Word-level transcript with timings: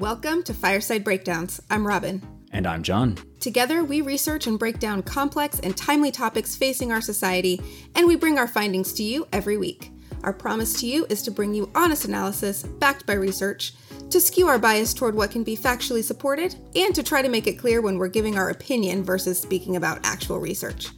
Welcome 0.00 0.42
to 0.44 0.54
Fireside 0.54 1.04
Breakdowns. 1.04 1.60
I'm 1.68 1.86
Robin. 1.86 2.22
And 2.52 2.66
I'm 2.66 2.82
John. 2.82 3.18
Together, 3.38 3.84
we 3.84 4.00
research 4.00 4.46
and 4.46 4.58
break 4.58 4.78
down 4.78 5.02
complex 5.02 5.60
and 5.60 5.76
timely 5.76 6.10
topics 6.10 6.56
facing 6.56 6.90
our 6.90 7.02
society, 7.02 7.60
and 7.94 8.06
we 8.06 8.16
bring 8.16 8.38
our 8.38 8.48
findings 8.48 8.94
to 8.94 9.02
you 9.02 9.28
every 9.30 9.58
week. 9.58 9.92
Our 10.22 10.32
promise 10.32 10.80
to 10.80 10.86
you 10.86 11.04
is 11.10 11.20
to 11.24 11.30
bring 11.30 11.52
you 11.52 11.70
honest 11.74 12.06
analysis 12.06 12.62
backed 12.62 13.04
by 13.04 13.12
research, 13.12 13.74
to 14.08 14.22
skew 14.22 14.48
our 14.48 14.58
bias 14.58 14.94
toward 14.94 15.14
what 15.14 15.32
can 15.32 15.44
be 15.44 15.54
factually 15.54 16.02
supported, 16.02 16.56
and 16.74 16.94
to 16.94 17.02
try 17.02 17.20
to 17.20 17.28
make 17.28 17.46
it 17.46 17.58
clear 17.58 17.82
when 17.82 17.98
we're 17.98 18.08
giving 18.08 18.38
our 18.38 18.48
opinion 18.48 19.04
versus 19.04 19.38
speaking 19.38 19.76
about 19.76 20.00
actual 20.02 20.40
research. 20.40 20.88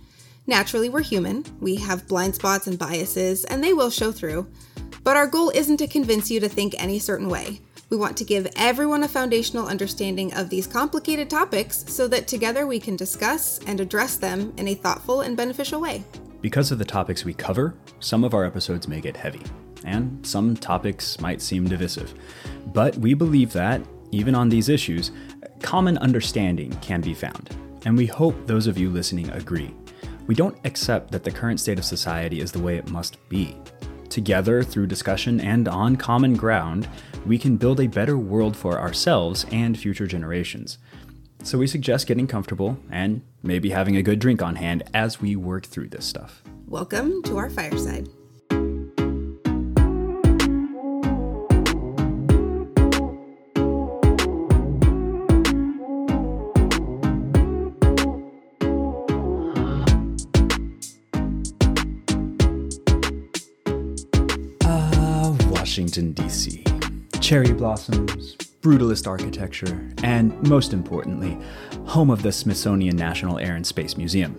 Naturally, 0.46 0.88
we're 0.88 1.02
human, 1.02 1.44
we 1.58 1.74
have 1.74 2.06
blind 2.06 2.36
spots 2.36 2.68
and 2.68 2.78
biases, 2.78 3.44
and 3.46 3.64
they 3.64 3.72
will 3.72 3.90
show 3.90 4.12
through. 4.12 4.46
But 5.02 5.16
our 5.16 5.26
goal 5.26 5.50
isn't 5.50 5.78
to 5.78 5.88
convince 5.88 6.30
you 6.30 6.38
to 6.38 6.48
think 6.48 6.76
any 6.78 7.00
certain 7.00 7.28
way. 7.28 7.62
We 7.92 7.98
want 7.98 8.16
to 8.16 8.24
give 8.24 8.50
everyone 8.56 9.02
a 9.02 9.08
foundational 9.08 9.66
understanding 9.66 10.32
of 10.32 10.48
these 10.48 10.66
complicated 10.66 11.28
topics 11.28 11.84
so 11.88 12.08
that 12.08 12.26
together 12.26 12.66
we 12.66 12.80
can 12.80 12.96
discuss 12.96 13.60
and 13.66 13.78
address 13.80 14.16
them 14.16 14.54
in 14.56 14.68
a 14.68 14.74
thoughtful 14.74 15.20
and 15.20 15.36
beneficial 15.36 15.78
way. 15.78 16.02
Because 16.40 16.72
of 16.72 16.78
the 16.78 16.86
topics 16.86 17.26
we 17.26 17.34
cover, 17.34 17.74
some 18.00 18.24
of 18.24 18.32
our 18.32 18.46
episodes 18.46 18.88
may 18.88 19.02
get 19.02 19.14
heavy, 19.14 19.42
and 19.84 20.26
some 20.26 20.56
topics 20.56 21.20
might 21.20 21.42
seem 21.42 21.68
divisive. 21.68 22.14
But 22.68 22.96
we 22.96 23.12
believe 23.12 23.52
that, 23.52 23.82
even 24.10 24.34
on 24.34 24.48
these 24.48 24.70
issues, 24.70 25.10
common 25.60 25.98
understanding 25.98 26.70
can 26.80 27.02
be 27.02 27.12
found. 27.12 27.54
And 27.84 27.94
we 27.94 28.06
hope 28.06 28.46
those 28.46 28.66
of 28.66 28.78
you 28.78 28.88
listening 28.88 29.28
agree. 29.32 29.74
We 30.26 30.34
don't 30.34 30.56
accept 30.64 31.10
that 31.10 31.24
the 31.24 31.30
current 31.30 31.60
state 31.60 31.78
of 31.78 31.84
society 31.84 32.40
is 32.40 32.52
the 32.52 32.58
way 32.58 32.78
it 32.78 32.88
must 32.88 33.18
be. 33.28 33.54
Together, 34.12 34.62
through 34.62 34.86
discussion 34.86 35.40
and 35.40 35.66
on 35.66 35.96
common 35.96 36.34
ground, 36.36 36.86
we 37.24 37.38
can 37.38 37.56
build 37.56 37.80
a 37.80 37.86
better 37.86 38.18
world 38.18 38.54
for 38.54 38.78
ourselves 38.78 39.46
and 39.50 39.78
future 39.78 40.06
generations. 40.06 40.76
So 41.42 41.56
we 41.56 41.66
suggest 41.66 42.06
getting 42.06 42.26
comfortable 42.26 42.76
and 42.90 43.22
maybe 43.42 43.70
having 43.70 43.96
a 43.96 44.02
good 44.02 44.18
drink 44.18 44.42
on 44.42 44.56
hand 44.56 44.82
as 44.92 45.22
we 45.22 45.34
work 45.34 45.64
through 45.64 45.88
this 45.88 46.04
stuff. 46.04 46.42
Welcome 46.66 47.22
to 47.22 47.38
our 47.38 47.48
fireside. 47.48 48.06
Washington, 65.72 66.12
D.C. 66.12 66.62
Cherry 67.22 67.54
blossoms, 67.54 68.36
brutalist 68.60 69.06
architecture, 69.06 69.88
and 70.02 70.38
most 70.46 70.74
importantly, 70.74 71.38
home 71.86 72.10
of 72.10 72.20
the 72.22 72.30
Smithsonian 72.30 72.94
National 72.94 73.38
Air 73.38 73.56
and 73.56 73.66
Space 73.66 73.96
Museum. 73.96 74.38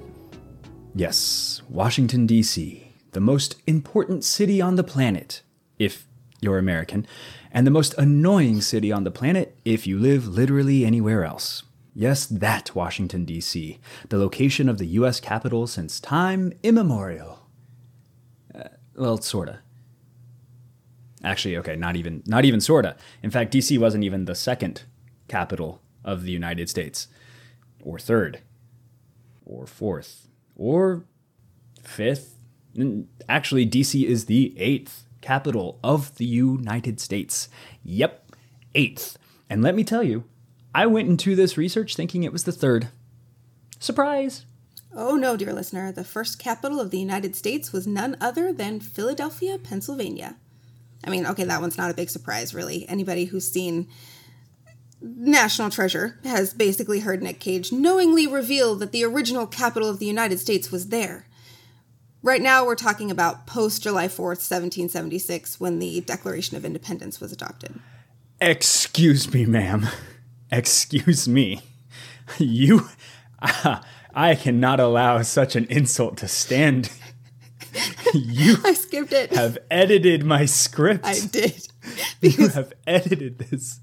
Yes, 0.94 1.64
Washington, 1.67 2.28
D.C., 2.28 2.88
the 3.14 3.20
most 3.20 3.56
important 3.66 4.23
city 4.23 4.62
on 4.62 4.75
the 4.75 4.84
planet, 4.84 5.42
if 5.80 6.06
you're 6.40 6.59
American, 6.59 7.08
and 7.52 7.66
the 7.66 7.72
most 7.72 7.95
annoying 7.97 8.62
city 8.62 8.92
on 8.92 9.03
the 9.03 9.09
planet 9.09 9.58
if 9.66 9.88
you 9.88 9.97
live 9.97 10.28
literally 10.28 10.86
anywhere 10.86 11.25
else. 11.25 11.64
Yes, 11.95 12.28
that 12.28 12.75
Washington, 12.75 13.25
D.C., 13.25 13.80
the 14.09 14.20
location 14.20 14.70
of 14.70 14.78
the 14.78 14.86
U.S. 15.00 15.20
Capitol 15.20 15.66
since 15.66 16.00
time 16.00 16.53
immemorial. 16.62 17.47
Uh, 18.53 18.66
well, 18.95 19.18
sorta. 19.18 19.62
Actually, 21.24 21.56
okay, 21.58 21.76
not 21.76 21.96
even 21.96 22.22
not 22.26 22.46
even 22.46 22.59
sorta. 22.59 22.96
In 23.22 23.31
fact, 23.31 23.53
DC 23.53 23.78
wasn't 23.80 24.03
even 24.03 24.25
the 24.25 24.36
second 24.36 24.84
capital 25.28 25.81
of 26.03 26.24
the 26.24 26.31
United 26.31 26.70
States, 26.70 27.08
or 27.81 27.97
third, 27.97 28.42
or 29.46 29.66
fourth, 29.66 30.28
or 30.56 31.06
fifth. 31.81 32.36
Actually, 33.30 33.66
DC 33.66 34.03
is 34.03 34.25
the 34.25 34.53
eighth 34.59 35.06
capital 35.22 35.80
of 35.84 36.18
the 36.18 36.25
United 36.25 37.00
States. 37.00 37.47
Yep, 37.84 38.36
eighth. 38.76 39.18
And 39.50 39.62
let 39.62 39.76
me 39.76 39.84
tell 39.84 40.03
you, 40.03 40.26
I 40.76 40.88
went 40.88 41.08
into 41.08 41.36
this 41.36 41.58
research 41.58 41.96
thinking 41.96 42.24
it 42.24 42.34
was 42.34 42.44
the 42.44 42.52
third. 42.52 42.90
Surprise! 43.80 44.46
Oh 44.96 45.16
no, 45.16 45.38
dear 45.38 45.53
listener, 45.53 45.92
the 45.92 46.03
first 46.03 46.38
capital 46.38 46.80
of 46.80 46.92
the 46.92 47.00
United 47.00 47.36
States 47.36 47.72
was 47.72 47.88
none 47.88 48.18
other 48.20 48.52
than 48.52 48.80
Philadelphia, 48.80 49.58
Pennsylvania. 49.58 50.36
I 51.03 51.09
mean, 51.09 51.25
okay, 51.28 51.44
that 51.44 51.62
one's 51.62 51.78
not 51.78 51.91
a 51.91 51.94
big 51.94 52.09
surprise, 52.09 52.53
really. 52.53 52.88
Anybody 52.88 53.25
who's 53.25 53.50
seen 53.50 53.88
National 55.02 55.69
Treasure 55.69 56.18
has 56.24 56.53
basically 56.53 57.02
heard 57.02 57.22
Nick 57.22 57.40
Cage 57.40 57.72
knowingly 57.72 58.25
reveal 58.25 58.75
that 58.75 58.91
the 58.91 59.03
original 59.03 59.46
capital 59.46 59.90
of 59.90 60.00
the 60.00 60.06
United 60.06 60.40
States 60.40 60.72
was 60.72 60.90
there. 60.90 61.28
Right 62.22 62.41
now, 62.41 62.66
we're 62.66 62.75
talking 62.75 63.12
about 63.12 63.46
post 63.46 63.84
July 63.84 64.08
4th, 64.08 64.40
1776, 64.40 65.59
when 65.59 65.80
the 65.80 66.00
Declaration 66.02 66.56
of 66.56 66.64
Independence 66.64 67.20
was 67.20 67.34
adopted. 67.34 67.81
Excuse 68.40 69.34
me, 69.34 69.46
ma'am. 69.46 69.88
Excuse 70.50 71.28
me. 71.28 71.62
You. 72.38 72.88
I 74.16 74.35
cannot 74.35 74.80
allow 74.80 75.22
such 75.24 75.58
an 75.58 75.66
insult 75.66 76.18
to 76.18 76.30
stand. 76.30 76.90
You 78.13 78.56
I 78.66 78.73
skipped 78.73 79.13
it. 79.13 79.31
have 79.31 79.57
edited 79.72 80.23
my 80.23 80.45
script. 80.45 81.06
I 81.06 81.19
did. 81.19 81.67
You 82.22 82.47
have 82.50 82.72
edited 82.88 83.39
this. 83.39 83.79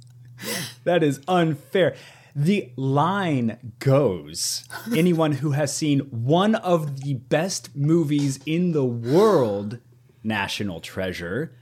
That 0.84 1.02
is 1.02 1.20
unfair. 1.28 1.94
The 2.34 2.72
line 2.76 3.74
goes 3.78 4.66
anyone 4.96 5.32
who 5.32 5.50
has 5.50 5.76
seen 5.76 6.00
one 6.10 6.54
of 6.54 7.02
the 7.02 7.14
best 7.14 7.76
movies 7.76 8.38
in 8.46 8.72
the 8.72 8.84
world, 8.84 9.78
National 10.24 10.80
Treasure, 10.80 11.54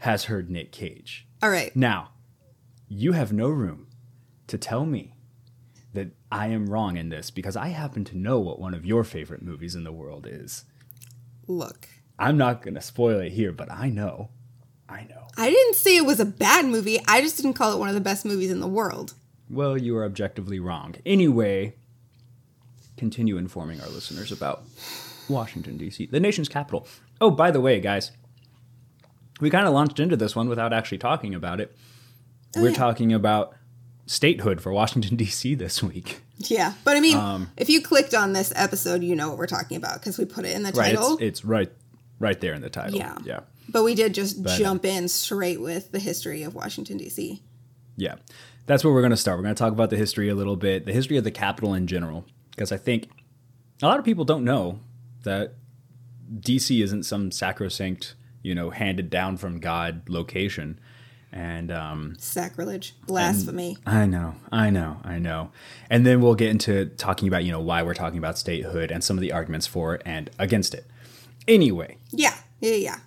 has 0.00 0.24
heard 0.24 0.50
Nick 0.50 0.72
Cage. 0.72 1.26
All 1.42 1.48
right. 1.50 1.74
Now, 1.74 2.10
you 2.88 3.12
have 3.12 3.32
no 3.32 3.48
room 3.48 3.86
to 4.48 4.58
tell 4.58 4.84
me 4.84 5.14
that 5.94 6.10
I 6.30 6.48
am 6.48 6.66
wrong 6.68 6.96
in 6.98 7.08
this 7.08 7.30
because 7.30 7.56
I 7.56 7.68
happen 7.68 8.04
to 8.06 8.18
know 8.18 8.38
what 8.38 8.60
one 8.60 8.74
of 8.74 8.84
your 8.84 9.04
favorite 9.04 9.42
movies 9.42 9.74
in 9.74 9.84
the 9.84 9.92
world 9.92 10.26
is. 10.28 10.64
Look, 11.48 11.88
I'm 12.18 12.36
not 12.36 12.62
going 12.62 12.74
to 12.74 12.80
spoil 12.80 13.18
it 13.20 13.32
here, 13.32 13.50
but 13.52 13.70
I 13.72 13.88
know. 13.88 14.28
I 14.88 15.04
know. 15.04 15.26
I 15.36 15.50
didn't 15.50 15.74
say 15.76 15.96
it 15.96 16.06
was 16.06 16.20
a 16.20 16.24
bad 16.24 16.66
movie. 16.66 16.98
I 17.08 17.20
just 17.20 17.36
didn't 17.36 17.54
call 17.54 17.72
it 17.72 17.78
one 17.78 17.88
of 17.88 17.94
the 17.94 18.00
best 18.00 18.24
movies 18.24 18.50
in 18.50 18.60
the 18.60 18.66
world. 18.68 19.14
Well, 19.50 19.76
you 19.78 19.96
are 19.96 20.04
objectively 20.04 20.58
wrong. 20.60 20.94
Anyway, 21.06 21.74
continue 22.96 23.36
informing 23.36 23.80
our 23.80 23.88
listeners 23.88 24.30
about 24.32 24.62
Washington, 25.28 25.76
D.C., 25.76 26.06
the 26.06 26.20
nation's 26.20 26.48
capital. 26.48 26.86
Oh, 27.20 27.30
by 27.30 27.50
the 27.50 27.60
way, 27.60 27.80
guys, 27.80 28.12
we 29.40 29.50
kind 29.50 29.66
of 29.66 29.72
launched 29.74 30.00
into 30.00 30.16
this 30.16 30.34
one 30.34 30.48
without 30.48 30.72
actually 30.72 30.98
talking 30.98 31.34
about 31.34 31.60
it. 31.60 31.76
Oh, 32.56 32.62
We're 32.62 32.70
yeah. 32.70 32.76
talking 32.76 33.12
about 33.12 33.54
statehood 34.06 34.60
for 34.60 34.72
Washington, 34.72 35.16
D.C. 35.16 35.54
this 35.54 35.82
week. 35.82 36.22
Yeah, 36.38 36.74
but 36.84 36.96
I 36.96 37.00
mean, 37.00 37.16
Um, 37.16 37.50
if 37.56 37.68
you 37.68 37.82
clicked 37.82 38.14
on 38.14 38.32
this 38.32 38.52
episode, 38.54 39.02
you 39.02 39.16
know 39.16 39.28
what 39.28 39.38
we're 39.38 39.46
talking 39.46 39.76
about 39.76 39.94
because 39.94 40.18
we 40.18 40.24
put 40.24 40.44
it 40.44 40.54
in 40.54 40.62
the 40.62 40.70
Right. 40.72 40.94
title. 40.94 41.14
It's, 41.14 41.22
it's 41.40 41.44
right 41.44 41.70
right 42.20 42.40
there 42.40 42.54
in 42.54 42.62
the 42.62 42.70
title. 42.70 42.96
Yeah. 42.96 43.16
Yeah. 43.24 43.40
but 43.68 43.84
we 43.84 43.94
did 43.94 44.14
just 44.14 44.42
But, 44.42 44.52
uh, 44.52 44.58
jump 44.58 44.84
in 44.84 45.08
straight 45.08 45.60
with 45.60 45.92
the 45.92 45.98
history 45.98 46.42
of 46.42 46.54
Washington 46.54 46.96
D.C. 46.96 47.42
Yeah. 47.96 48.14
That's 48.66 48.82
where 48.84 48.92
we're 48.92 49.02
going 49.02 49.10
to 49.10 49.16
start. 49.16 49.38
We're 49.38 49.42
going 49.44 49.54
to 49.54 49.58
talk 49.58 49.72
about 49.72 49.90
the 49.90 49.96
history 49.96 50.28
a 50.28 50.34
little 50.34 50.56
bit, 50.56 50.84
the 50.86 50.92
history 50.92 51.16
of 51.16 51.24
the 51.24 51.30
capital 51.30 51.74
in 51.74 51.86
general, 51.86 52.24
because 52.50 52.70
I 52.72 52.76
think 52.76 53.08
a 53.82 53.86
lot 53.86 53.98
of 53.98 54.04
people 54.04 54.24
don't 54.24 54.44
know 54.44 54.80
that 55.24 55.54
DC 56.40 56.82
isn't 56.82 57.04
some 57.04 57.30
sacrosanct, 57.30 58.14
you 58.42 58.54
know, 58.54 58.70
handed 58.70 59.10
down 59.10 59.36
from 59.36 59.58
God 59.60 60.08
location. 60.08 60.78
And 61.30 61.70
um, 61.70 62.16
Sacrilege, 62.18 62.94
blasphemy. 63.06 63.76
I 63.86 64.06
know, 64.06 64.34
I 64.50 64.70
know, 64.70 64.96
I 65.04 65.18
know. 65.18 65.50
And 65.90 66.06
then 66.06 66.20
we'll 66.22 66.34
get 66.34 66.48
into 66.50 66.86
talking 66.86 67.28
about, 67.28 67.44
you 67.44 67.52
know, 67.52 67.60
why 67.60 67.82
we're 67.82 67.94
talking 67.94 68.18
about 68.18 68.38
statehood 68.38 68.90
and 68.90 69.04
some 69.04 69.16
of 69.18 69.20
the 69.20 69.32
arguments 69.32 69.66
for 69.66 70.00
and 70.06 70.30
against 70.38 70.72
it. 70.74 70.86
Anyway, 71.46 71.98
yeah, 72.10 72.34
yeah, 72.60 72.74
yeah. 72.74 72.98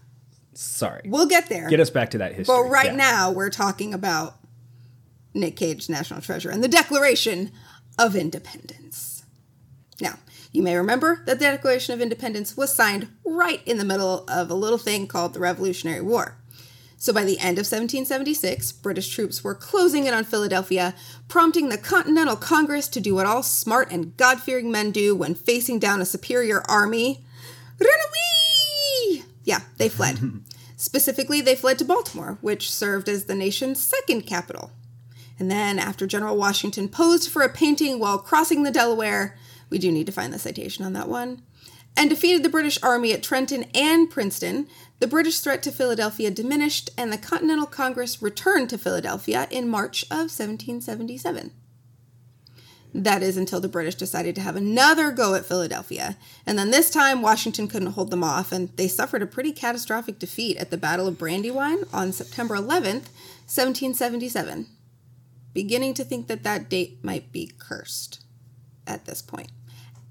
sorry. 0.53 1.01
We'll 1.05 1.27
get 1.27 1.49
there. 1.49 1.67
Get 1.69 1.79
us 1.79 1.89
back 1.89 2.11
to 2.11 2.19
that 2.19 2.33
history. 2.35 2.55
but 2.55 2.69
right 2.69 2.87
Yeah. 2.91 2.95
now, 2.95 3.31
we're 3.31 3.49
talking 3.49 3.93
about 3.93 4.35
Nick 5.33 5.55
Cage's 5.55 5.89
National 5.89 6.21
Treasure 6.21 6.49
and 6.51 6.63
the 6.63 6.67
Declaration 6.67 7.51
of 7.97 8.15
Independence. 8.15 9.23
Now, 9.99 10.19
you 10.51 10.61
may 10.61 10.75
remember 10.75 11.23
that 11.25 11.39
the 11.39 11.45
Declaration 11.45 11.93
of 11.93 12.01
Independence 12.01 12.57
was 12.57 12.75
signed 12.75 13.07
right 13.25 13.61
in 13.65 13.77
the 13.77 13.85
middle 13.85 14.25
of 14.27 14.49
a 14.51 14.55
little 14.55 14.77
thing 14.77 15.07
called 15.07 15.33
the 15.33 15.39
Revolutionary 15.39 16.01
War. 16.01 16.37
So 17.01 17.11
by 17.11 17.23
the 17.23 17.39
end 17.39 17.57
of 17.57 17.65
1776, 17.65 18.73
British 18.73 19.09
troops 19.09 19.43
were 19.43 19.55
closing 19.55 20.05
in 20.05 20.13
on 20.13 20.23
Philadelphia, 20.23 20.93
prompting 21.27 21.69
the 21.69 21.77
Continental 21.79 22.35
Congress 22.35 22.87
to 22.89 22.99
do 22.99 23.15
what 23.15 23.25
all 23.25 23.41
smart 23.41 23.91
and 23.91 24.15
God 24.17 24.39
fearing 24.39 24.71
men 24.71 24.91
do 24.91 25.15
when 25.15 25.33
facing 25.33 25.79
down 25.79 25.99
a 25.99 26.05
superior 26.05 26.61
army 26.69 27.25
run 27.79 27.89
away! 27.89 29.23
Yeah, 29.43 29.61
they 29.77 29.89
fled. 29.89 30.19
Specifically, 30.77 31.41
they 31.41 31.55
fled 31.55 31.79
to 31.79 31.85
Baltimore, 31.85 32.37
which 32.41 32.71
served 32.71 33.09
as 33.09 33.25
the 33.25 33.33
nation's 33.33 33.81
second 33.81 34.27
capital. 34.27 34.69
And 35.39 35.49
then, 35.49 35.79
after 35.79 36.05
General 36.05 36.37
Washington 36.37 36.87
posed 36.87 37.31
for 37.31 37.41
a 37.41 37.49
painting 37.49 37.97
while 37.97 38.19
crossing 38.19 38.61
the 38.61 38.69
Delaware, 38.69 39.35
we 39.71 39.79
do 39.79 39.91
need 39.91 40.05
to 40.05 40.11
find 40.11 40.31
the 40.31 40.37
citation 40.37 40.85
on 40.85 40.93
that 40.93 41.09
one, 41.09 41.41
and 41.97 42.09
defeated 42.09 42.43
the 42.43 42.49
British 42.49 42.81
Army 42.81 43.13
at 43.13 43.23
Trenton 43.23 43.65
and 43.75 44.09
Princeton, 44.09 44.67
the 44.99 45.07
British 45.07 45.39
threat 45.39 45.63
to 45.63 45.71
Philadelphia 45.71 46.31
diminished, 46.31 46.89
and 46.97 47.11
the 47.11 47.17
Continental 47.17 47.65
Congress 47.65 48.21
returned 48.21 48.69
to 48.69 48.77
Philadelphia 48.77 49.47
in 49.51 49.67
March 49.67 50.03
of 50.03 50.29
1777. 50.29 51.51
That 52.93 53.23
is 53.23 53.37
until 53.37 53.61
the 53.61 53.69
British 53.69 53.95
decided 53.95 54.35
to 54.35 54.41
have 54.41 54.57
another 54.57 55.11
go 55.11 55.33
at 55.33 55.45
Philadelphia. 55.45 56.17
And 56.45 56.59
then 56.59 56.71
this 56.71 56.89
time, 56.89 57.21
Washington 57.21 57.67
couldn't 57.69 57.93
hold 57.93 58.11
them 58.11 58.23
off, 58.23 58.51
and 58.51 58.75
they 58.75 58.89
suffered 58.89 59.21
a 59.21 59.27
pretty 59.27 59.53
catastrophic 59.53 60.19
defeat 60.19 60.57
at 60.57 60.71
the 60.71 60.77
Battle 60.77 61.07
of 61.07 61.17
Brandywine 61.17 61.83
on 61.93 62.11
September 62.11 62.55
11th, 62.55 63.07
1777. 63.47 64.67
Beginning 65.53 65.93
to 65.93 66.03
think 66.03 66.27
that 66.27 66.43
that 66.43 66.69
date 66.69 67.01
might 67.01 67.31
be 67.31 67.51
cursed 67.57 68.23
at 68.85 69.05
this 69.05 69.21
point. 69.21 69.51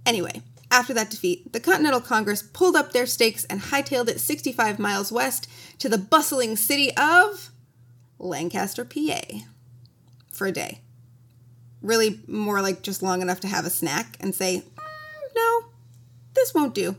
Anyway, 0.06 0.42
after 0.70 0.94
that 0.94 1.10
defeat, 1.10 1.52
the 1.52 1.60
Continental 1.60 2.00
Congress 2.00 2.42
pulled 2.42 2.76
up 2.76 2.92
their 2.92 3.06
stakes 3.06 3.44
and 3.46 3.60
hightailed 3.60 4.08
it 4.08 4.20
65 4.20 4.78
miles 4.78 5.10
west 5.10 5.48
to 5.78 5.88
the 5.88 5.98
bustling 5.98 6.56
city 6.56 6.94
of 6.96 7.50
Lancaster, 8.18 8.84
PA, 8.84 9.20
for 10.30 10.46
a 10.46 10.52
day 10.52 10.80
really 11.82 12.20
more 12.26 12.60
like 12.60 12.82
just 12.82 13.02
long 13.02 13.22
enough 13.22 13.40
to 13.40 13.48
have 13.48 13.64
a 13.64 13.70
snack 13.70 14.16
and 14.20 14.34
say, 14.34 14.62
mm, 14.76 15.34
no, 15.34 15.64
this 16.34 16.54
won't 16.54 16.74
do. 16.74 16.96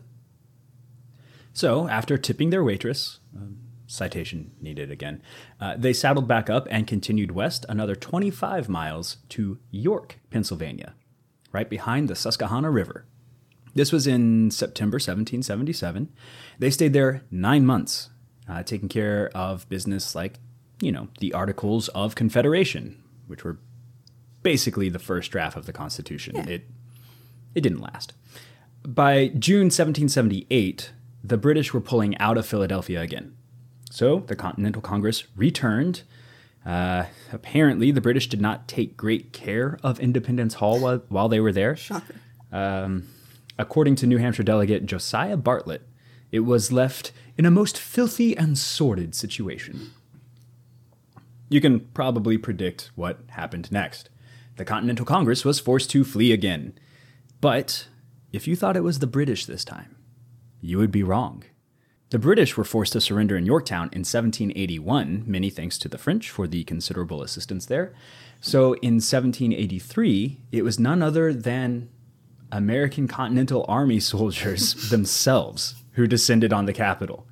So, 1.53 1.87
after 1.87 2.17
tipping 2.17 2.49
their 2.49 2.63
waitress, 2.63 3.19
um, 3.35 3.57
citation 3.85 4.51
needed 4.61 4.89
again, 4.89 5.21
uh, 5.59 5.75
they 5.77 5.93
saddled 5.93 6.27
back 6.27 6.49
up 6.49 6.67
and 6.71 6.87
continued 6.87 7.31
west 7.31 7.65
another 7.67 7.95
25 7.95 8.69
miles 8.69 9.17
to 9.29 9.59
York, 9.69 10.19
Pennsylvania, 10.29 10.95
right 11.51 11.69
behind 11.69 12.07
the 12.07 12.15
Susquehanna 12.15 12.71
River. 12.71 13.05
This 13.73 13.91
was 13.91 14.07
in 14.07 14.51
September 14.51 14.95
1777. 14.95 16.09
They 16.59 16.69
stayed 16.69 16.93
there 16.93 17.23
nine 17.31 17.65
months, 17.65 18.09
uh, 18.47 18.63
taking 18.63 18.89
care 18.89 19.29
of 19.33 19.67
business 19.69 20.13
like, 20.13 20.39
you 20.81 20.91
know, 20.91 21.07
the 21.19 21.33
Articles 21.33 21.87
of 21.89 22.15
Confederation, 22.15 23.01
which 23.27 23.43
were 23.43 23.59
basically 24.43 24.89
the 24.89 24.99
first 24.99 25.31
draft 25.31 25.55
of 25.55 25.65
the 25.65 25.73
Constitution. 25.73 26.35
Yeah. 26.35 26.47
It 26.47 26.63
it 27.53 27.61
didn't 27.61 27.81
last. 27.81 28.13
By 28.83 29.27
June 29.27 29.65
1778, 29.65 30.91
the 31.23 31.37
British 31.37 31.73
were 31.73 31.81
pulling 31.81 32.17
out 32.17 32.37
of 32.37 32.45
Philadelphia 32.45 33.01
again. 33.01 33.35
So 33.91 34.19
the 34.27 34.35
Continental 34.35 34.81
Congress 34.81 35.25
returned. 35.35 36.03
Uh, 36.65 37.05
apparently, 37.31 37.91
the 37.91 38.01
British 38.01 38.27
did 38.27 38.41
not 38.41 38.67
take 38.67 38.95
great 38.95 39.33
care 39.33 39.77
of 39.83 39.99
Independence 39.99 40.55
Hall 40.55 40.79
while, 40.79 41.03
while 41.09 41.29
they 41.29 41.39
were 41.39 41.51
there. 41.51 41.75
Shocker. 41.75 42.15
Um, 42.51 43.07
according 43.61 43.95
to 43.95 44.07
New 44.07 44.17
Hampshire 44.17 44.43
delegate 44.43 44.87
Josiah 44.87 45.37
Bartlett, 45.37 45.87
it 46.31 46.39
was 46.39 46.71
left 46.71 47.11
in 47.37 47.45
a 47.45 47.51
most 47.51 47.77
filthy 47.77 48.35
and 48.35 48.57
sordid 48.57 49.13
situation. 49.13 49.91
You 51.47 51.61
can 51.61 51.81
probably 51.93 52.37
predict 52.37 52.91
what 52.95 53.19
happened 53.29 53.71
next 53.71 54.09
the 54.57 54.65
Continental 54.65 55.05
Congress 55.05 55.45
was 55.45 55.59
forced 55.59 55.89
to 55.91 56.03
flee 56.03 56.31
again. 56.31 56.73
But 57.39 57.87
if 58.31 58.47
you 58.47 58.55
thought 58.55 58.75
it 58.75 58.83
was 58.83 58.99
the 58.99 59.07
British 59.07 59.45
this 59.45 59.63
time, 59.63 59.95
you 60.59 60.77
would 60.77 60.91
be 60.91 61.03
wrong. 61.03 61.43
The 62.09 62.19
British 62.19 62.57
were 62.57 62.65
forced 62.65 62.93
to 62.93 63.01
surrender 63.01 63.37
in 63.37 63.45
Yorktown 63.45 63.89
in 63.93 64.01
1781, 64.01 65.23
many 65.25 65.49
thanks 65.49 65.77
to 65.79 65.87
the 65.87 65.97
French 65.97 66.29
for 66.29 66.47
the 66.47 66.65
considerable 66.65 67.23
assistance 67.23 67.65
there. 67.65 67.93
So 68.41 68.73
in 68.81 68.95
1783, 68.95 70.41
it 70.51 70.63
was 70.63 70.77
none 70.77 71.01
other 71.01 71.33
than 71.33 71.89
American 72.51 73.07
Continental 73.07 73.65
Army 73.67 73.99
soldiers 74.13 74.89
themselves 74.89 75.75
who 75.93 76.07
descended 76.07 76.53
on 76.53 76.65
the 76.65 76.73
capital. 76.73 77.27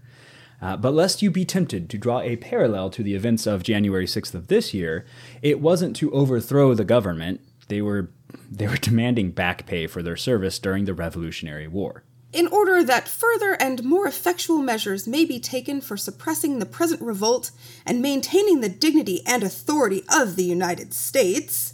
Uh, 0.62 0.75
but 0.75 0.94
lest 0.94 1.21
you 1.21 1.31
be 1.31 1.45
tempted 1.45 1.89
to 1.89 1.98
draw 1.98 2.19
a 2.19 2.36
parallel 2.36 2.89
to 2.89 3.01
the 3.01 3.16
events 3.16 3.48
of 3.48 3.63
January 3.63 4.06
6th 4.06 4.33
of 4.33 4.48
this 4.48 4.74
year, 4.74 5.06
it 5.42 5.62
wasn't 5.62 5.95
to 5.95 6.12
overthrow 6.12 6.74
the 6.74 6.83
government. 6.83 7.39
They 7.69 7.81
were 7.81 8.12
they 8.51 8.68
were 8.68 8.77
demanding 8.77 9.31
back 9.31 9.66
pay 9.66 9.88
for 9.88 10.04
their 10.04 10.18
service 10.18 10.60
during 10.60 10.86
the 10.86 10.94
Revolutionary 10.94 11.68
War. 11.68 12.04
In 12.31 12.48
order 12.48 12.83
that 12.83 13.07
further 13.07 13.54
and 13.60 13.83
more 13.83 14.06
effectual 14.06 14.60
measures 14.60 15.07
may 15.07 15.25
be 15.25 15.39
taken 15.39 15.81
for 15.81 15.98
suppressing 15.98 16.60
the 16.60 16.66
present 16.66 17.01
revolt 17.01 17.50
and 17.88 18.01
maintaining 18.01 18.62
the 18.62 18.69
dignity 18.69 19.21
and 19.25 19.42
authority 19.42 20.04
of 20.13 20.36
the 20.36 20.44
United 20.44 20.94
States, 20.94 21.74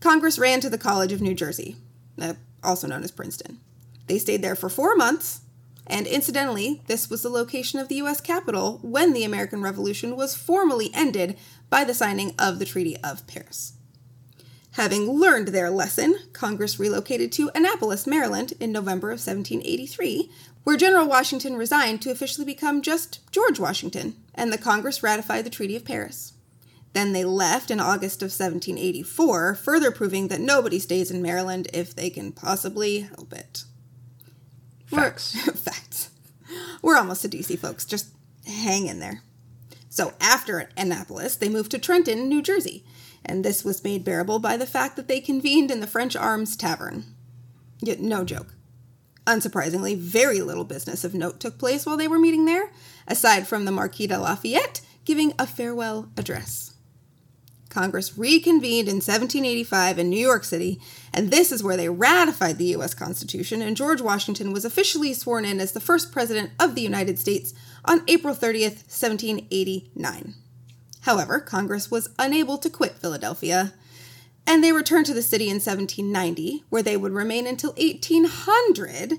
Congress 0.00 0.38
ran 0.38 0.60
to 0.60 0.68
the 0.68 0.76
College 0.76 1.12
of 1.12 1.22
New 1.22 1.34
Jersey, 1.34 1.76
uh, 2.20 2.34
also 2.62 2.86
known 2.86 3.02
as 3.02 3.10
Princeton. 3.10 3.60
They 4.06 4.18
stayed 4.18 4.42
there 4.42 4.56
for 4.56 4.68
four 4.68 4.94
months 4.94 5.40
and 5.86 6.06
incidentally, 6.06 6.82
this 6.88 7.08
was 7.08 7.22
the 7.22 7.28
location 7.28 7.78
of 7.78 7.88
the 7.88 7.96
US 7.96 8.20
Capitol 8.20 8.80
when 8.82 9.12
the 9.12 9.24
American 9.24 9.62
Revolution 9.62 10.16
was 10.16 10.34
formally 10.34 10.90
ended 10.92 11.38
by 11.70 11.84
the 11.84 11.94
signing 11.94 12.34
of 12.38 12.58
the 12.58 12.64
Treaty 12.64 12.96
of 12.98 13.26
Paris. 13.26 13.74
Having 14.72 15.08
learned 15.08 15.48
their 15.48 15.70
lesson, 15.70 16.18
Congress 16.32 16.78
relocated 16.78 17.32
to 17.32 17.50
Annapolis, 17.54 18.06
Maryland 18.06 18.52
in 18.60 18.72
November 18.72 19.08
of 19.08 19.20
1783, 19.20 20.30
where 20.64 20.76
General 20.76 21.06
Washington 21.06 21.56
resigned 21.56 22.02
to 22.02 22.10
officially 22.10 22.44
become 22.44 22.82
just 22.82 23.20
George 23.30 23.58
Washington, 23.58 24.16
and 24.34 24.52
the 24.52 24.58
Congress 24.58 25.02
ratified 25.02 25.46
the 25.46 25.50
Treaty 25.50 25.76
of 25.76 25.84
Paris. 25.84 26.34
Then 26.96 27.12
they 27.12 27.26
left 27.26 27.70
in 27.70 27.78
August 27.78 28.22
of 28.22 28.28
1784, 28.28 29.56
further 29.56 29.90
proving 29.90 30.28
that 30.28 30.40
nobody 30.40 30.78
stays 30.78 31.10
in 31.10 31.20
Maryland 31.20 31.68
if 31.74 31.94
they 31.94 32.08
can 32.08 32.32
possibly 32.32 33.00
help 33.00 33.34
it. 33.34 33.64
Facts. 34.86 35.36
We're, 35.46 35.52
facts. 35.52 36.10
We're 36.80 36.96
almost 36.96 37.20
to 37.20 37.28
DC, 37.28 37.58
folks. 37.58 37.84
Just 37.84 38.14
hang 38.46 38.86
in 38.86 39.00
there. 39.00 39.20
So 39.90 40.14
after 40.22 40.70
Annapolis, 40.74 41.36
they 41.36 41.50
moved 41.50 41.70
to 41.72 41.78
Trenton, 41.78 42.30
New 42.30 42.40
Jersey, 42.40 42.82
and 43.26 43.44
this 43.44 43.62
was 43.62 43.84
made 43.84 44.02
bearable 44.02 44.38
by 44.38 44.56
the 44.56 44.64
fact 44.64 44.96
that 44.96 45.06
they 45.06 45.20
convened 45.20 45.70
in 45.70 45.80
the 45.80 45.86
French 45.86 46.16
Arms 46.16 46.56
Tavern. 46.56 47.04
Yet, 47.82 48.00
no 48.00 48.24
joke. 48.24 48.54
Unsurprisingly, 49.26 49.98
very 49.98 50.40
little 50.40 50.64
business 50.64 51.04
of 51.04 51.12
note 51.12 51.40
took 51.40 51.58
place 51.58 51.84
while 51.84 51.98
they 51.98 52.08
were 52.08 52.18
meeting 52.18 52.46
there, 52.46 52.70
aside 53.06 53.46
from 53.46 53.66
the 53.66 53.70
Marquis 53.70 54.06
de 54.06 54.18
Lafayette 54.18 54.80
giving 55.04 55.34
a 55.38 55.46
farewell 55.46 56.10
address. 56.16 56.72
Congress 57.76 58.16
reconvened 58.16 58.88
in 58.88 58.96
1785 58.96 59.98
in 59.98 60.08
New 60.08 60.16
York 60.18 60.44
City, 60.44 60.80
and 61.12 61.30
this 61.30 61.52
is 61.52 61.62
where 61.62 61.76
they 61.76 61.90
ratified 61.90 62.56
the 62.56 62.72
U.S. 62.76 62.94
Constitution, 62.94 63.60
and 63.60 63.76
George 63.76 64.00
Washington 64.00 64.50
was 64.50 64.64
officially 64.64 65.12
sworn 65.12 65.44
in 65.44 65.60
as 65.60 65.72
the 65.72 65.80
first 65.80 66.10
President 66.10 66.52
of 66.58 66.74
the 66.74 66.80
United 66.80 67.18
States 67.18 67.52
on 67.84 68.00
April 68.08 68.34
30th, 68.34 68.86
1789. 68.88 70.32
However, 71.02 71.38
Congress 71.38 71.90
was 71.90 72.08
unable 72.18 72.56
to 72.56 72.70
quit 72.70 72.94
Philadelphia, 72.94 73.74
and 74.46 74.64
they 74.64 74.72
returned 74.72 75.04
to 75.06 75.14
the 75.14 75.20
city 75.20 75.50
in 75.50 75.56
1790, 75.56 76.64
where 76.70 76.82
they 76.82 76.96
would 76.96 77.12
remain 77.12 77.46
until 77.46 77.72
1800, 77.72 79.18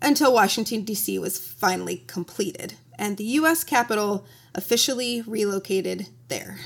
until 0.00 0.32
Washington, 0.32 0.84
D.C. 0.84 1.18
was 1.18 1.38
finally 1.38 2.02
completed, 2.06 2.76
and 2.98 3.18
the 3.18 3.24
U.S. 3.24 3.62
Capitol 3.62 4.24
officially 4.54 5.20
relocated 5.26 6.06
there. 6.28 6.60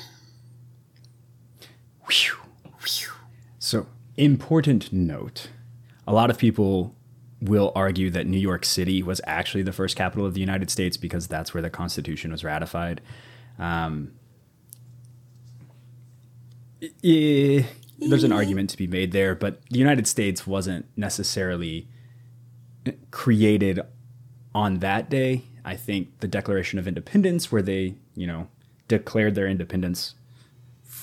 So, 3.59 3.87
important 4.17 4.93
note 4.93 5.49
a 6.09 6.13
lot 6.13 6.31
of 6.31 6.39
people 6.39 6.95
will 7.41 7.71
argue 7.77 8.11
that 8.11 8.27
New 8.27 8.39
York 8.39 8.65
City 8.65 9.03
was 9.03 9.21
actually 9.27 9.63
the 9.63 9.73
first 9.73 9.95
capital 9.95 10.25
of 10.25 10.33
the 10.33 10.41
United 10.41 10.71
States 10.71 10.97
because 10.97 11.29
that's 11.29 11.53
where 11.53 11.63
the 11.63 11.69
Constitution 11.69 12.33
was 12.33 12.43
ratified. 12.43 13.03
Um, 13.59 14.13
there's 17.03 18.25
an 18.25 18.33
argument 18.33 18.71
to 18.71 18.77
be 18.77 18.87
made 18.87 19.13
there, 19.13 19.35
but 19.35 19.61
the 19.71 19.79
United 19.79 20.07
States 20.07 20.47
wasn't 20.47 20.87
necessarily 20.97 21.89
created 23.11 23.81
on 24.55 24.79
that 24.79 25.11
day. 25.11 25.43
I 25.65 25.77
think 25.77 26.21
the 26.21 26.29
Declaration 26.29 26.79
of 26.79 26.89
Independence, 26.89 27.53
where 27.53 27.63
they, 27.63 27.97
you 28.17 28.27
know, 28.27 28.49
declared 28.89 29.35
their 29.35 29.47
independence 29.47 30.15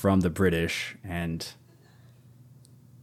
from 0.06 0.20
the 0.20 0.30
British 0.30 0.96
and 1.04 1.48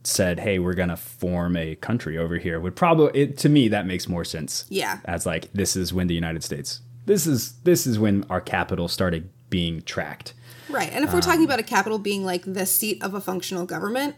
said, 0.04 0.38
"Hey, 0.38 0.60
we're 0.60 0.74
gonna 0.74 0.96
form 0.96 1.56
a 1.56 1.74
country 1.74 2.16
over 2.16 2.38
here," 2.38 2.60
would 2.60 2.76
probably 2.76 3.22
it, 3.22 3.38
to 3.38 3.48
me 3.48 3.66
that 3.66 3.88
makes 3.88 4.08
more 4.08 4.24
sense. 4.24 4.66
Yeah, 4.68 5.00
as 5.04 5.26
like 5.26 5.52
this 5.52 5.74
is 5.74 5.92
when 5.92 6.06
the 6.06 6.14
United 6.14 6.44
States 6.44 6.80
this 7.06 7.26
is 7.26 7.54
this 7.64 7.88
is 7.88 7.98
when 7.98 8.24
our 8.30 8.40
capital 8.40 8.86
started 8.86 9.30
being 9.50 9.82
tracked. 9.82 10.32
Right, 10.68 10.92
and 10.92 11.04
if 11.04 11.10
we're 11.10 11.16
um, 11.16 11.22
talking 11.22 11.44
about 11.44 11.58
a 11.58 11.64
capital 11.64 11.98
being 11.98 12.24
like 12.24 12.44
the 12.46 12.66
seat 12.66 13.02
of 13.02 13.14
a 13.14 13.20
functional 13.20 13.66
government, 13.66 14.14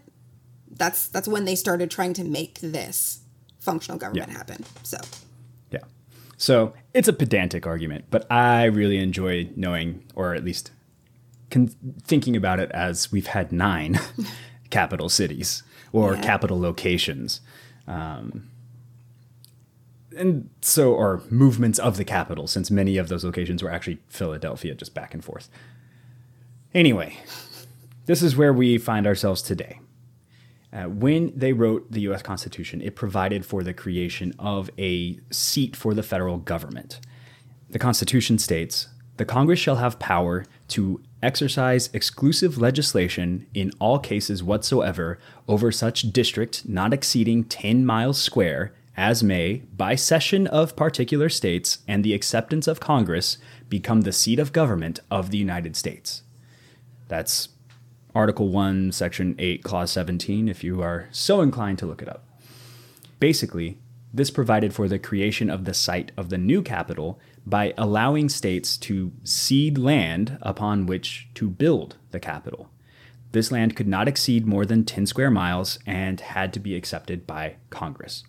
that's 0.71 1.09
that's 1.09 1.27
when 1.27 1.47
they 1.47 1.55
started 1.55 1.91
trying 1.91 2.13
to 2.13 2.25
make 2.25 2.61
this 2.61 3.21
functional 3.61 3.99
government 3.99 4.29
yeah. 4.31 4.37
happen. 4.37 4.63
So. 4.83 4.99
Yeah. 5.71 5.79
So 6.37 6.75
it's 6.93 7.09
a 7.09 7.15
pedantic 7.15 7.67
argument, 7.67 8.05
but 8.11 8.31
I 8.31 8.65
really 8.65 8.99
enjoy 8.99 9.49
knowing, 9.57 10.05
or 10.15 10.35
at 10.35 10.45
least 10.45 10.71
con- 11.55 11.75
thinking 12.03 12.37
about 12.37 12.59
it 12.61 12.71
as 12.73 13.11
we've 13.13 13.29
had 13.29 13.53
nine 13.53 13.99
capital 14.71 15.09
cities 15.09 15.63
or 15.93 16.15
Yeah. 16.15 16.23
capital 16.23 16.59
locations. 16.61 17.41
Um, 17.87 18.51
and 20.17 20.49
so, 20.61 20.93
or 20.93 21.23
movements 21.31 21.79
of 21.79 21.97
the 21.97 22.05
capital, 22.05 22.47
since 22.47 22.71
many 22.71 22.97
of 22.99 23.09
those 23.09 23.25
locations 23.25 23.63
were 23.63 23.71
actually 23.71 23.99
Philadelphia, 24.09 24.75
just 24.75 24.95
back 24.95 25.13
and 25.15 25.25
forth. 25.25 25.49
Anyway, 26.73 27.19
this 28.07 28.23
is 28.23 28.37
where 28.37 28.53
we 28.53 28.79
find 28.79 29.07
ourselves 29.07 29.43
today. 29.43 29.81
Uh, 30.73 30.85
when 30.85 31.33
they 31.37 31.53
wrote 31.53 31.91
the 31.91 32.01
US 32.03 32.23
Constitution, 32.23 32.81
it 32.81 32.97
provided 32.97 33.45
for 33.47 33.63
the 33.63 33.73
creation 33.75 34.35
of 34.39 34.71
a 34.79 35.19
seat 35.31 35.77
for 35.77 35.95
the 35.95 36.03
federal 36.03 36.39
government. 36.39 37.01
The 37.71 37.79
Constitution 37.79 38.39
states 38.39 38.89
The 39.17 39.25
Congress 39.25 39.59
shall 39.61 39.77
have 39.77 39.99
power 39.99 40.45
to 40.69 41.01
exercise 41.25 41.91
exclusive 41.93 42.59
legislation 42.59 43.47
in 43.55 43.73
all 43.81 43.99
cases 43.99 44.43
whatsoever 44.43 45.19
over 45.49 45.73
such 45.73 46.13
district 46.13 46.69
not 46.69 46.93
exceeding 46.93 47.45
10 47.45 47.85
miles 47.85 48.21
square 48.21 48.73
as 48.97 49.25
may, 49.25 49.63
by 49.77 49.97
cession 49.97 50.47
of 50.47 50.77
particular 50.77 51.29
states 51.29 51.79
and 51.89 52.05
the 52.05 52.15
acceptance 52.15 52.69
of 52.69 52.79
Congress, 52.79 53.39
become 53.69 54.03
the 54.03 54.13
seat 54.13 54.39
of 54.39 54.53
government 54.53 55.01
of 55.11 55.31
the 55.31 55.39
United 55.39 55.75
States. 55.75 56.23
That's 57.09 57.49
Article 58.15 58.49
1, 58.49 58.93
Section 58.93 59.35
8, 59.39 59.65
Clause 59.65 59.91
17, 59.91 60.49
if 60.49 60.63
you 60.63 60.81
are 60.81 61.09
so 61.11 61.41
inclined 61.41 61.79
to 61.81 61.87
look 61.87 62.03
it 62.03 62.09
up. 62.09 62.25
Basically, 63.19 63.79
this 64.13 64.31
provided 64.31 64.73
for 64.73 64.87
the 64.87 65.01
creation 65.01 65.51
of 65.51 65.65
the 65.65 65.75
site 65.75 66.13
of 66.17 66.29
the 66.29 66.39
new 66.39 66.63
capital 66.63 67.19
by 67.47 67.75
allowing 67.77 68.29
states 68.29 68.77
to 68.79 69.13
cede 69.23 69.79
land 69.79 70.39
upon 70.41 70.87
which 70.87 71.29
to 71.35 71.49
build 71.49 71.97
the 72.11 72.21
capital. 72.21 72.71
This 73.33 73.51
land 73.51 73.75
could 73.75 73.89
not 73.89 74.09
exceed 74.09 74.47
more 74.47 74.65
than 74.65 74.85
10 74.85 75.07
square 75.07 75.31
miles 75.31 75.79
and 75.87 76.21
had 76.21 76.53
to 76.53 76.61
be 76.61 76.77
accepted 76.77 77.27
by 77.27 77.57
Congress. 77.71 78.23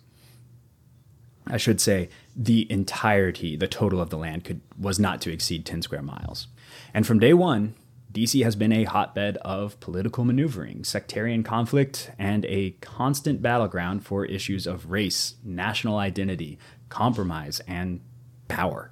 I 1.46 1.58
should 1.58 1.80
say 1.80 2.08
the 2.34 2.70
entirety, 2.70 3.56
the 3.56 3.68
total 3.68 4.00
of 4.00 4.10
the 4.10 4.18
land 4.18 4.44
could 4.44 4.60
was 4.78 4.98
not 4.98 5.20
to 5.22 5.32
exceed 5.32 5.64
10 5.64 5.82
square 5.82 6.02
miles. 6.02 6.48
And 6.92 7.06
from 7.06 7.20
day 7.20 7.32
1, 7.32 7.74
DC 8.12 8.42
has 8.42 8.56
been 8.56 8.72
a 8.72 8.84
hotbed 8.84 9.36
of 9.38 9.78
political 9.78 10.24
maneuvering, 10.24 10.84
sectarian 10.84 11.42
conflict, 11.42 12.10
and 12.18 12.44
a 12.46 12.70
constant 12.80 13.42
battleground 13.42 14.04
for 14.04 14.24
issues 14.24 14.66
of 14.66 14.90
race, 14.90 15.34
national 15.44 15.98
identity, 15.98 16.58
compromise, 16.88 17.60
and 17.68 18.00
power. 18.48 18.90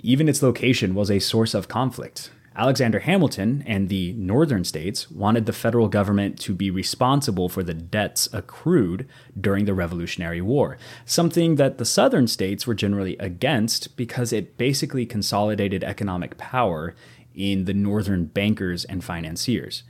Even 0.00 0.28
its 0.28 0.42
location 0.42 0.94
was 0.94 1.10
a 1.10 1.18
source 1.18 1.54
of 1.54 1.68
conflict. 1.68 2.30
Alexander 2.56 3.00
Hamilton 3.00 3.64
and 3.66 3.88
the 3.88 4.12
northern 4.12 4.62
states 4.62 5.10
wanted 5.10 5.44
the 5.44 5.52
federal 5.52 5.88
government 5.88 6.38
to 6.38 6.54
be 6.54 6.70
responsible 6.70 7.48
for 7.48 7.64
the 7.64 7.74
debts 7.74 8.28
accrued 8.32 9.08
during 9.38 9.64
the 9.64 9.74
Revolutionary 9.74 10.40
War, 10.40 10.78
something 11.04 11.56
that 11.56 11.78
the 11.78 11.84
southern 11.84 12.28
states 12.28 12.64
were 12.64 12.74
generally 12.74 13.16
against 13.18 13.96
because 13.96 14.32
it 14.32 14.56
basically 14.56 15.04
consolidated 15.04 15.82
economic 15.82 16.38
power 16.38 16.94
in 17.34 17.64
the 17.64 17.74
northern 17.74 18.26
bankers 18.26 18.84
and 18.84 19.02
financiers. 19.02 19.82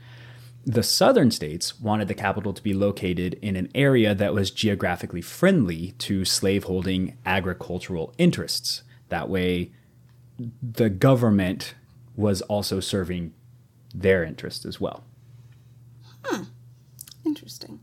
The 0.65 0.83
southern 0.83 1.31
states 1.31 1.79
wanted 1.79 2.09
the 2.09 2.15
capital 2.15 2.55
to 2.55 2.63
be 2.63 2.73
located 2.73 3.35
in 3.43 3.57
an 3.57 3.69
area 3.75 4.15
that 4.15 4.33
was 4.33 4.51
geographically 4.51 5.21
friendly 5.21 5.93
to 5.99 6.25
slaveholding 6.25 7.19
agricultural 7.27 8.15
interests. 8.17 8.83
That 9.11 9.29
way, 9.29 9.73
the 10.39 10.91
government 10.91 11.75
was 12.17 12.43
also 12.43 12.81
serving 12.81 13.33
their 13.95 14.25
interest 14.25 14.65
as 14.65 14.81
well. 14.81 15.05
Hmm. 16.25 16.45
Interesting. 17.25 17.81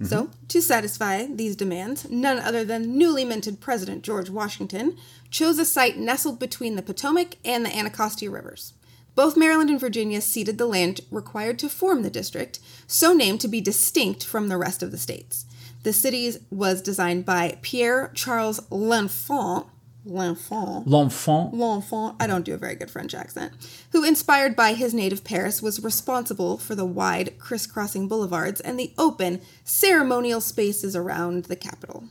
So, 0.00 0.30
to 0.46 0.62
satisfy 0.62 1.26
these 1.26 1.56
demands, 1.56 2.08
none 2.08 2.38
other 2.38 2.64
than 2.64 2.96
newly 2.96 3.24
minted 3.24 3.60
President 3.60 4.04
George 4.04 4.30
Washington 4.30 4.96
chose 5.28 5.58
a 5.58 5.64
site 5.64 5.96
nestled 5.96 6.38
between 6.38 6.76
the 6.76 6.82
Potomac 6.82 7.34
and 7.44 7.66
the 7.66 7.76
Anacostia 7.76 8.30
rivers. 8.30 8.74
Both 9.16 9.36
Maryland 9.36 9.70
and 9.70 9.80
Virginia 9.80 10.20
ceded 10.20 10.56
the 10.56 10.66
land 10.66 11.00
required 11.10 11.58
to 11.58 11.68
form 11.68 12.02
the 12.02 12.10
district, 12.10 12.60
so 12.86 13.12
named 13.12 13.40
to 13.40 13.48
be 13.48 13.60
distinct 13.60 14.24
from 14.24 14.46
the 14.46 14.56
rest 14.56 14.84
of 14.84 14.92
the 14.92 14.98
states. 14.98 15.46
The 15.82 15.92
city 15.92 16.32
was 16.48 16.80
designed 16.80 17.24
by 17.24 17.58
Pierre 17.62 18.12
Charles 18.14 18.60
L'Enfant, 18.70 19.66
L'Enfant, 20.08 20.86
L'enfant 20.86 21.52
L'Enfant, 21.52 22.16
I 22.18 22.26
don't 22.26 22.44
do 22.44 22.54
a 22.54 22.58
very 22.58 22.74
good 22.74 22.90
French 22.90 23.14
accent, 23.14 23.52
who, 23.92 24.04
inspired 24.04 24.56
by 24.56 24.72
his 24.72 24.94
native 24.94 25.22
Paris, 25.22 25.62
was 25.62 25.82
responsible 25.84 26.58
for 26.58 26.74
the 26.74 26.84
wide, 26.84 27.38
crisscrossing 27.38 28.08
boulevards 28.08 28.60
and 28.60 28.78
the 28.78 28.92
open, 28.96 29.40
ceremonial 29.64 30.40
spaces 30.40 30.96
around 30.96 31.44
the 31.44 31.56
capital. 31.56 32.04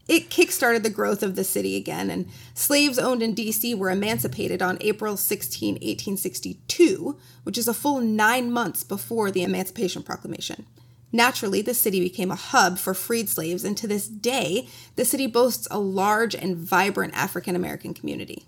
It 0.08 0.30
kickstarted 0.30 0.84
the 0.84 0.90
growth 0.90 1.24
of 1.24 1.36
the 1.36 1.46
city 1.46 1.76
again, 1.78 2.10
and 2.10 2.28
slaves 2.54 3.00
owned 3.00 3.24
in 3.24 3.34
DC 3.34 3.78
were 3.78 3.90
emancipated 3.90 4.62
on 4.62 4.78
April 4.82 5.16
16, 5.16 5.76
1862, 5.76 7.18
which 7.44 7.58
is 7.58 7.70
a 7.70 7.74
full 7.74 8.02
nine 8.02 8.52
months 8.52 8.84
before 8.84 9.32
the 9.32 9.44
Emancipation 9.44 10.04
Proclamation. 10.04 10.66
Naturally, 11.14 11.62
the 11.62 11.76
city 11.76 12.00
became 12.00 12.32
a 12.32 12.36
hub 12.36 12.80
for 12.80 12.94
freed 12.94 13.30
slaves, 13.30 13.64
and 13.64 13.78
to 13.78 13.88
this 13.88 14.08
day, 14.08 14.68
the 14.96 15.06
city 15.06 15.28
boasts 15.28 15.68
a 15.72 15.80
large 15.80 16.36
and 16.36 16.58
vibrant 16.58 17.14
African 17.14 17.56
American 17.56 17.94
community. 17.94 18.48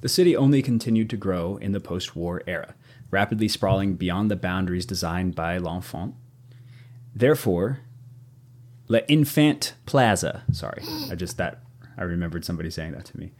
The 0.00 0.08
city 0.08 0.34
only 0.34 0.62
continued 0.62 1.10
to 1.10 1.16
grow 1.16 1.58
in 1.58 1.72
the 1.72 1.80
post 1.80 2.16
war 2.16 2.42
era, 2.46 2.74
rapidly 3.10 3.46
sprawling 3.46 3.94
beyond 3.94 4.30
the 4.30 4.36
boundaries 4.36 4.86
designed 4.86 5.34
by 5.34 5.58
L'Enfant. 5.58 6.14
Therefore, 7.14 7.80
Le 8.88 9.00
Infant 9.08 9.74
Plaza, 9.86 10.44
sorry, 10.52 10.82
I 11.10 11.14
just 11.14 11.36
that, 11.36 11.62
I 11.96 12.02
remembered 12.02 12.44
somebody 12.44 12.70
saying 12.70 12.92
that 12.92 13.04
to 13.06 13.18
me. 13.18 13.32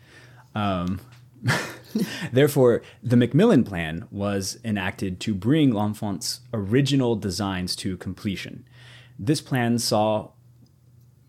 Um, 0.55 1.01
therefore, 2.33 2.83
the 3.03 3.17
McMillan 3.17 3.65
Plan 3.65 4.07
was 4.11 4.59
enacted 4.65 5.21
to 5.21 5.35
bring 5.35 5.75
L'Enfant's 5.75 6.41
original 6.53 7.17
designs 7.17 7.75
to 7.77 7.97
completion. 7.97 8.65
This 9.19 9.41
plan 9.41 9.79
saw 9.79 10.31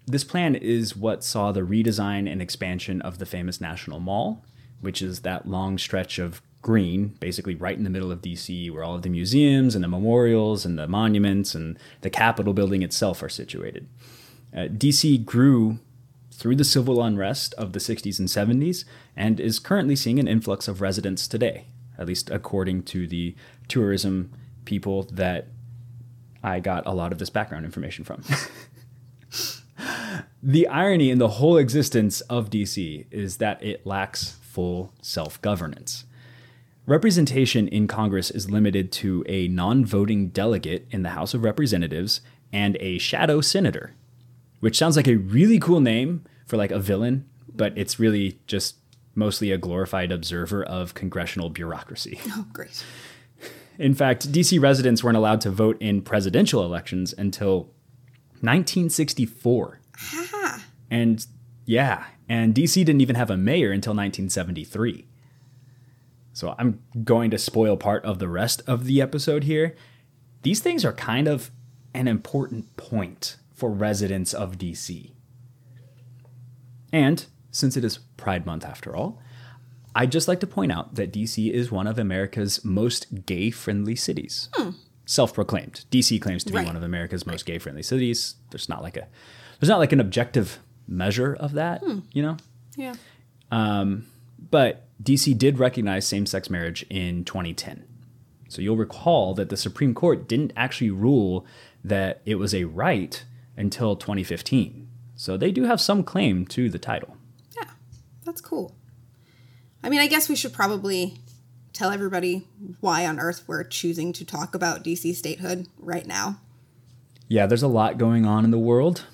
this 0.05 0.23
plan 0.23 0.55
is 0.55 0.97
what 0.97 1.23
saw 1.23 1.51
the 1.51 1.61
redesign 1.61 2.29
and 2.29 2.41
expansion 2.41 2.99
of 3.01 3.19
the 3.19 3.27
famous 3.27 3.61
National 3.61 3.99
Mall, 3.99 4.43
which 4.81 5.03
is 5.03 5.19
that 5.19 5.47
long 5.47 5.77
stretch 5.77 6.17
of 6.17 6.41
green, 6.61 7.09
basically 7.19 7.55
right 7.55 7.77
in 7.77 7.83
the 7.83 7.89
middle 7.89 8.11
of 8.11 8.21
DC, 8.21 8.71
where 8.71 8.83
all 8.83 8.95
of 8.95 9.01
the 9.01 9.09
museums 9.09 9.75
and 9.75 9.83
the 9.83 9.87
memorials 9.87 10.65
and 10.65 10.77
the 10.77 10.87
monuments 10.87 11.55
and 11.55 11.77
the 12.01 12.09
Capitol 12.09 12.53
building 12.53 12.81
itself 12.81 13.23
are 13.23 13.29
situated. 13.29 13.87
Uh, 14.53 14.61
DC 14.61 15.23
grew 15.23 15.79
through 16.31 16.55
the 16.55 16.63
civil 16.63 17.03
unrest 17.03 17.53
of 17.55 17.73
the 17.73 17.79
60s 17.79 18.19
and 18.19 18.27
70s 18.27 18.85
and 19.15 19.39
is 19.39 19.59
currently 19.59 19.95
seeing 19.95 20.19
an 20.19 20.27
influx 20.27 20.67
of 20.67 20.81
residents 20.81 21.27
today, 21.27 21.65
at 21.97 22.07
least 22.07 22.29
according 22.29 22.83
to 22.83 23.07
the 23.07 23.35
tourism 23.67 24.31
people 24.65 25.03
that 25.03 25.47
I 26.41 26.59
got 26.59 26.85
a 26.85 26.93
lot 26.93 27.11
of 27.11 27.19
this 27.19 27.29
background 27.29 27.65
information 27.65 28.05
from. 28.05 28.23
the 30.43 30.67
irony 30.67 31.09
in 31.09 31.17
the 31.17 31.27
whole 31.27 31.57
existence 31.57 32.21
of 32.21 32.49
DC 32.49 33.05
is 33.11 33.37
that 33.37 33.61
it 33.63 33.85
lacks 33.85 34.37
full 34.41 34.93
self 35.01 35.41
governance. 35.41 36.05
Representation 36.89 37.67
in 37.67 37.86
Congress 37.88 38.31
is 38.31 38.50
limited 38.50 38.91
to 38.93 39.24
a 39.27 39.48
non 39.48 39.86
voting 39.86 40.29
delegate 40.29 40.88
in 40.89 41.03
the 41.03 41.10
House 41.10 41.36
of 41.36 41.43
Representatives 41.43 42.22
and 42.51 42.77
a 42.79 42.98
shadow 42.98 43.41
senator, 43.41 43.93
which 44.60 44.75
sounds 44.75 44.98
like 44.98 45.08
a 45.08 45.17
really 45.17 45.60
cool 45.60 45.81
name 45.81 46.25
for 46.48 46.58
like 46.58 46.72
a 46.72 46.79
villain, 46.79 47.29
but 47.53 47.77
it's 47.77 48.00
really 48.00 48.39
just 48.48 48.77
mostly 49.13 49.51
a 49.51 49.58
glorified 49.60 50.12
observer 50.12 50.63
of 50.63 50.96
congressional 50.96 51.51
bureaucracy. 51.51 52.19
Oh, 52.29 52.48
great. 52.51 52.84
In 53.77 53.93
fact, 53.93 54.31
DC 54.31 54.60
residents 54.60 55.03
weren't 55.03 55.15
allowed 55.15 55.41
to 55.41 55.51
vote 55.51 55.77
in 55.79 56.01
presidential 56.01 56.65
elections 56.65 57.13
until 57.15 57.65
1964. 58.41 59.79
Ha! 59.96 60.65
And 60.89 61.24
yeah, 61.65 62.05
and 62.27 62.55
DC 62.55 62.84
didn't 62.84 63.01
even 63.01 63.15
have 63.15 63.29
a 63.29 63.38
mayor 63.38 63.72
until 63.72 63.91
1973. 63.91 65.05
So 66.33 66.55
I'm 66.57 66.81
going 67.03 67.31
to 67.31 67.38
spoil 67.38 67.75
part 67.77 68.03
of 68.05 68.19
the 68.19 68.27
rest 68.29 68.62
of 68.67 68.86
the 68.86 69.01
episode 69.01 69.43
here. 69.43 69.75
These 70.43 70.59
things 70.62 70.86
are 70.86 70.93
kind 70.93 71.27
of 71.27 71.51
an 71.93 72.07
important 72.07 72.77
point 72.77 73.38
for 73.53 73.69
residents 73.69 74.33
of 74.33 74.57
DC. 74.57 75.12
And 76.93 77.25
since 77.51 77.75
it 77.77 77.83
is 77.83 77.98
Pride 78.17 78.45
Month 78.45 78.65
after 78.65 78.95
all, 78.95 79.21
I'd 79.95 80.12
just 80.12 80.27
like 80.27 80.39
to 80.41 80.48
point 80.48 80.71
out 80.71 80.95
that 80.95 81.12
DC 81.12 81.51
is 81.51 81.71
one 81.71 81.88
of 81.88 81.98
America's 82.00 82.63
most 82.63 83.25
gay 83.25 83.50
friendly 83.51 83.95
cities. 83.95 84.50
Hmm. 84.53 84.71
Self 85.05 85.33
proclaimed. 85.33 85.86
DC 85.91 86.21
claims 86.21 86.43
to 86.43 86.51
be 86.51 86.57
Right. 86.57 86.67
one 86.67 86.75
of 86.75 86.83
America's 86.83 87.25
most 87.25 87.45
gay 87.45 87.57
friendly 87.57 87.81
cities. 87.83 88.36
There's 88.51 88.69
not 88.69 88.83
like 88.83 88.95
a 88.98 89.07
there's 89.59 89.69
not 89.69 89.79
like 89.79 89.91
an 89.91 90.00
objective 90.00 90.59
measure 90.88 91.33
of 91.33 91.51
that, 91.53 91.81
Hmm. 91.83 92.00
you 92.13 92.21
know? 92.21 92.38
Yeah. 92.77 92.93
But 94.51 94.88
DC 95.01 95.38
did 95.38 95.60
recognize 95.60 96.08
same 96.08 96.25
sex 96.25 96.50
marriage 96.50 96.86
in 96.89 97.24
2010. 97.24 97.86
So 98.50 98.62
you'll 98.62 98.77
recall 98.77 99.34
that 99.36 99.50
the 99.50 99.58
Supreme 99.58 99.94
Court 99.94 100.27
didn't 100.27 100.53
actually 100.56 100.89
rule 100.89 101.46
that 101.84 102.22
it 102.25 102.36
was 102.36 102.53
a 102.53 102.65
right 102.65 103.24
until 103.56 103.96
2015. 103.96 104.88
So 105.15 105.38
they 105.38 105.51
do 105.51 105.65
have 105.65 105.79
some 105.79 106.03
claim 106.03 106.46
to 106.48 106.70
the 106.70 106.79
title. 106.79 107.18
Yeah. 107.56 107.70
That's 108.25 108.41
cool. 108.41 108.75
I 109.84 109.89
mean, 109.89 110.00
I 110.00 110.08
guess 110.08 110.27
we 110.27 110.36
should 110.36 110.53
probably 110.53 111.20
tell 111.74 111.91
everybody 111.91 112.48
why 112.79 113.06
on 113.06 113.20
earth 113.20 113.44
we're 113.48 113.63
choosing 113.63 114.12
to 114.13 114.25
talk 114.25 114.56
about 114.56 114.84
DC 114.84 115.15
statehood 115.15 115.68
right 115.77 116.06
now. 116.06 116.39
Yeah, 117.27 117.46
there's 117.46 117.63
a 117.63 117.68
lot 117.68 117.98
going 117.98 118.25
on 118.25 118.44
in 118.44 118.51
the 118.51 118.57
world. 118.57 119.05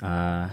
Uh, 0.00 0.50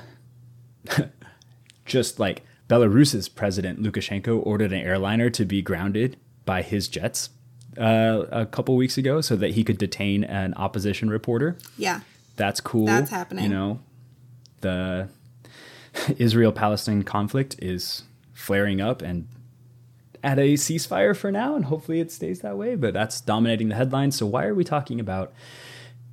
just 1.86 2.19
like 2.19 2.43
Belarus's 2.73 3.29
president 3.29 3.83
Lukashenko 3.83 4.43
ordered 4.43 4.73
an 4.73 4.79
airliner 4.79 5.29
to 5.29 5.45
be 5.45 5.62
grounded 5.62 6.17
by 6.43 6.63
his 6.63 6.88
jets 6.88 7.29
uh, 7.77 8.25
a 8.31 8.47
couple 8.47 8.75
weeks 8.75 8.97
ago 8.97 9.21
so 9.21 9.36
that 9.36 9.51
he 9.51 9.63
could 9.63 9.77
detain 9.77 10.23
an 10.23 10.55
opposition 10.55 11.07
reporter. 11.07 11.55
Yeah. 11.77 11.99
That's 12.36 12.59
cool. 12.62 12.88
That's 12.88 13.12
happening. 13.12 13.43
You 13.43 13.49
know, 13.51 13.79
the 14.62 15.07
Israel 16.17 16.51
Palestine 16.51 17.03
conflict 17.03 17.55
is 17.59 18.03
flaring 18.33 18.81
up 18.81 19.03
and 19.03 19.27
at 20.23 20.39
a 20.39 20.53
ceasefire 20.53 21.15
for 21.15 21.31
now, 21.31 21.53
and 21.55 21.65
hopefully 21.65 21.99
it 21.99 22.12
stays 22.12 22.39
that 22.39 22.57
way. 22.57 22.75
But 22.75 22.93
that's 22.95 23.21
dominating 23.21 23.69
the 23.69 23.75
headlines. 23.75 24.17
So 24.17 24.25
why 24.25 24.45
are 24.45 24.55
we 24.55 24.63
talking 24.63 24.99
about 24.99 25.31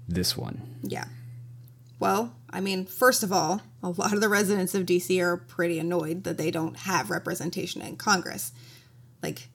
this 0.07 0.37
one? 0.37 0.61
Yeah. 0.83 1.07
Well, 1.99 2.35
I 2.51 2.61
mean, 2.61 2.85
first 2.85 3.23
of 3.23 3.33
all, 3.33 3.63
a 3.83 3.91
lot 3.91 4.13
of 4.13 4.21
the 4.21 4.29
residents 4.29 4.75
of 4.75 4.87
DC 4.87 5.21
are 5.23 5.37
pretty 5.37 5.79
annoyed 5.79 6.25
that 6.25 6.37
they 6.37 6.51
don't 6.51 6.77
have 6.79 7.11
representation 7.11 7.81
in 7.81 7.97
Congress. 7.97 8.53
Like, 9.23 9.49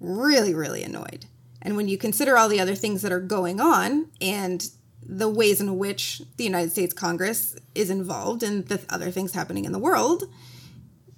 really, 0.00 0.54
really 0.54 0.82
annoyed. 0.82 1.26
And 1.62 1.76
when 1.76 1.88
you 1.88 1.98
consider 1.98 2.36
all 2.36 2.48
the 2.48 2.60
other 2.60 2.74
things 2.74 3.02
that 3.02 3.12
are 3.12 3.20
going 3.20 3.60
on 3.60 4.10
and 4.20 4.68
the 5.02 5.28
ways 5.28 5.60
in 5.60 5.78
which 5.78 6.22
the 6.36 6.44
United 6.44 6.70
States 6.70 6.94
Congress 6.94 7.56
is 7.74 7.90
involved 7.90 8.42
in 8.42 8.62
the 8.64 8.80
other 8.88 9.10
things 9.10 9.32
happening 9.32 9.64
in 9.64 9.72
the 9.72 9.78
world, 9.78 10.24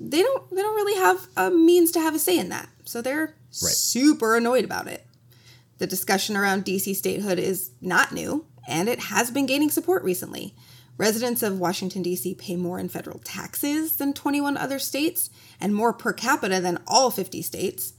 they 0.01 0.23
don't 0.23 0.51
they 0.51 0.63
don't 0.63 0.77
really 0.77 0.99
have 1.01 1.29
a 1.37 1.51
means 1.51 1.91
to 1.93 2.01
have 2.01 2.15
a 2.15 2.19
say 2.19 2.39
in 2.39 2.49
that. 2.51 2.69
So 2.85 3.03
they're 3.03 3.35
super 3.51 4.37
annoyed 4.37 4.65
about 4.65 4.87
it. 4.87 5.05
The 5.79 5.87
discussion 5.87 6.37
around 6.37 6.65
DC 6.65 6.95
statehood 6.97 7.39
is 7.39 7.71
not 7.81 8.13
new, 8.13 8.47
and 8.67 8.89
it 8.89 9.01
has 9.01 9.31
been 9.31 9.47
gaining 9.47 9.71
support 9.71 10.03
recently. 10.03 10.55
Residents 10.99 11.45
of 11.45 11.61
Washington, 11.61 12.03
D.C. 12.03 12.35
pay 12.35 12.57
more 12.57 12.81
in 12.81 12.89
federal 12.89 13.21
taxes 13.21 13.97
than 13.97 14.13
21 14.13 14.57
other 14.57 14.81
states 14.81 15.31
and 15.61 15.73
more 15.73 15.93
per 15.93 16.13
capita 16.13 16.61
than 16.61 16.83
all 16.89 17.13
50 17.13 17.41
states. 17.41 17.93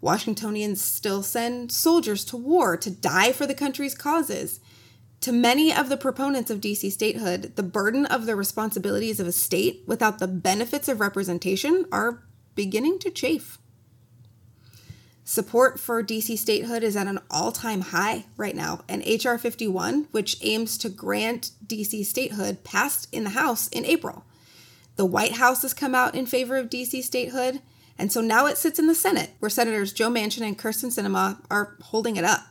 Washingtonians 0.00 0.80
still 0.80 1.22
send 1.22 1.70
soldiers 1.70 2.24
to 2.24 2.38
war 2.38 2.78
to 2.78 2.90
die 2.90 3.32
for 3.32 3.46
the 3.46 3.54
country's 3.54 3.94
causes. 3.94 4.60
To 5.22 5.32
many 5.32 5.74
of 5.74 5.90
the 5.90 5.96
proponents 5.98 6.50
of 6.50 6.60
DC 6.60 6.90
statehood, 6.90 7.56
the 7.56 7.62
burden 7.62 8.06
of 8.06 8.24
the 8.24 8.34
responsibilities 8.34 9.20
of 9.20 9.26
a 9.26 9.32
state 9.32 9.82
without 9.86 10.18
the 10.18 10.28
benefits 10.28 10.88
of 10.88 11.00
representation 11.00 11.84
are 11.92 12.22
beginning 12.54 12.98
to 13.00 13.10
chafe. 13.10 13.58
Support 15.28 15.78
for 15.78 16.02
DC 16.02 16.38
statehood 16.38 16.82
is 16.82 16.96
at 16.96 17.06
an 17.06 17.18
all 17.30 17.52
time 17.52 17.82
high 17.82 18.24
right 18.38 18.56
now, 18.56 18.80
and 18.88 19.02
H.R. 19.04 19.36
51, 19.36 20.08
which 20.10 20.38
aims 20.40 20.78
to 20.78 20.88
grant 20.88 21.50
DC 21.66 22.06
statehood, 22.06 22.64
passed 22.64 23.08
in 23.12 23.24
the 23.24 23.30
House 23.30 23.68
in 23.68 23.84
April. 23.84 24.24
The 24.96 25.04
White 25.04 25.32
House 25.32 25.60
has 25.60 25.74
come 25.74 25.94
out 25.94 26.14
in 26.14 26.24
favor 26.24 26.56
of 26.56 26.70
DC 26.70 27.02
statehood, 27.02 27.60
and 27.98 28.10
so 28.10 28.22
now 28.22 28.46
it 28.46 28.56
sits 28.56 28.78
in 28.78 28.86
the 28.86 28.94
Senate, 28.94 29.32
where 29.38 29.50
Senators 29.50 29.92
Joe 29.92 30.08
Manchin 30.08 30.40
and 30.40 30.58
Kyrsten 30.58 30.88
Sinema 30.88 31.44
are 31.50 31.76
holding 31.82 32.16
it 32.16 32.24
up. 32.24 32.46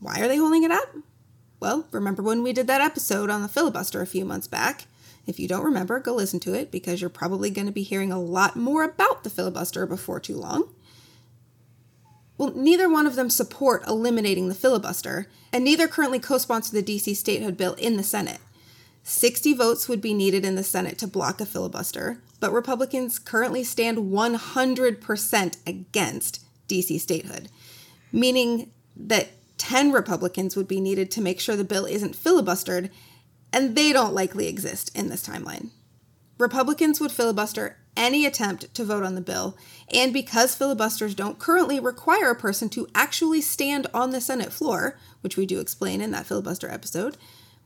Why 0.00 0.18
are 0.20 0.26
they 0.26 0.38
holding 0.38 0.64
it 0.64 0.72
up? 0.72 0.92
Well, 1.60 1.86
remember 1.92 2.20
when 2.20 2.42
we 2.42 2.52
did 2.52 2.66
that 2.66 2.80
episode 2.80 3.30
on 3.30 3.42
the 3.42 3.48
filibuster 3.48 4.02
a 4.02 4.08
few 4.08 4.24
months 4.24 4.48
back? 4.48 4.86
If 5.24 5.38
you 5.38 5.46
don't 5.46 5.64
remember, 5.64 6.00
go 6.00 6.14
listen 6.16 6.40
to 6.40 6.54
it 6.54 6.72
because 6.72 7.00
you're 7.00 7.10
probably 7.10 7.48
going 7.48 7.68
to 7.68 7.72
be 7.72 7.84
hearing 7.84 8.10
a 8.10 8.20
lot 8.20 8.56
more 8.56 8.82
about 8.82 9.22
the 9.22 9.30
filibuster 9.30 9.86
before 9.86 10.18
too 10.18 10.36
long. 10.36 10.74
Well, 12.40 12.54
neither 12.56 12.88
one 12.88 13.06
of 13.06 13.16
them 13.16 13.28
support 13.28 13.86
eliminating 13.86 14.48
the 14.48 14.54
filibuster, 14.54 15.26
and 15.52 15.62
neither 15.62 15.86
currently 15.86 16.18
co 16.18 16.38
sponsor 16.38 16.72
the 16.72 16.82
DC 16.82 17.14
statehood 17.14 17.58
bill 17.58 17.74
in 17.74 17.98
the 17.98 18.02
Senate. 18.02 18.38
60 19.02 19.52
votes 19.52 19.90
would 19.90 20.00
be 20.00 20.14
needed 20.14 20.46
in 20.46 20.54
the 20.54 20.62
Senate 20.62 20.96
to 21.00 21.06
block 21.06 21.42
a 21.42 21.44
filibuster, 21.44 22.22
but 22.40 22.50
Republicans 22.50 23.18
currently 23.18 23.62
stand 23.62 23.98
100% 23.98 25.56
against 25.66 26.42
DC 26.66 26.98
statehood, 26.98 27.50
meaning 28.10 28.70
that 28.96 29.32
10 29.58 29.92
Republicans 29.92 30.56
would 30.56 30.66
be 30.66 30.80
needed 30.80 31.10
to 31.10 31.20
make 31.20 31.40
sure 31.40 31.56
the 31.56 31.62
bill 31.62 31.84
isn't 31.84 32.16
filibustered, 32.16 32.88
and 33.52 33.76
they 33.76 33.92
don't 33.92 34.14
likely 34.14 34.48
exist 34.48 34.96
in 34.96 35.10
this 35.10 35.28
timeline. 35.28 35.72
Republicans 36.38 37.02
would 37.02 37.12
filibuster 37.12 37.76
any 37.96 38.24
attempt 38.24 38.72
to 38.74 38.84
vote 38.84 39.04
on 39.04 39.14
the 39.14 39.20
bill, 39.20 39.56
and 39.92 40.12
because 40.12 40.54
filibusters 40.54 41.14
don't 41.14 41.38
currently 41.38 41.80
require 41.80 42.30
a 42.30 42.36
person 42.36 42.68
to 42.70 42.88
actually 42.94 43.40
stand 43.40 43.86
on 43.92 44.10
the 44.10 44.20
Senate 44.20 44.52
floor, 44.52 44.98
which 45.20 45.36
we 45.36 45.46
do 45.46 45.60
explain 45.60 46.00
in 46.00 46.10
that 46.12 46.26
filibuster 46.26 46.70
episode, 46.70 47.16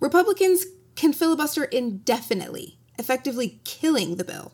Republicans 0.00 0.64
can 0.96 1.12
filibuster 1.12 1.64
indefinitely, 1.64 2.78
effectively 2.98 3.60
killing 3.64 4.16
the 4.16 4.24
bill. 4.24 4.52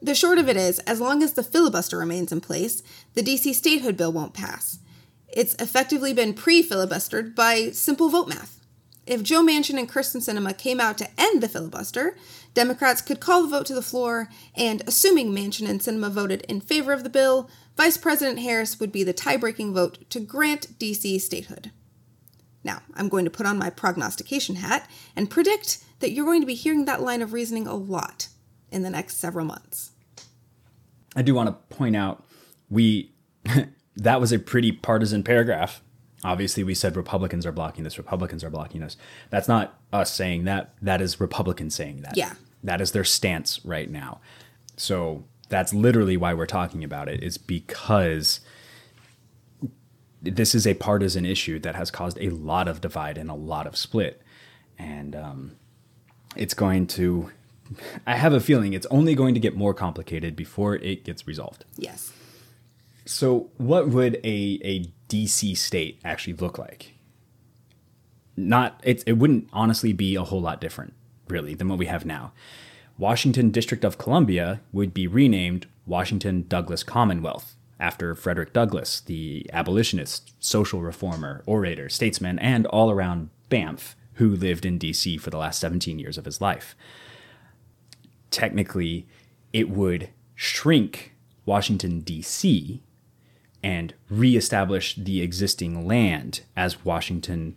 The 0.00 0.14
short 0.14 0.38
of 0.38 0.48
it 0.48 0.56
is, 0.56 0.80
as 0.80 1.00
long 1.00 1.22
as 1.22 1.32
the 1.32 1.42
filibuster 1.42 1.96
remains 1.96 2.30
in 2.30 2.40
place, 2.40 2.82
the 3.14 3.22
DC 3.22 3.54
statehood 3.54 3.96
bill 3.96 4.12
won't 4.12 4.34
pass. 4.34 4.78
It's 5.28 5.54
effectively 5.54 6.12
been 6.12 6.34
pre 6.34 6.62
filibustered 6.62 7.34
by 7.34 7.70
simple 7.70 8.08
vote 8.10 8.28
math. 8.28 8.60
If 9.06 9.22
Joe 9.22 9.42
Manchin 9.42 9.78
and 9.78 9.88
Kyrsten 9.88 10.22
Sinema 10.22 10.56
came 10.56 10.80
out 10.80 10.96
to 10.98 11.08
end 11.18 11.42
the 11.42 11.48
filibuster, 11.48 12.16
Democrats 12.54 13.02
could 13.02 13.20
call 13.20 13.42
the 13.42 13.48
vote 13.48 13.66
to 13.66 13.74
the 13.74 13.82
floor, 13.82 14.28
and 14.54 14.82
assuming 14.86 15.30
Manchin 15.30 15.68
and 15.68 15.80
Sinema 15.80 16.10
voted 16.10 16.42
in 16.42 16.60
favor 16.60 16.92
of 16.92 17.02
the 17.02 17.10
bill, 17.10 17.50
Vice 17.76 17.96
President 17.96 18.38
Harris 18.38 18.80
would 18.80 18.92
be 18.92 19.02
the 19.02 19.12
tie 19.12 19.36
breaking 19.36 19.74
vote 19.74 20.08
to 20.10 20.20
grant 20.20 20.78
DC 20.78 21.20
statehood. 21.20 21.70
Now, 22.62 22.80
I'm 22.94 23.10
going 23.10 23.26
to 23.26 23.30
put 23.30 23.46
on 23.46 23.58
my 23.58 23.68
prognostication 23.68 24.56
hat 24.56 24.88
and 25.14 25.28
predict 25.28 25.84
that 26.00 26.12
you're 26.12 26.24
going 26.24 26.40
to 26.40 26.46
be 26.46 26.54
hearing 26.54 26.86
that 26.86 27.02
line 27.02 27.20
of 27.20 27.32
reasoning 27.32 27.66
a 27.66 27.74
lot 27.74 28.28
in 28.70 28.82
the 28.82 28.90
next 28.90 29.18
several 29.18 29.44
months. 29.44 29.92
I 31.14 31.22
do 31.22 31.34
want 31.34 31.48
to 31.48 31.76
point 31.76 31.94
out 31.94 32.24
we 32.70 33.12
that 33.96 34.20
was 34.20 34.32
a 34.32 34.38
pretty 34.38 34.72
partisan 34.72 35.22
paragraph. 35.22 35.82
Obviously, 36.24 36.64
we 36.64 36.74
said 36.74 36.96
Republicans 36.96 37.44
are 37.44 37.52
blocking 37.52 37.84
this, 37.84 37.98
Republicans 37.98 38.42
are 38.42 38.50
blocking 38.50 38.80
this. 38.80 38.96
That's 39.30 39.46
not 39.46 39.78
us 39.92 40.12
saying 40.12 40.44
that. 40.44 40.74
That 40.80 41.00
is 41.00 41.20
Republicans 41.20 41.74
saying 41.74 42.00
that. 42.00 42.16
Yeah. 42.16 42.34
That 42.62 42.80
is 42.80 42.92
their 42.92 43.04
stance 43.04 43.64
right 43.64 43.90
now. 43.90 44.20
So 44.76 45.24
that's 45.50 45.74
literally 45.74 46.16
why 46.16 46.32
we're 46.32 46.46
talking 46.46 46.82
about 46.82 47.08
it, 47.08 47.22
is 47.22 47.36
because 47.36 48.40
this 50.22 50.54
is 50.54 50.66
a 50.66 50.74
partisan 50.74 51.26
issue 51.26 51.58
that 51.60 51.74
has 51.74 51.90
caused 51.90 52.18
a 52.20 52.30
lot 52.30 52.68
of 52.68 52.80
divide 52.80 53.18
and 53.18 53.30
a 53.30 53.34
lot 53.34 53.66
of 53.66 53.76
split. 53.76 54.22
And 54.78 55.14
um, 55.14 55.56
it's 56.36 56.54
going 56.54 56.86
to, 56.88 57.30
I 58.06 58.16
have 58.16 58.32
a 58.32 58.40
feeling 58.40 58.72
it's 58.72 58.86
only 58.86 59.14
going 59.14 59.34
to 59.34 59.40
get 59.40 59.56
more 59.56 59.74
complicated 59.74 60.34
before 60.34 60.76
it 60.76 61.04
gets 61.04 61.26
resolved. 61.26 61.66
Yes. 61.76 62.12
So, 63.06 63.50
what 63.58 63.88
would 63.88 64.14
a, 64.24 64.60
a 64.64 64.86
DC 65.14 65.56
state 65.56 66.00
actually 66.04 66.34
look 66.34 66.58
like? 66.58 66.94
Not 68.36 68.80
it, 68.82 69.04
it 69.06 69.12
wouldn't 69.12 69.48
honestly 69.52 69.92
be 69.92 70.16
a 70.16 70.24
whole 70.24 70.40
lot 70.40 70.60
different, 70.60 70.92
really, 71.28 71.54
than 71.54 71.68
what 71.68 71.78
we 71.78 71.86
have 71.86 72.04
now. 72.04 72.32
Washington 72.98 73.50
District 73.50 73.84
of 73.84 73.98
Columbia 73.98 74.60
would 74.72 74.92
be 74.92 75.06
renamed 75.06 75.66
Washington 75.86 76.46
Douglass 76.48 76.82
Commonwealth 76.82 77.54
after 77.78 78.14
Frederick 78.14 78.52
Douglass, 78.52 79.00
the 79.00 79.48
abolitionist, 79.52 80.32
social 80.38 80.80
reformer, 80.80 81.42
orator, 81.46 81.88
statesman, 81.88 82.38
and 82.38 82.66
all 82.66 82.90
around 82.90 83.30
Banff 83.48 83.96
who 84.14 84.34
lived 84.34 84.64
in 84.64 84.78
DC 84.78 85.20
for 85.20 85.30
the 85.30 85.38
last 85.38 85.60
17 85.60 85.98
years 85.98 86.18
of 86.18 86.24
his 86.24 86.40
life. 86.40 86.76
Technically, 88.30 89.06
it 89.52 89.70
would 89.70 90.10
shrink 90.34 91.14
Washington, 91.44 92.00
D.C., 92.00 92.80
and 93.64 93.94
reestablish 94.10 94.94
the 94.94 95.22
existing 95.22 95.86
land 95.86 96.42
as 96.54 96.84
Washington, 96.84 97.56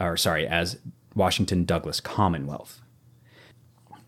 or 0.00 0.16
sorry, 0.16 0.48
as 0.48 0.78
Washington 1.14 1.66
Douglass 1.66 2.00
Commonwealth. 2.00 2.80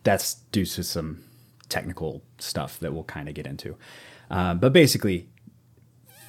That's 0.04 0.34
due 0.52 0.64
to 0.64 0.82
some 0.82 1.22
technical 1.68 2.22
stuff 2.38 2.80
that 2.80 2.94
we'll 2.94 3.04
kind 3.04 3.28
of 3.28 3.34
get 3.34 3.46
into. 3.46 3.76
Uh, 4.30 4.54
but 4.54 4.72
basically, 4.72 5.28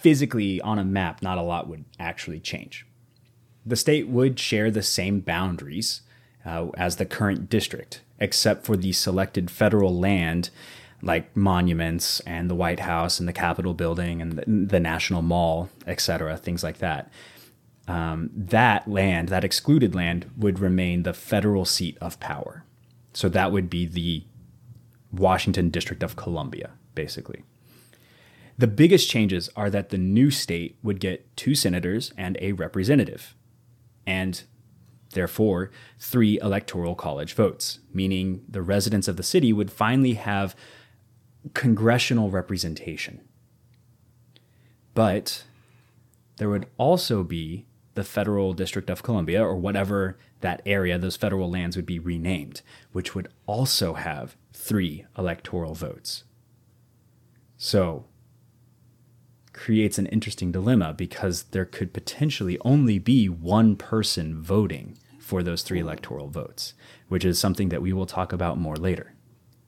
physically 0.01 0.59
on 0.59 0.77
a 0.77 0.83
map, 0.83 1.21
not 1.21 1.37
a 1.37 1.43
lot 1.43 1.69
would 1.69 1.85
actually 1.97 2.41
change. 2.41 2.85
The 3.65 3.77
state 3.77 4.09
would 4.09 4.37
share 4.37 4.69
the 4.69 4.83
same 4.83 5.21
boundaries 5.21 6.01
uh, 6.45 6.67
as 6.75 6.97
the 6.97 7.05
current 7.05 7.49
district, 7.49 8.01
except 8.19 8.65
for 8.65 8.75
the 8.75 8.91
selected 8.91 9.49
federal 9.49 9.97
land 9.97 10.49
like 11.01 11.35
monuments 11.35 12.19
and 12.21 12.49
the 12.49 12.55
White 12.55 12.81
House 12.81 13.19
and 13.19 13.27
the 13.27 13.33
Capitol 13.33 13.73
building 13.73 14.21
and 14.21 14.33
the, 14.33 14.43
the 14.45 14.79
National 14.79 15.21
Mall, 15.21 15.69
etc., 15.87 16.37
things 16.37 16.63
like 16.63 16.79
that. 16.79 17.11
Um, 17.87 18.29
that 18.35 18.87
land, 18.87 19.29
that 19.29 19.43
excluded 19.43 19.95
land, 19.95 20.29
would 20.37 20.59
remain 20.59 21.03
the 21.03 21.13
federal 21.13 21.65
seat 21.65 21.97
of 21.99 22.19
power. 22.19 22.63
So 23.13 23.29
that 23.29 23.51
would 23.51 23.69
be 23.69 23.85
the 23.85 24.23
Washington 25.11 25.69
District 25.69 26.03
of 26.03 26.15
Columbia, 26.15 26.71
basically. 26.93 27.43
The 28.57 28.67
biggest 28.67 29.09
changes 29.09 29.49
are 29.55 29.69
that 29.69 29.89
the 29.89 29.97
new 29.97 30.29
state 30.29 30.77
would 30.83 30.99
get 30.99 31.35
two 31.37 31.55
senators 31.55 32.13
and 32.17 32.37
a 32.41 32.51
representative, 32.51 33.35
and 34.05 34.43
therefore 35.13 35.71
three 35.97 36.39
electoral 36.41 36.93
college 36.93 37.33
votes, 37.33 37.79
meaning 37.93 38.43
the 38.47 38.61
residents 38.61 39.07
of 39.07 39.15
the 39.15 39.23
city 39.23 39.53
would 39.53 39.71
finally 39.71 40.13
have 40.13 40.55
congressional 41.53 42.29
representation. 42.29 43.21
But 44.93 45.43
there 46.37 46.49
would 46.49 46.67
also 46.77 47.23
be 47.23 47.65
the 47.95 48.03
Federal 48.03 48.53
District 48.53 48.89
of 48.89 49.03
Columbia, 49.03 49.43
or 49.43 49.55
whatever 49.55 50.17
that 50.41 50.61
area, 50.65 50.97
those 50.97 51.17
federal 51.17 51.49
lands 51.49 51.75
would 51.75 51.85
be 51.85 51.99
renamed, 51.99 52.61
which 52.91 53.13
would 53.13 53.27
also 53.45 53.93
have 53.95 54.37
three 54.53 55.05
electoral 55.17 55.73
votes. 55.73 56.23
So, 57.57 58.05
creates 59.51 59.97
an 59.97 60.05
interesting 60.05 60.51
dilemma 60.51 60.93
because 60.93 61.43
there 61.51 61.65
could 61.65 61.91
potentially 61.91 62.57
only 62.63 62.99
be 62.99 63.27
one 63.27 63.75
person 63.75 64.41
voting 64.41 64.97
for 65.19 65.43
those 65.43 65.61
three 65.61 65.79
electoral 65.79 66.29
votes, 66.29 66.73
which 67.09 67.25
is 67.25 67.37
something 67.37 67.67
that 67.69 67.81
we 67.81 67.91
will 67.91 68.05
talk 68.05 68.31
about 68.31 68.57
more 68.57 68.77
later. 68.77 69.13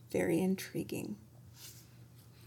Very 0.09 0.39
intriguing. 0.39 1.17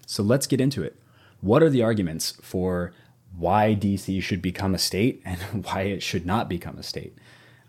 So 0.06 0.22
let's 0.22 0.46
get 0.46 0.60
into 0.60 0.82
it. 0.82 0.96
What 1.40 1.62
are 1.62 1.70
the 1.70 1.82
arguments 1.82 2.32
for 2.42 2.92
why 3.36 3.76
DC 3.78 4.22
should 4.22 4.40
become 4.40 4.74
a 4.74 4.78
state 4.78 5.22
and 5.24 5.40
why 5.64 5.82
it 5.82 6.02
should 6.02 6.26
not 6.26 6.48
become 6.48 6.78
a 6.78 6.82
state? 6.82 7.16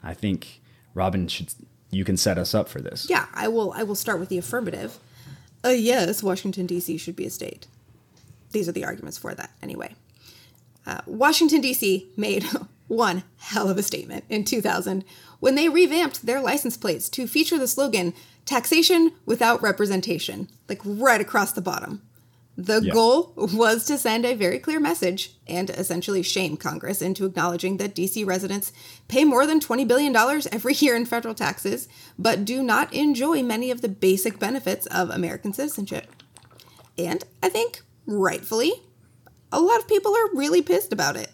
I 0.03 0.13
think 0.13 0.61
Robin 0.93 1.27
should 1.27 1.53
you 1.91 2.03
can 2.03 2.17
set 2.17 2.37
us 2.37 2.53
up 2.53 2.67
for 2.67 2.81
this. 2.81 3.07
Yeah, 3.09 3.25
I 3.33 3.47
will 3.47 3.71
I 3.73 3.83
will 3.83 3.95
start 3.95 4.19
with 4.19 4.29
the 4.29 4.37
affirmative. 4.37 4.99
Uh, 5.63 5.69
yes, 5.69 6.21
Washington 6.21 6.65
D.C. 6.65 6.97
should 6.97 7.15
be 7.15 7.25
a 7.25 7.29
state. 7.29 7.67
These 8.51 8.69
are 8.69 8.73
the 8.73 8.85
arguments 8.85 9.17
for 9.17 9.33
that 9.33 9.51
anyway. 9.61 9.95
Uh, 10.85 11.01
Washington 11.05 11.61
D.C. 11.61 12.07
made 12.15 12.45
one 12.87 13.23
hell 13.37 13.69
of 13.69 13.77
a 13.77 13.83
statement 13.83 14.25
in 14.29 14.45
2000 14.45 15.03
when 15.39 15.55
they 15.55 15.69
revamped 15.69 16.25
their 16.25 16.39
license 16.39 16.77
plates 16.77 17.09
to 17.09 17.27
feature 17.27 17.57
the 17.57 17.67
slogan 17.67 18.13
taxation 18.45 19.11
without 19.25 19.61
representation, 19.61 20.47
like 20.69 20.81
right 20.83 21.19
across 21.19 21.51
the 21.51 21.61
bottom. 21.61 22.01
The 22.57 22.81
yeah. 22.81 22.93
goal 22.93 23.33
was 23.35 23.85
to 23.85 23.97
send 23.97 24.25
a 24.25 24.33
very 24.33 24.59
clear 24.59 24.79
message 24.79 25.35
and 25.45 25.69
essentially 25.69 26.23
shame 26.23 26.55
Congress 26.55 27.01
into 27.01 27.25
acknowledging 27.25 27.77
that 27.77 27.95
DC 27.95 28.25
residents 28.25 28.71
pay 29.09 29.25
more 29.25 29.45
than 29.45 29.59
$20 29.59 29.85
billion 29.87 30.15
every 30.15 30.73
year 30.79 30.95
in 30.95 31.05
federal 31.05 31.35
taxes, 31.35 31.89
but 32.17 32.45
do 32.45 32.63
not 32.63 32.93
enjoy 32.93 33.43
many 33.43 33.71
of 33.71 33.81
the 33.81 33.89
basic 33.89 34.39
benefits 34.39 34.85
of 34.87 35.09
American 35.09 35.51
citizenship. 35.51 36.07
And 36.97 37.25
I 37.43 37.49
think, 37.49 37.81
rightfully, 38.05 38.71
a 39.51 39.59
lot 39.59 39.79
of 39.79 39.87
people 39.87 40.15
are 40.15 40.33
really 40.33 40.61
pissed 40.61 40.93
about 40.93 41.17
it. 41.17 41.31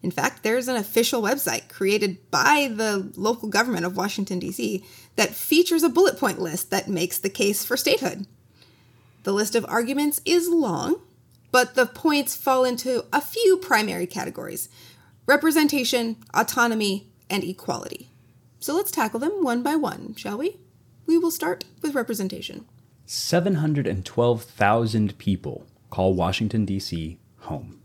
In 0.00 0.10
fact, 0.10 0.42
there's 0.42 0.68
an 0.68 0.76
official 0.76 1.22
website 1.22 1.68
created 1.68 2.30
by 2.30 2.70
the 2.72 3.12
local 3.16 3.48
government 3.48 3.86
of 3.86 3.96
Washington, 3.96 4.38
D.C., 4.40 4.84
that 5.14 5.30
features 5.30 5.82
a 5.82 5.88
bullet 5.88 6.18
point 6.18 6.40
list 6.40 6.70
that 6.70 6.88
makes 6.88 7.18
the 7.18 7.30
case 7.30 7.64
for 7.64 7.76
statehood. 7.76 8.26
The 9.22 9.32
list 9.32 9.54
of 9.54 9.64
arguments 9.68 10.20
is 10.24 10.48
long, 10.48 10.96
but 11.50 11.74
the 11.74 11.86
points 11.86 12.36
fall 12.36 12.64
into 12.64 13.04
a 13.12 13.20
few 13.20 13.56
primary 13.56 14.06
categories 14.06 14.68
representation, 15.26 16.16
autonomy, 16.34 17.08
and 17.30 17.44
equality. 17.44 18.10
So 18.58 18.74
let's 18.74 18.90
tackle 18.90 19.20
them 19.20 19.44
one 19.44 19.62
by 19.62 19.76
one, 19.76 20.16
shall 20.16 20.38
we? 20.38 20.58
We 21.06 21.16
will 21.16 21.30
start 21.30 21.64
with 21.80 21.94
representation. 21.94 22.66
712,000 23.06 25.18
people 25.18 25.64
call 25.90 26.14
Washington, 26.14 26.64
D.C. 26.64 27.20
home. 27.40 27.82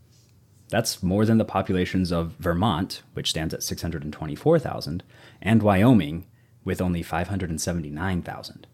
That's 0.69 1.03
more 1.03 1.25
than 1.25 1.37
the 1.37 1.45
populations 1.45 2.11
of 2.11 2.33
Vermont, 2.39 3.03
which 3.13 3.29
stands 3.29 3.53
at 3.53 3.63
624,000, 3.63 5.03
and 5.41 5.63
Wyoming, 5.63 6.25
with 6.63 6.81
only 6.81 7.03
579,000. 7.03 8.67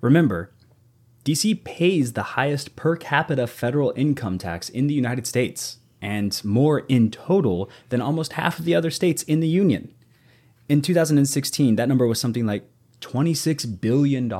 Remember, 0.00 0.52
DC 1.26 1.64
pays 1.64 2.12
the 2.12 2.22
highest 2.22 2.76
per 2.76 2.94
capita 2.94 3.48
federal 3.48 3.92
income 3.96 4.38
tax 4.38 4.68
in 4.68 4.86
the 4.86 4.94
United 4.94 5.26
States, 5.26 5.78
and 6.00 6.40
more 6.44 6.80
in 6.88 7.10
total 7.10 7.68
than 7.88 8.00
almost 8.00 8.34
half 8.34 8.60
of 8.60 8.64
the 8.64 8.76
other 8.76 8.92
states 8.92 9.24
in 9.24 9.40
the 9.40 9.48
Union. 9.48 9.92
In 10.68 10.82
2016, 10.82 11.74
that 11.74 11.88
number 11.88 12.06
was 12.06 12.20
something 12.20 12.46
like 12.46 12.70
$26 13.00 13.80
billion 13.80 14.32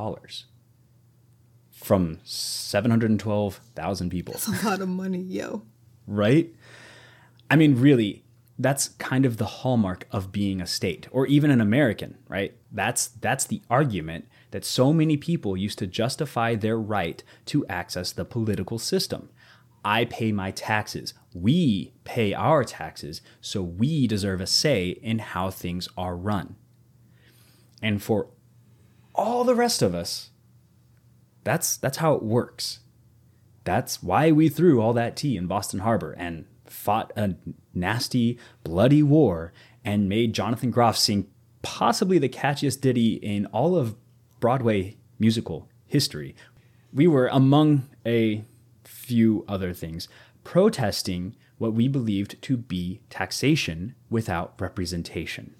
from 1.73 2.21
712,000 2.23 4.11
people. 4.11 4.35
That's 4.35 4.63
a 4.63 4.67
lot 4.67 4.81
of 4.81 4.89
money, 4.89 5.19
yo. 5.19 5.63
Right? 6.07 6.55
I 7.51 7.57
mean, 7.57 7.81
really, 7.81 8.25
that's 8.61 8.91
kind 8.91 9.27
of 9.27 9.39
the 9.39 9.45
hallmark 9.45 10.07
of 10.13 10.31
being 10.31 10.61
a 10.61 10.69
state 10.69 11.09
or 11.11 11.27
even 11.27 11.51
an 11.51 11.61
American, 11.61 12.17
right? 12.29 12.57
That's 12.71 13.09
that's 13.09 13.45
the 13.45 13.61
argument 13.69 14.27
that 14.51 14.65
so 14.65 14.93
many 14.93 15.17
people 15.17 15.57
used 15.57 15.79
to 15.79 15.87
justify 15.87 16.55
their 16.55 16.79
right 16.79 17.23
to 17.47 17.67
access 17.67 18.13
the 18.13 18.25
political 18.25 18.79
system. 18.79 19.31
I 19.85 20.05
pay 20.05 20.33
my 20.33 20.51
taxes. 20.51 21.15
We 21.33 21.93
pay 22.05 22.35
our 22.35 22.65
taxes, 22.65 23.21
so 23.41 23.63
we 23.63 24.07
deserve 24.07 24.41
a 24.41 24.47
say 24.47 24.91
in 24.91 25.21
how 25.21 25.51
things 25.51 25.89
are 25.97 26.17
run. 26.17 26.57
And 27.81 28.03
for 28.03 28.29
all 29.15 29.45
the 29.45 29.55
rest 29.55 29.83
of 29.83 29.95
us, 29.95 30.31
that's 31.45 31.77
that's 31.77 31.99
how 31.99 32.15
it 32.15 32.23
works. 32.23 32.81
That's 33.63 34.03
why 34.03 34.33
we 34.33 34.49
threw 34.49 34.81
all 34.81 34.93
that 34.95 35.17
tea 35.17 35.37
in 35.37 35.47
Boston 35.47 35.81
Harbor 35.81 36.13
and 36.19 36.47
fought 36.65 37.13
a 37.17 37.37
nasty, 37.75 38.39
bloody 38.65 39.03
war 39.03 39.53
and 39.85 40.09
made 40.09 40.35
Jonathan 40.35 40.71
Groff 40.71 40.97
sing 40.97 41.29
possibly 41.63 42.19
the 42.19 42.29
catchiest 42.29 42.81
ditty 42.81 43.15
in 43.15 43.47
all 43.47 43.77
of 43.77 43.97
Broadway 44.41 44.97
musical 45.19 45.69
history. 45.87 46.35
We 46.93 47.07
were, 47.07 47.29
among 47.29 47.89
a 48.05 48.45
few 48.85 49.45
other 49.49 49.73
things, 49.73 50.09
protesting 50.45 51.35
what 51.59 51.73
we 51.73 51.89
believed 51.89 52.41
to 52.43 52.57
be 52.57 53.01
taxation 53.09 53.95
without 54.11 54.61
representation. 54.61 55.55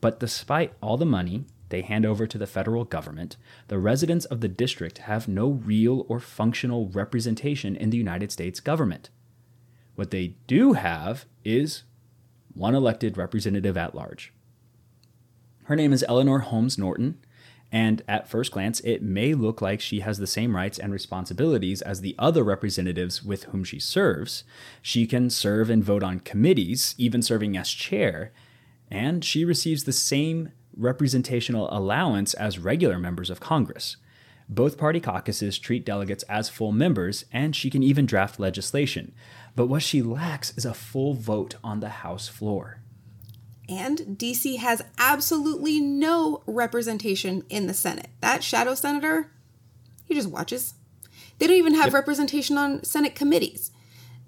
But 0.00 0.20
despite 0.20 0.72
all 0.80 0.96
the 0.96 1.04
money 1.04 1.44
they 1.68 1.82
hand 1.82 2.04
over 2.04 2.26
to 2.26 2.38
the 2.38 2.46
federal 2.46 2.84
government, 2.84 3.36
the 3.68 3.78
residents 3.78 4.24
of 4.24 4.40
the 4.40 4.48
district 4.48 4.98
have 4.98 5.28
no 5.28 5.48
real 5.48 6.04
or 6.08 6.20
functional 6.20 6.88
representation 6.88 7.76
in 7.76 7.90
the 7.90 7.98
United 7.98 8.32
States 8.32 8.60
government. 8.60 9.10
What 9.94 10.10
they 10.10 10.34
do 10.46 10.72
have 10.72 11.26
is 11.44 11.84
one 12.54 12.74
elected 12.74 13.16
representative 13.16 13.76
at 13.76 13.94
large. 13.94 14.32
Her 15.70 15.76
name 15.76 15.92
is 15.92 16.04
Eleanor 16.08 16.40
Holmes 16.40 16.78
Norton, 16.78 17.24
and 17.70 18.02
at 18.08 18.28
first 18.28 18.50
glance, 18.50 18.80
it 18.80 19.02
may 19.02 19.34
look 19.34 19.62
like 19.62 19.80
she 19.80 20.00
has 20.00 20.18
the 20.18 20.26
same 20.26 20.56
rights 20.56 20.80
and 20.80 20.92
responsibilities 20.92 21.80
as 21.80 22.00
the 22.00 22.16
other 22.18 22.42
representatives 22.42 23.22
with 23.22 23.44
whom 23.44 23.62
she 23.62 23.78
serves. 23.78 24.42
She 24.82 25.06
can 25.06 25.30
serve 25.30 25.70
and 25.70 25.84
vote 25.84 26.02
on 26.02 26.18
committees, 26.18 26.96
even 26.98 27.22
serving 27.22 27.56
as 27.56 27.70
chair, 27.70 28.32
and 28.90 29.24
she 29.24 29.44
receives 29.44 29.84
the 29.84 29.92
same 29.92 30.50
representational 30.76 31.68
allowance 31.70 32.34
as 32.34 32.58
regular 32.58 32.98
members 32.98 33.30
of 33.30 33.38
Congress. 33.38 33.96
Both 34.48 34.76
party 34.76 34.98
caucuses 34.98 35.56
treat 35.56 35.86
delegates 35.86 36.24
as 36.24 36.48
full 36.48 36.72
members, 36.72 37.26
and 37.32 37.54
she 37.54 37.70
can 37.70 37.84
even 37.84 38.06
draft 38.06 38.40
legislation. 38.40 39.14
But 39.54 39.68
what 39.68 39.82
she 39.82 40.02
lacks 40.02 40.52
is 40.58 40.64
a 40.64 40.74
full 40.74 41.14
vote 41.14 41.54
on 41.62 41.78
the 41.78 41.90
House 41.90 42.26
floor. 42.26 42.79
And 43.70 44.18
DC 44.18 44.58
has 44.58 44.82
absolutely 44.98 45.78
no 45.78 46.42
representation 46.44 47.44
in 47.48 47.68
the 47.68 47.74
Senate. 47.74 48.08
That 48.20 48.42
shadow 48.42 48.74
senator, 48.74 49.30
he 50.04 50.14
just 50.14 50.28
watches. 50.28 50.74
They 51.38 51.46
don't 51.46 51.56
even 51.56 51.74
have 51.74 51.86
yep. 51.86 51.94
representation 51.94 52.58
on 52.58 52.82
Senate 52.82 53.14
committees. 53.14 53.70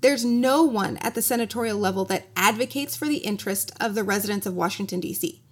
There's 0.00 0.24
no 0.24 0.62
one 0.62 0.96
at 0.98 1.16
the 1.16 1.22
senatorial 1.22 1.76
level 1.76 2.04
that 2.04 2.28
advocates 2.36 2.94
for 2.94 3.08
the 3.08 3.18
interest 3.18 3.72
of 3.80 3.96
the 3.96 4.04
residents 4.04 4.46
of 4.46 4.54
Washington, 4.54 5.00
D.C. 5.00 5.42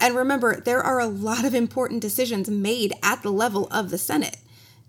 And 0.00 0.16
remember, 0.16 0.60
there 0.60 0.82
are 0.82 0.98
a 0.98 1.06
lot 1.06 1.44
of 1.44 1.54
important 1.54 2.00
decisions 2.00 2.48
made 2.48 2.94
at 3.02 3.22
the 3.22 3.30
level 3.30 3.68
of 3.70 3.90
the 3.90 3.98
Senate. 3.98 4.38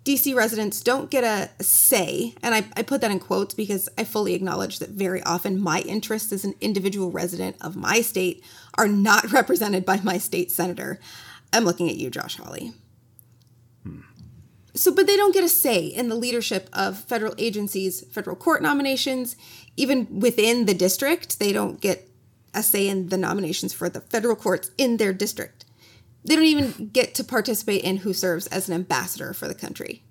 DC 0.05 0.33
residents 0.33 0.81
don't 0.81 1.11
get 1.11 1.23
a 1.23 1.63
say, 1.63 2.33
and 2.41 2.55
I, 2.55 2.65
I, 2.75 2.83
put 2.83 3.01
that 3.01 3.11
in 3.11 3.19
quotes 3.19 3.53
because 3.53 3.89
I 3.97 4.05
fully 4.05 4.33
acknowledge 4.33 4.79
that 4.79 4.89
very 4.89 5.21
often 5.23 5.59
my 5.59 5.81
interests 5.81 6.31
as 6.31 6.45
an 6.45 6.55
individual 6.61 7.11
resident 7.11 7.57
of 7.59 7.75
my 7.75 8.01
state 8.01 8.43
are 8.77 8.87
not 8.87 9.31
represented 9.31 9.85
by 9.85 9.99
my 10.01 10.17
state 10.17 10.51
senator. 10.51 10.99
I'm 11.51 11.65
looking 11.65 11.89
at 11.89 11.97
you, 11.97 12.09
Josh 12.09 12.37
Hawley. 12.37 12.73
Hmm. 13.83 14.01
So, 14.73 14.93
but 14.93 15.05
they 15.05 15.17
don't 15.17 15.33
get 15.33 15.43
a 15.43 15.49
say 15.49 15.85
in 15.85 16.07
the 16.07 16.15
leadership 16.15 16.69
of 16.71 16.97
federal 16.97 17.35
agencies, 17.37 18.01
federal 18.07 18.37
court 18.37 18.61
nominations, 18.61 19.35
even 19.75 20.19
within 20.19 20.65
the 20.65 20.73
district. 20.73 21.39
They 21.39 21.51
don't 21.51 21.81
get 21.81 22.09
a 22.53 22.63
say 22.63 22.87
in 22.87 23.09
the 23.09 23.17
nominations 23.17 23.73
for 23.73 23.89
the 23.89 24.01
federal 24.01 24.35
courts 24.35 24.71
in 24.77 24.97
their 24.97 25.13
district. 25.13 25.65
They 26.23 26.35
don't 26.35 26.45
even 26.45 26.89
get 26.93 27.15
to 27.15 27.23
participate 27.23 27.83
in 27.83 27.97
who 27.97 28.13
serves 28.13 28.47
as 28.47 28.67
an 28.67 28.75
ambassador 28.75 29.33
for 29.33 29.47
the 29.47 29.55
country. 29.55 30.03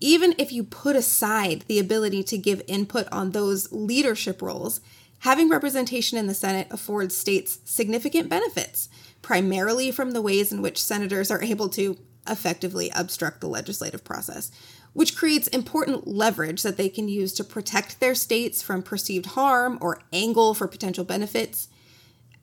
Even 0.00 0.34
if 0.38 0.52
you 0.52 0.64
put 0.64 0.96
aside 0.96 1.64
the 1.66 1.78
ability 1.78 2.22
to 2.24 2.38
give 2.38 2.62
input 2.66 3.06
on 3.10 3.30
those 3.30 3.72
leadership 3.72 4.42
roles, 4.42 4.80
having 5.20 5.48
representation 5.48 6.18
in 6.18 6.26
the 6.26 6.34
Senate 6.34 6.68
affords 6.70 7.16
states 7.16 7.60
significant 7.64 8.28
benefits, 8.28 8.88
primarily 9.22 9.90
from 9.90 10.10
the 10.10 10.20
ways 10.20 10.52
in 10.52 10.60
which 10.60 10.82
senators 10.82 11.30
are 11.30 11.42
able 11.42 11.68
to 11.70 11.96
effectively 12.28 12.90
obstruct 12.94 13.40
the 13.40 13.48
legislative 13.48 14.04
process, 14.04 14.50
which 14.92 15.16
creates 15.16 15.48
important 15.48 16.06
leverage 16.06 16.62
that 16.62 16.76
they 16.76 16.88
can 16.88 17.08
use 17.08 17.32
to 17.34 17.44
protect 17.44 18.00
their 18.00 18.14
states 18.14 18.62
from 18.62 18.82
perceived 18.82 19.26
harm 19.26 19.78
or 19.80 20.02
angle 20.12 20.54
for 20.54 20.68
potential 20.68 21.04
benefits. 21.04 21.68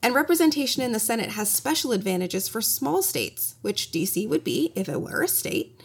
And 0.03 0.15
representation 0.15 0.81
in 0.81 0.93
the 0.93 0.99
Senate 0.99 1.31
has 1.31 1.51
special 1.51 1.91
advantages 1.91 2.47
for 2.47 2.61
small 2.61 3.03
states, 3.03 3.55
which 3.61 3.91
DC 3.91 4.27
would 4.27 4.43
be 4.43 4.71
if 4.75 4.89
it 4.89 5.01
were 5.01 5.21
a 5.21 5.27
state, 5.27 5.79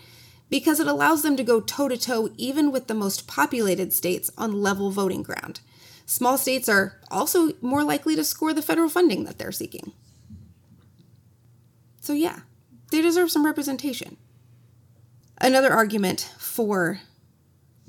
because 0.49 0.81
it 0.81 0.87
allows 0.87 1.23
them 1.23 1.37
to 1.37 1.45
go 1.45 1.61
toe 1.61 1.89
to 1.89 1.97
toe 1.99 2.31
even 2.37 2.73
with 2.73 2.87
the 2.87 2.95
most 2.95 3.27
populated 3.27 3.93
states 3.93 4.31
on 4.39 4.63
level 4.63 4.91
voting 4.91 5.23
ground. 5.23 5.61
Small 6.07 6.39
states 6.39 6.69
are 6.69 7.01
also 7.11 7.53
more 7.61 7.83
likely 7.83 8.17
to 8.17 8.25
score 8.25 8.55
the 8.55 8.63
federal 8.63 8.89
funding 8.89 9.25
that 9.25 9.39
they're 9.39 9.53
seeking. 9.53 9.93
So, 12.01 12.13
yeah, 12.13 12.41
they 12.93 13.03
deserve 13.03 13.31
some 13.31 13.45
representation. 13.45 14.17
Another 15.39 15.73
argument 15.73 16.33
for 16.39 17.01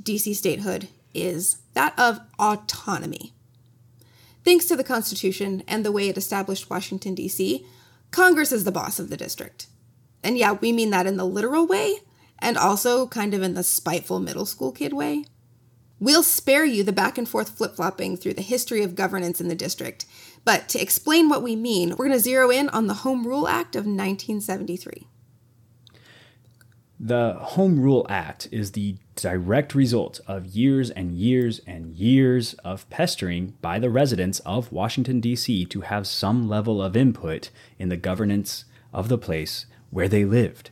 DC 0.01 0.35
statehood 0.35 0.89
is 1.13 1.59
that 1.73 1.97
of 1.97 2.19
autonomy. 2.39 3.33
Thanks 4.47 4.63
to 4.67 4.77
the 4.77 4.83
Constitution 4.85 5.61
and 5.67 5.83
the 5.83 5.91
way 5.91 6.07
it 6.07 6.17
established 6.17 6.69
Washington, 6.69 7.13
D.C., 7.13 7.65
Congress 8.11 8.53
is 8.53 8.63
the 8.63 8.71
boss 8.71 8.97
of 8.97 9.09
the 9.09 9.17
district. 9.17 9.67
And 10.23 10.37
yeah, 10.37 10.53
we 10.53 10.71
mean 10.71 10.89
that 10.91 11.05
in 11.05 11.17
the 11.17 11.25
literal 11.25 11.67
way, 11.67 11.97
and 12.39 12.57
also 12.57 13.07
kind 13.07 13.33
of 13.33 13.43
in 13.43 13.55
the 13.55 13.61
spiteful 13.61 14.21
middle 14.21 14.45
school 14.45 14.71
kid 14.71 14.93
way. 14.93 15.25
We'll 15.99 16.23
spare 16.23 16.63
you 16.63 16.81
the 16.81 16.93
back 16.93 17.17
and 17.17 17.27
forth 17.27 17.57
flip 17.57 17.75
flopping 17.75 18.15
through 18.15 18.35
the 18.35 18.41
history 18.41 18.83
of 18.83 18.95
governance 18.95 19.41
in 19.41 19.49
the 19.49 19.53
district, 19.53 20.05
but 20.45 20.69
to 20.69 20.81
explain 20.81 21.27
what 21.27 21.43
we 21.43 21.57
mean, 21.57 21.89
we're 21.89 22.07
going 22.07 22.11
to 22.11 22.19
zero 22.19 22.49
in 22.49 22.69
on 22.69 22.87
the 22.87 23.03
Home 23.03 23.27
Rule 23.27 23.49
Act 23.49 23.75
of 23.75 23.81
1973. 23.81 25.07
The 26.99 27.33
Home 27.39 27.79
Rule 27.79 28.07
Act 28.09 28.47
is 28.51 28.71
the 28.71 28.95
direct 29.15 29.75
result 29.75 30.19
of 30.25 30.47
years 30.47 30.89
and 30.89 31.13
years 31.13 31.61
and 31.67 31.93
years 31.93 32.55
of 32.63 32.89
pestering 32.89 33.53
by 33.61 33.77
the 33.77 33.91
residents 33.91 34.39
of 34.39 34.71
Washington, 34.71 35.19
D.C. 35.19 35.65
to 35.65 35.81
have 35.81 36.07
some 36.07 36.49
level 36.49 36.81
of 36.81 36.97
input 36.97 37.51
in 37.77 37.89
the 37.89 37.97
governance 37.97 38.65
of 38.93 39.09
the 39.09 39.17
place 39.17 39.67
where 39.91 40.07
they 40.07 40.25
lived. 40.25 40.71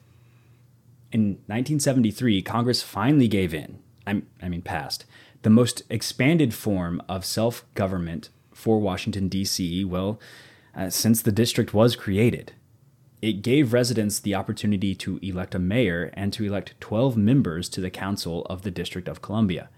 In 1.12 1.34
1973, 1.46 2.42
Congress 2.42 2.82
finally 2.82 3.28
gave 3.28 3.54
in, 3.54 3.78
I 4.08 4.50
mean, 4.50 4.64
passed, 4.64 5.06
the 5.44 5.52
most 5.52 5.84
expanded 5.92 6.56
form 6.56 7.04
of 7.08 7.24
self 7.24 7.66
government 7.76 8.30
for 8.52 8.80
Washington, 8.80 9.28
D.C., 9.30 9.86
well, 9.86 10.20
uh, 10.76 10.90
since 10.90 11.22
the 11.22 11.32
district 11.32 11.72
was 11.72 11.96
created 11.96 12.54
it 13.22 13.42
gave 13.42 13.74
residents 13.74 14.20
the 14.20 14.36
opportunity 14.36 14.94
to 14.96 15.20
elect 15.22 15.56
a 15.56 15.60
mayor 15.60 16.12
and 16.14 16.32
to 16.34 16.46
elect 16.46 16.76
12 16.80 17.18
members 17.18 17.70
to 17.70 17.82
the 17.82 17.90
Council 17.90 18.46
of 18.46 18.62
the 18.62 18.72
District 18.72 19.08
of 19.08 19.22
Columbia. 19.22 19.70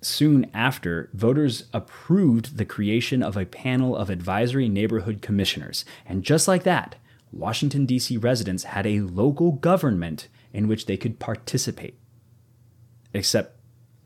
Soon 0.00 0.50
after, 0.52 1.08
voters 1.12 1.64
approved 1.72 2.56
the 2.56 2.64
creation 2.64 3.22
of 3.22 3.36
a 3.36 3.46
panel 3.46 3.96
of 3.96 4.10
advisory 4.10 4.68
neighborhood 4.68 5.22
commissioners. 5.22 5.84
And 6.04 6.24
just 6.24 6.48
like 6.48 6.64
that, 6.64 6.96
Washington, 7.32 7.86
D.C. 7.86 8.16
residents 8.16 8.64
had 8.64 8.86
a 8.86 9.00
local 9.00 9.52
government 9.52 10.28
in 10.52 10.66
which 10.66 10.86
they 10.86 10.96
could 10.96 11.18
participate. 11.18 11.98
Except, 13.12 13.56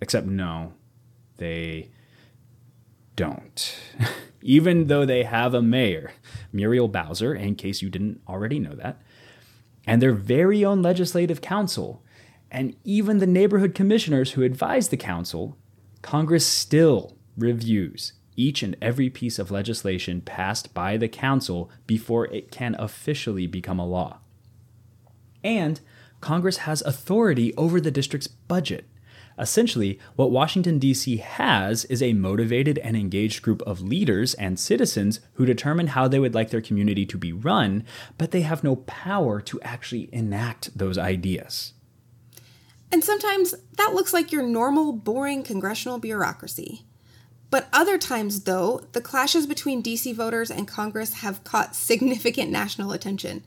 except 0.01 0.27
no, 0.27 0.75
they 1.39 1.91
don't. 3.17 3.77
even 4.43 4.87
though 4.87 5.05
they 5.05 5.23
have 5.23 5.55
a 5.55 5.63
mayor, 5.63 6.13
Muriel 6.53 6.89
Bowser, 6.89 7.35
in 7.35 7.55
case 7.55 7.83
you 7.83 7.91
didn't 7.91 8.21
already 8.29 8.59
know 8.59 8.75
that, 8.75 9.01
and 9.87 10.01
their 10.01 10.13
very 10.13 10.65
own 10.65 10.83
legislative 10.83 11.41
council, 11.41 12.03
and 12.51 12.77
even 12.85 13.19
the 13.19 13.27
neighborhood 13.27 13.75
commissioners 13.75 14.33
who 14.33 14.43
advise 14.43 14.89
the 14.89 14.97
council, 14.97 15.57
Congress 16.03 16.47
still 16.47 17.17
reviews 17.37 18.13
each 18.37 18.63
and 18.63 18.77
every 18.81 19.11
piece 19.11 19.39
of 19.39 19.51
legislation 19.51 20.21
passed 20.21 20.73
by 20.73 20.97
the 20.97 21.09
council 21.09 21.71
before 21.87 22.27
it 22.27 22.51
can 22.51 22.75
officially 22.79 23.47
become 23.47 23.79
a 23.79 23.87
law. 23.87 24.19
And 25.45 25.81
Congress 26.21 26.59
has 26.59 26.83
authority 26.83 27.55
over 27.57 27.81
the 27.81 27.91
district's 27.91 28.29
budget. 28.29 28.87
Essentially, 29.39 29.99
what 30.17 30.31
Washington, 30.31 30.79
D.C. 30.79 31.17
has 31.19 31.85
is 31.87 32.03
a 32.03 32.13
motivated 32.13 32.79
and 32.79 32.97
engaged 32.97 33.43
group 33.43 33.63
of 33.63 33.81
leaders 33.81 34.35
and 34.35 34.59
citizens 34.59 35.21
who 35.35 35.47
determine 35.47 35.89
how 35.89 36.07
they 36.09 36.19
would 36.19 36.35
like 36.35 36.51
their 36.51 36.61
community 36.61 37.07
to 37.07 37.19
be 37.19 37.33
run, 37.33 37.85
but 38.19 38.31
they 38.31 38.43
have 38.43 38.63
no 38.63 38.77
power 38.77 39.41
to 39.41 39.61
actually 39.63 40.09
enact 40.13 40.77
those 40.77 40.99
ideas. 40.99 41.73
And 42.93 43.03
sometimes 43.03 43.55
that 43.79 43.95
looks 43.95 44.13
like 44.13 44.33
your 44.33 44.43
normal, 44.43 44.93
boring 44.93 45.43
congressional 45.43 45.99
bureaucracy. 45.99 46.85
But 47.49 47.69
other 47.73 47.99
times, 47.99 48.45
though, 48.45 48.81
the 48.93 49.01
clashes 49.01 49.47
between 49.47 49.83
DC 49.83 50.15
voters 50.15 50.51
and 50.51 50.69
Congress 50.69 51.15
have 51.15 51.45
caught 51.45 51.75
significant 51.75 52.51
national 52.51 52.93
attention. 52.93 53.45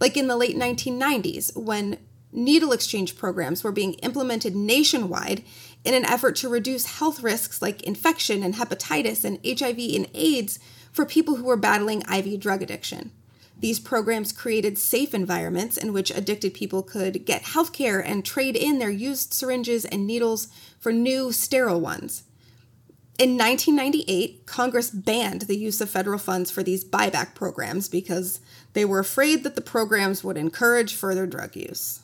Like 0.00 0.16
in 0.16 0.28
the 0.28 0.36
late 0.36 0.56
1990s, 0.56 1.56
when 1.56 1.98
needle 2.32 2.72
exchange 2.72 3.16
programs 3.16 3.64
were 3.64 3.72
being 3.72 3.94
implemented 3.94 4.54
nationwide 4.54 5.42
in 5.84 5.94
an 5.94 6.04
effort 6.04 6.36
to 6.36 6.48
reduce 6.48 6.98
health 6.98 7.22
risks 7.22 7.62
like 7.62 7.82
infection 7.82 8.42
and 8.42 8.54
hepatitis 8.54 9.24
and 9.24 9.38
HIV 9.44 9.78
and 9.94 10.08
AIDS 10.14 10.58
for 10.92 11.06
people 11.06 11.36
who 11.36 11.44
were 11.44 11.56
battling 11.56 12.02
IV 12.02 12.40
drug 12.40 12.62
addiction. 12.62 13.12
These 13.60 13.80
programs 13.80 14.32
created 14.32 14.78
safe 14.78 15.12
environments 15.12 15.76
in 15.76 15.92
which 15.92 16.12
addicted 16.12 16.54
people 16.54 16.82
could 16.82 17.24
get 17.24 17.42
healthcare 17.42 18.02
and 18.04 18.24
trade 18.24 18.54
in 18.54 18.78
their 18.78 18.90
used 18.90 19.34
syringes 19.34 19.84
and 19.84 20.06
needles 20.06 20.48
for 20.78 20.92
new, 20.92 21.32
sterile 21.32 21.80
ones. 21.80 22.22
In 23.18 23.36
1998, 23.36 24.46
Congress 24.46 24.90
banned 24.90 25.42
the 25.42 25.58
use 25.58 25.80
of 25.80 25.90
federal 25.90 26.20
funds 26.20 26.52
for 26.52 26.62
these 26.62 26.84
buyback 26.84 27.34
programs 27.34 27.88
because 27.88 28.38
they 28.74 28.84
were 28.84 29.00
afraid 29.00 29.42
that 29.42 29.56
the 29.56 29.60
programs 29.60 30.22
would 30.22 30.36
encourage 30.36 30.94
further 30.94 31.26
drug 31.26 31.56
use. 31.56 32.00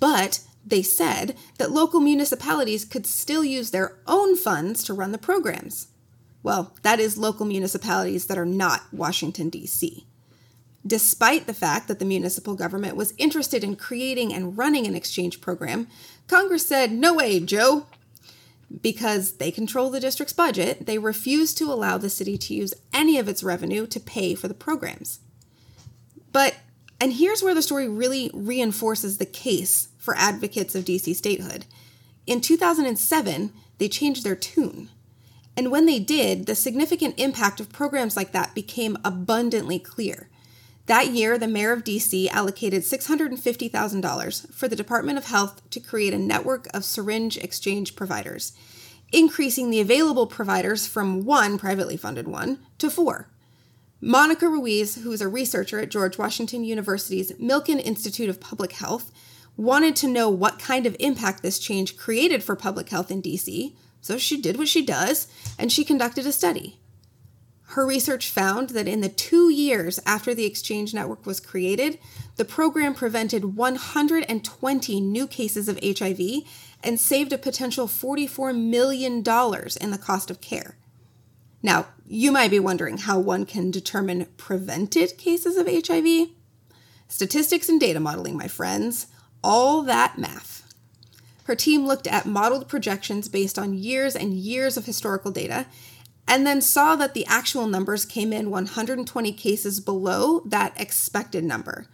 But 0.00 0.40
they 0.66 0.82
said 0.82 1.36
that 1.58 1.70
local 1.70 2.00
municipalities 2.00 2.84
could 2.84 3.06
still 3.06 3.44
use 3.44 3.70
their 3.70 3.98
own 4.06 4.36
funds 4.36 4.82
to 4.84 4.94
run 4.94 5.12
the 5.12 5.18
programs. 5.18 5.88
Well, 6.42 6.74
that 6.82 7.00
is 7.00 7.18
local 7.18 7.46
municipalities 7.46 8.26
that 8.26 8.38
are 8.38 8.46
not 8.46 8.82
Washington, 8.92 9.50
D.C. 9.50 10.06
Despite 10.86 11.46
the 11.46 11.54
fact 11.54 11.88
that 11.88 11.98
the 11.98 12.04
municipal 12.04 12.54
government 12.54 12.96
was 12.96 13.12
interested 13.18 13.62
in 13.62 13.76
creating 13.76 14.32
and 14.32 14.56
running 14.56 14.86
an 14.86 14.94
exchange 14.94 15.40
program, 15.40 15.86
Congress 16.26 16.66
said, 16.66 16.92
No 16.92 17.14
way, 17.14 17.40
Joe. 17.40 17.86
Because 18.80 19.34
they 19.34 19.50
control 19.50 19.90
the 19.90 20.00
district's 20.00 20.32
budget, 20.32 20.86
they 20.86 20.96
refused 20.96 21.58
to 21.58 21.72
allow 21.72 21.98
the 21.98 22.08
city 22.08 22.38
to 22.38 22.54
use 22.54 22.72
any 22.94 23.18
of 23.18 23.28
its 23.28 23.42
revenue 23.42 23.86
to 23.88 23.98
pay 23.98 24.34
for 24.34 24.46
the 24.46 24.54
programs. 24.54 25.18
But, 26.30 26.54
and 27.00 27.14
here's 27.14 27.42
where 27.42 27.54
the 27.54 27.62
story 27.62 27.88
really 27.88 28.30
reinforces 28.32 29.18
the 29.18 29.26
case 29.26 29.88
for 30.10 30.16
advocates 30.16 30.74
of 30.74 30.84
DC 30.84 31.14
statehood. 31.14 31.66
In 32.26 32.40
2007, 32.40 33.52
they 33.78 33.88
changed 33.88 34.24
their 34.24 34.34
tune. 34.34 34.90
And 35.56 35.70
when 35.70 35.86
they 35.86 36.00
did, 36.00 36.46
the 36.46 36.56
significant 36.56 37.14
impact 37.16 37.60
of 37.60 37.70
programs 37.70 38.16
like 38.16 38.32
that 38.32 38.52
became 38.52 38.98
abundantly 39.04 39.78
clear. 39.78 40.28
That 40.86 41.10
year, 41.10 41.38
the 41.38 41.46
mayor 41.46 41.72
of 41.72 41.84
DC 41.84 42.28
allocated 42.30 42.82
$650,000 42.82 44.52
for 44.52 44.66
the 44.66 44.74
Department 44.74 45.16
of 45.16 45.26
Health 45.26 45.62
to 45.70 45.78
create 45.78 46.12
a 46.12 46.18
network 46.18 46.66
of 46.74 46.84
syringe 46.84 47.38
exchange 47.38 47.94
providers, 47.94 48.52
increasing 49.12 49.70
the 49.70 49.80
available 49.80 50.26
providers 50.26 50.88
from 50.88 51.24
one 51.24 51.56
privately 51.56 51.96
funded 51.96 52.26
one 52.26 52.58
to 52.78 52.90
four. 52.90 53.28
Monica 54.00 54.48
Ruiz, 54.48 55.04
who 55.04 55.12
is 55.12 55.20
a 55.20 55.28
researcher 55.28 55.78
at 55.78 55.92
George 55.92 56.18
Washington 56.18 56.64
University's 56.64 57.30
Milken 57.34 57.80
Institute 57.80 58.28
of 58.28 58.40
Public 58.40 58.72
Health, 58.72 59.12
wanted 59.60 59.94
to 59.94 60.08
know 60.08 60.30
what 60.30 60.58
kind 60.58 60.86
of 60.86 60.96
impact 60.98 61.42
this 61.42 61.58
change 61.58 61.96
created 61.98 62.42
for 62.42 62.56
public 62.56 62.88
health 62.88 63.10
in 63.10 63.20
DC, 63.20 63.74
so 64.00 64.16
she 64.16 64.40
did 64.40 64.56
what 64.56 64.68
she 64.68 64.84
does 64.84 65.28
and 65.58 65.70
she 65.70 65.84
conducted 65.84 66.26
a 66.26 66.32
study. 66.32 66.80
Her 67.74 67.86
research 67.86 68.30
found 68.30 68.70
that 68.70 68.88
in 68.88 69.02
the 69.02 69.10
two 69.10 69.50
years 69.50 70.00
after 70.06 70.34
the 70.34 70.46
exchange 70.46 70.94
network 70.94 71.26
was 71.26 71.38
created, 71.40 71.98
the 72.36 72.44
program 72.44 72.94
prevented 72.94 73.54
120 73.54 75.00
new 75.00 75.26
cases 75.26 75.68
of 75.68 75.78
HIV 75.84 76.20
and 76.82 76.98
saved 76.98 77.32
a 77.32 77.38
potential 77.38 77.86
$44 77.86 78.58
million 78.58 79.16
in 79.18 79.90
the 79.90 80.02
cost 80.02 80.30
of 80.30 80.40
care. 80.40 80.78
Now, 81.62 81.88
you 82.06 82.32
might 82.32 82.50
be 82.50 82.58
wondering 82.58 82.96
how 82.96 83.18
one 83.18 83.44
can 83.44 83.70
determine 83.70 84.26
prevented 84.38 85.18
cases 85.18 85.58
of 85.58 85.68
HIV. 85.68 86.30
Statistics 87.08 87.68
and 87.68 87.78
data 87.78 88.00
modeling, 88.00 88.36
my 88.36 88.48
friends, 88.48 89.06
all 89.42 89.82
that 89.82 90.18
math. 90.18 90.72
Her 91.44 91.54
team 91.54 91.86
looked 91.86 92.06
at 92.06 92.26
modeled 92.26 92.68
projections 92.68 93.28
based 93.28 93.58
on 93.58 93.74
years 93.74 94.14
and 94.14 94.34
years 94.34 94.76
of 94.76 94.86
historical 94.86 95.32
data 95.32 95.66
and 96.28 96.46
then 96.46 96.60
saw 96.60 96.94
that 96.94 97.12
the 97.12 97.26
actual 97.26 97.66
numbers 97.66 98.04
came 98.04 98.32
in 98.32 98.50
120 98.50 99.32
cases 99.32 99.80
below 99.80 100.40
that 100.46 100.80
expected 100.80 101.42
number. 101.42 101.86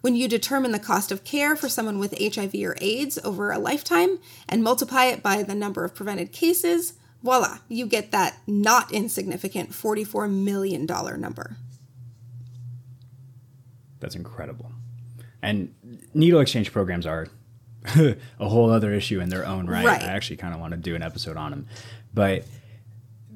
When 0.00 0.16
you 0.16 0.28
determine 0.28 0.72
the 0.72 0.78
cost 0.78 1.12
of 1.12 1.24
care 1.24 1.54
for 1.54 1.68
someone 1.68 1.98
with 1.98 2.18
HIV 2.18 2.54
or 2.54 2.76
AIDS 2.80 3.18
over 3.22 3.52
a 3.52 3.58
lifetime 3.58 4.18
and 4.48 4.64
multiply 4.64 5.04
it 5.04 5.22
by 5.22 5.42
the 5.42 5.54
number 5.54 5.84
of 5.84 5.94
prevented 5.94 6.32
cases, 6.32 6.94
voila, 7.22 7.58
you 7.68 7.86
get 7.86 8.12
that 8.12 8.38
not 8.46 8.90
insignificant 8.90 9.70
$44 9.70 10.32
million 10.32 10.86
number. 10.86 11.56
That's 14.00 14.16
incredible. 14.16 14.72
And 15.42 15.74
needle 16.14 16.40
exchange 16.40 16.72
programs 16.72 17.06
are 17.06 17.26
a 17.96 18.48
whole 18.48 18.70
other 18.70 18.92
issue 18.92 19.20
in 19.20 19.28
their 19.28 19.46
own 19.46 19.66
right. 19.66 19.84
right. 19.84 20.02
I 20.02 20.06
actually 20.06 20.36
kind 20.36 20.54
of 20.54 20.60
want 20.60 20.72
to 20.72 20.76
do 20.76 20.94
an 20.94 21.02
episode 21.02 21.36
on 21.36 21.50
them. 21.50 21.66
But 22.14 22.44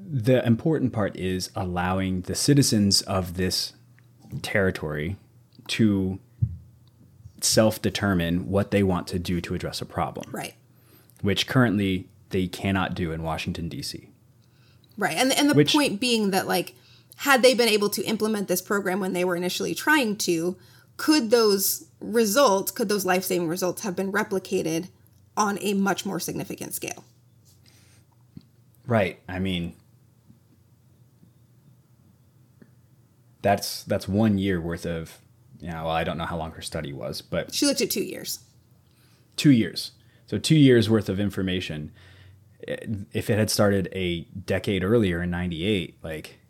the 0.08 0.44
important 0.46 0.92
part 0.92 1.16
is 1.16 1.50
allowing 1.56 2.22
the 2.22 2.34
citizens 2.34 3.02
of 3.02 3.36
this 3.36 3.72
territory 4.42 5.16
to 5.68 6.20
self 7.40 7.82
determine 7.82 8.48
what 8.48 8.70
they 8.70 8.82
want 8.82 9.06
to 9.08 9.18
do 9.18 9.40
to 9.40 9.54
address 9.54 9.80
a 9.80 9.86
problem. 9.86 10.30
Right. 10.30 10.54
Which 11.22 11.46
currently 11.46 12.08
they 12.30 12.46
cannot 12.46 12.94
do 12.94 13.12
in 13.12 13.22
Washington, 13.22 13.68
D.C. 13.68 14.08
Right. 14.96 15.16
And, 15.16 15.32
and 15.32 15.50
the 15.50 15.54
Which, 15.54 15.72
point 15.72 16.00
being 16.00 16.30
that, 16.30 16.46
like, 16.46 16.74
had 17.16 17.42
they 17.42 17.54
been 17.54 17.68
able 17.68 17.88
to 17.90 18.02
implement 18.04 18.48
this 18.48 18.62
program 18.62 19.00
when 19.00 19.12
they 19.12 19.24
were 19.24 19.36
initially 19.36 19.74
trying 19.74 20.16
to, 20.18 20.56
could 20.96 21.30
those 21.30 21.86
results, 22.00 22.70
could 22.70 22.88
those 22.88 23.04
life 23.04 23.24
saving 23.24 23.48
results 23.48 23.82
have 23.82 23.96
been 23.96 24.12
replicated 24.12 24.88
on 25.36 25.58
a 25.60 25.74
much 25.74 26.06
more 26.06 26.20
significant 26.20 26.74
scale? 26.74 27.04
Right. 28.86 29.20
I 29.28 29.38
mean, 29.38 29.74
that's 33.46 33.84
that's 33.84 34.08
one 34.08 34.38
year 34.38 34.60
worth 34.60 34.84
of 34.84 35.20
yeah 35.60 35.80
well 35.80 35.92
i 35.92 36.02
don't 36.02 36.18
know 36.18 36.24
how 36.24 36.36
long 36.36 36.50
her 36.50 36.62
study 36.62 36.92
was 36.92 37.22
but 37.22 37.54
she 37.54 37.64
looked 37.64 37.80
at 37.80 37.88
two 37.88 38.02
years 38.02 38.40
two 39.36 39.52
years 39.52 39.92
so 40.26 40.36
two 40.36 40.56
years 40.56 40.90
worth 40.90 41.08
of 41.08 41.20
information 41.20 41.92
if 42.66 43.30
it 43.30 43.38
had 43.38 43.48
started 43.48 43.88
a 43.92 44.22
decade 44.44 44.82
earlier 44.82 45.22
in 45.22 45.30
98 45.30 45.96
like 46.02 46.40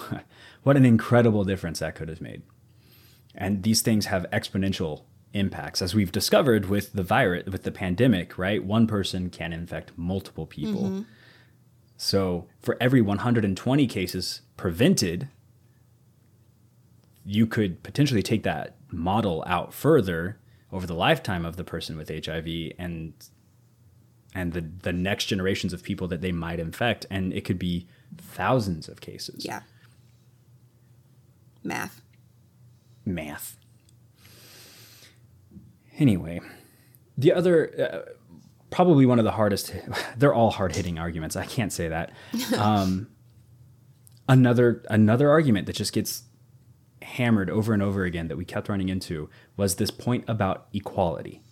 what 0.62 0.74
an 0.74 0.86
incredible 0.86 1.44
difference 1.44 1.80
that 1.80 1.94
could 1.94 2.08
have 2.08 2.22
made 2.22 2.40
and 3.34 3.62
these 3.62 3.82
things 3.82 4.06
have 4.06 4.26
exponential 4.32 5.02
impacts 5.34 5.80
as 5.80 5.94
we've 5.94 6.12
discovered 6.12 6.66
with 6.66 6.92
the 6.92 7.02
virus 7.02 7.46
with 7.46 7.62
the 7.62 7.72
pandemic 7.72 8.36
right 8.36 8.64
one 8.64 8.86
person 8.86 9.30
can 9.30 9.52
infect 9.52 9.90
multiple 9.96 10.46
people 10.46 10.82
mm-hmm. 10.82 11.02
so 11.96 12.46
for 12.60 12.76
every 12.80 13.00
120 13.00 13.86
cases 13.86 14.42
prevented 14.58 15.28
you 17.24 17.46
could 17.46 17.82
potentially 17.82 18.22
take 18.22 18.42
that 18.42 18.76
model 18.90 19.42
out 19.46 19.72
further 19.72 20.38
over 20.70 20.86
the 20.86 20.94
lifetime 20.94 21.44
of 21.44 21.56
the 21.56 21.64
person 21.64 21.96
with 21.96 22.08
HIV 22.08 22.72
and 22.78 23.12
and 24.34 24.52
the 24.52 24.60
the 24.82 24.92
next 24.92 25.26
generations 25.26 25.72
of 25.72 25.82
people 25.82 26.08
that 26.08 26.20
they 26.20 26.32
might 26.32 26.58
infect 26.58 27.06
and 27.10 27.32
it 27.32 27.44
could 27.44 27.58
be 27.58 27.86
thousands 28.16 28.88
of 28.88 29.00
cases. 29.00 29.44
Yeah. 29.44 29.62
Math. 31.62 32.01
Math. 33.04 33.56
Anyway, 35.98 36.40
the 37.16 37.32
other 37.32 37.90
uh, 37.92 38.12
probably 38.70 39.06
one 39.06 39.18
of 39.18 39.24
the 39.24 39.32
hardest 39.32 39.74
they're 40.16 40.34
all 40.34 40.50
hard-hitting 40.50 40.98
arguments. 40.98 41.36
I 41.36 41.46
can't 41.46 41.72
say 41.72 41.88
that. 41.88 42.12
Um, 42.56 43.08
another 44.28 44.82
another 44.88 45.30
argument 45.30 45.66
that 45.66 45.76
just 45.76 45.92
gets 45.92 46.24
hammered 47.02 47.50
over 47.50 47.72
and 47.72 47.82
over 47.82 48.04
again 48.04 48.28
that 48.28 48.36
we 48.36 48.44
kept 48.44 48.68
running 48.68 48.88
into 48.88 49.28
was 49.56 49.76
this 49.76 49.90
point 49.90 50.24
about 50.28 50.68
equality. 50.72 51.42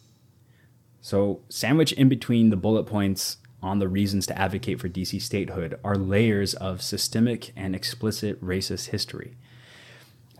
So, 1.00 1.42
sandwiched 1.48 1.94
in 1.94 2.08
between 2.08 2.50
the 2.50 2.56
bullet 2.56 2.84
points 2.84 3.38
on 3.62 3.78
the 3.78 3.88
reasons 3.88 4.26
to 4.26 4.38
advocate 4.38 4.80
for 4.80 4.88
DC 4.88 5.20
statehood 5.20 5.78
are 5.84 5.96
layers 5.96 6.54
of 6.54 6.82
systemic 6.82 7.52
and 7.56 7.74
explicit 7.74 8.42
racist 8.42 8.88
history. 8.88 9.36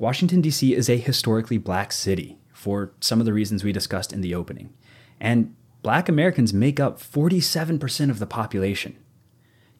Washington, 0.01 0.40
D.C. 0.40 0.74
is 0.74 0.88
a 0.88 0.96
historically 0.96 1.59
black 1.59 1.92
city 1.92 2.38
for 2.55 2.92
some 3.01 3.20
of 3.20 3.26
the 3.26 3.34
reasons 3.34 3.62
we 3.62 3.70
discussed 3.70 4.14
in 4.14 4.22
the 4.22 4.34
opening. 4.34 4.72
And 5.20 5.55
black 5.82 6.09
Americans 6.09 6.55
make 6.55 6.80
up 6.80 6.98
47% 6.98 8.09
of 8.09 8.18
the 8.18 8.26
population. 8.26 8.96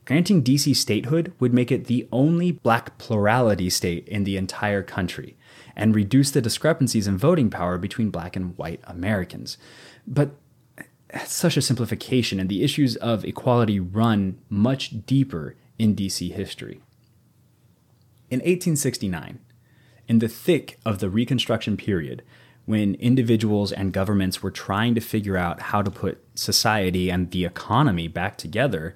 Granting 0.05 0.45
DC 0.45 0.77
statehood 0.77 1.33
would 1.41 1.55
make 1.55 1.73
it 1.73 1.87
the 1.87 2.07
only 2.13 2.53
black 2.53 2.99
plurality 2.99 3.71
state 3.71 4.07
in 4.09 4.25
the 4.25 4.37
entire 4.37 4.83
country 4.83 5.39
and 5.75 5.95
reduce 5.95 6.31
the 6.31 6.43
discrepancies 6.43 7.07
in 7.07 7.17
voting 7.17 7.49
power 7.49 7.79
between 7.79 8.11
black 8.11 8.37
and 8.37 8.59
white 8.59 8.81
Americans. 8.85 9.57
But 10.07 10.33
that's 11.09 11.33
such 11.33 11.57
a 11.57 11.63
simplification, 11.63 12.39
and 12.39 12.51
the 12.51 12.63
issues 12.63 12.95
of 12.97 13.25
equality 13.25 13.81
run 13.81 14.39
much 14.51 15.07
deeper 15.07 15.57
in 15.79 15.97
DC 15.97 16.31
history. 16.33 16.83
In 18.31 18.41
1869, 18.41 19.39
in 20.11 20.19
the 20.19 20.29
thick 20.29 20.77
of 20.85 20.99
the 20.99 21.09
Reconstruction 21.09 21.77
period, 21.77 22.21
when 22.67 22.97
individuals 22.97 23.71
and 23.71 23.93
governments 23.93 24.43
were 24.43 24.51
trying 24.51 24.93
to 24.93 25.01
figure 25.01 25.37
out 25.37 25.61
how 25.61 25.83
to 25.83 25.91
put 25.91 26.21
society 26.35 27.09
and 27.09 27.31
the 27.31 27.45
economy 27.45 28.09
back 28.09 28.37
together, 28.37 28.93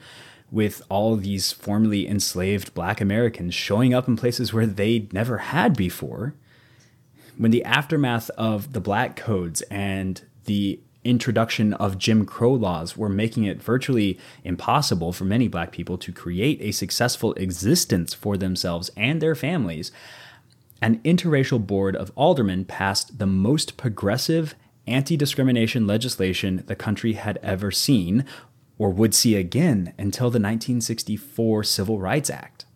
with 0.50 0.82
all 0.88 1.14
these 1.14 1.52
formerly 1.52 2.08
enslaved 2.08 2.74
black 2.74 3.00
Americans 3.00 3.54
showing 3.54 3.94
up 3.94 4.08
in 4.08 4.16
places 4.16 4.52
where 4.52 4.66
they 4.66 5.06
never 5.12 5.38
had 5.38 5.76
before. 5.76 6.34
When 7.38 7.52
the 7.52 7.64
aftermath 7.64 8.28
of 8.30 8.72
the 8.72 8.80
black 8.80 9.14
codes 9.14 9.62
and 9.70 10.20
the 10.46 10.80
introduction 11.04 11.74
of 11.74 11.96
Jim 11.96 12.26
Crow 12.26 12.54
laws 12.54 12.96
were 12.96 13.08
making 13.08 13.44
it 13.44 13.62
virtually 13.62 14.18
impossible 14.42 15.12
for 15.12 15.24
many 15.24 15.46
black 15.46 15.70
people 15.70 15.96
to 15.98 16.10
create 16.10 16.60
a 16.60 16.72
successful 16.72 17.34
existence 17.34 18.14
for 18.14 18.36
themselves 18.36 18.90
and 18.96 19.20
their 19.20 19.36
families, 19.36 19.92
an 20.84 20.98
interracial 20.98 21.66
board 21.66 21.96
of 21.96 22.12
aldermen 22.14 22.62
passed 22.62 23.18
the 23.18 23.26
most 23.26 23.78
progressive 23.78 24.54
anti 24.86 25.16
discrimination 25.16 25.86
legislation 25.86 26.62
the 26.66 26.76
country 26.76 27.14
had 27.14 27.38
ever 27.42 27.70
seen 27.70 28.22
or 28.76 28.90
would 28.90 29.14
see 29.14 29.34
again 29.34 29.94
until 29.96 30.26
the 30.26 30.38
1964 30.38 31.64
Civil 31.64 32.00
Rights 32.00 32.28
Act. 32.28 32.66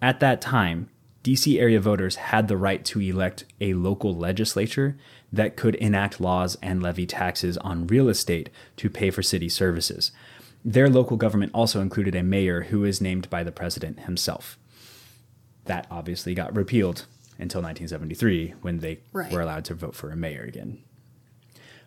At 0.00 0.20
that 0.20 0.40
time, 0.40 0.88
DC 1.22 1.60
area 1.60 1.78
voters 1.78 2.16
had 2.16 2.48
the 2.48 2.56
right 2.56 2.82
to 2.86 3.00
elect 3.02 3.44
a 3.60 3.74
local 3.74 4.16
legislature 4.16 4.96
that 5.30 5.58
could 5.58 5.74
enact 5.74 6.22
laws 6.22 6.56
and 6.62 6.82
levy 6.82 7.04
taxes 7.04 7.58
on 7.58 7.86
real 7.86 8.08
estate 8.08 8.48
to 8.76 8.88
pay 8.88 9.10
for 9.10 9.22
city 9.22 9.50
services. 9.50 10.10
Their 10.64 10.88
local 10.88 11.18
government 11.18 11.52
also 11.52 11.82
included 11.82 12.14
a 12.14 12.22
mayor 12.22 12.62
who 12.62 12.82
is 12.82 13.02
named 13.02 13.28
by 13.28 13.44
the 13.44 13.52
president 13.52 14.00
himself. 14.00 14.58
That 15.66 15.86
obviously 15.90 16.34
got 16.34 16.54
repealed 16.54 17.06
until 17.38 17.60
1973 17.60 18.54
when 18.62 18.78
they 18.78 19.00
right. 19.12 19.30
were 19.30 19.40
allowed 19.40 19.64
to 19.66 19.74
vote 19.74 19.94
for 19.94 20.10
a 20.10 20.16
mayor 20.16 20.42
again. 20.42 20.82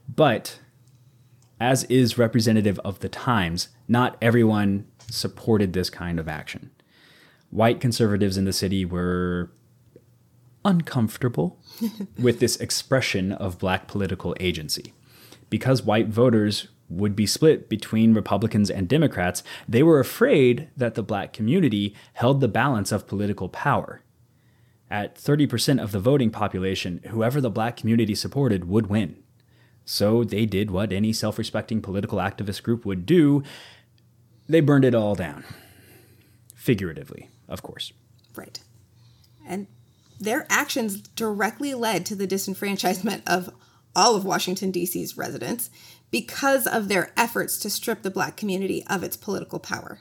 But 0.07 0.59
as 1.59 1.83
is 1.85 2.17
representative 2.17 2.79
of 2.79 2.99
the 2.99 3.09
times, 3.09 3.69
not 3.87 4.17
everyone 4.21 4.87
supported 5.09 5.73
this 5.73 5.89
kind 5.89 6.19
of 6.19 6.27
action 6.27 6.71
white 7.49 7.79
conservatives 7.79 8.37
in 8.37 8.45
the 8.45 8.53
city 8.53 8.85
were 8.85 9.51
uncomfortable 10.63 11.59
with 12.19 12.39
this 12.39 12.57
expression 12.57 13.31
of 13.31 13.59
black 13.59 13.87
political 13.87 14.35
agency. 14.39 14.93
Because 15.49 15.81
white 15.81 16.07
voters 16.07 16.67
would 16.89 17.15
be 17.15 17.25
split 17.25 17.69
between 17.69 18.13
Republicans 18.13 18.69
and 18.69 18.87
Democrats, 18.87 19.43
they 19.67 19.83
were 19.83 19.99
afraid 19.99 20.69
that 20.75 20.95
the 20.95 21.03
black 21.03 21.33
community 21.33 21.95
held 22.13 22.41
the 22.41 22.47
balance 22.47 22.91
of 22.91 23.07
political 23.07 23.49
power. 23.49 24.01
At 24.91 25.15
30% 25.15 25.81
of 25.81 25.91
the 25.91 25.99
voting 25.99 26.31
population, 26.31 27.01
whoever 27.09 27.39
the 27.39 27.51
black 27.51 27.77
community 27.77 28.15
supported 28.15 28.65
would 28.65 28.87
win. 28.87 29.17
So 29.85 30.23
they 30.23 30.45
did 30.45 30.71
what 30.71 30.91
any 30.91 31.13
self 31.13 31.37
respecting 31.37 31.81
political 31.81 32.17
activist 32.17 32.63
group 32.63 32.85
would 32.85 33.05
do 33.05 33.43
they 34.47 34.61
burned 34.61 34.85
it 34.85 34.95
all 34.95 35.13
down. 35.13 35.43
Figuratively 36.55 37.29
of 37.49 37.63
course. 37.63 37.91
Right. 38.35 38.59
And 39.45 39.67
their 40.19 40.45
actions 40.49 41.01
directly 41.01 41.73
led 41.73 42.05
to 42.05 42.15
the 42.15 42.27
disenfranchisement 42.27 43.23
of 43.27 43.49
all 43.95 44.15
of 44.15 44.25
Washington, 44.25 44.71
D.C.'s 44.71 45.17
residents 45.17 45.69
because 46.11 46.65
of 46.65 46.87
their 46.87 47.11
efforts 47.15 47.57
to 47.59 47.69
strip 47.69 48.01
the 48.01 48.11
black 48.11 48.35
community 48.35 48.83
of 48.87 49.03
its 49.03 49.17
political 49.17 49.59
power. 49.59 49.99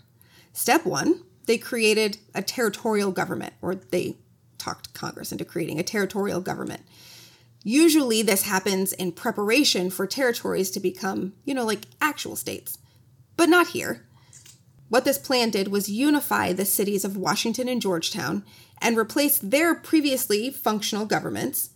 Step 0.52 0.86
one, 0.86 1.22
they 1.46 1.58
created 1.58 2.18
a 2.34 2.42
territorial 2.42 3.12
government, 3.12 3.54
or 3.60 3.74
they 3.74 4.16
talked 4.58 4.94
Congress 4.94 5.32
into 5.32 5.44
creating 5.44 5.78
a 5.78 5.84
territorial 5.84 6.40
government. 6.40 6.82
Usually, 7.62 8.22
this 8.22 8.42
happens 8.42 8.92
in 8.92 9.12
preparation 9.12 9.90
for 9.90 10.06
territories 10.06 10.70
to 10.70 10.80
become, 10.80 11.34
you 11.44 11.54
know, 11.54 11.64
like 11.64 11.86
actual 12.00 12.36
states. 12.36 12.78
But 13.36 13.48
not 13.48 13.68
here. 13.68 14.06
What 14.88 15.04
this 15.04 15.18
plan 15.18 15.50
did 15.50 15.68
was 15.68 15.88
unify 15.90 16.52
the 16.52 16.64
cities 16.64 17.04
of 17.04 17.16
Washington 17.16 17.68
and 17.68 17.82
Georgetown 17.82 18.44
and 18.80 18.96
replace 18.96 19.38
their 19.38 19.74
previously 19.74 20.50
functional 20.50 21.04
governments, 21.04 21.70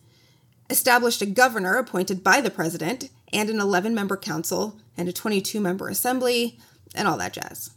established 0.71 1.23
a 1.23 1.27
governor 1.27 1.77
appointed 1.77 2.23
by 2.25 2.41
the 2.41 2.51
president, 2.51 3.11
and 3.33 3.49
an 3.49 3.61
11 3.61 3.95
member 3.95 4.17
council, 4.17 4.79
and 4.97 5.09
a 5.09 5.13
22 5.13 5.61
member 5.61 5.89
assembly, 5.89 6.59
and 6.95 7.09
all 7.09 7.17
that 7.19 7.33
jazz. 7.33 7.71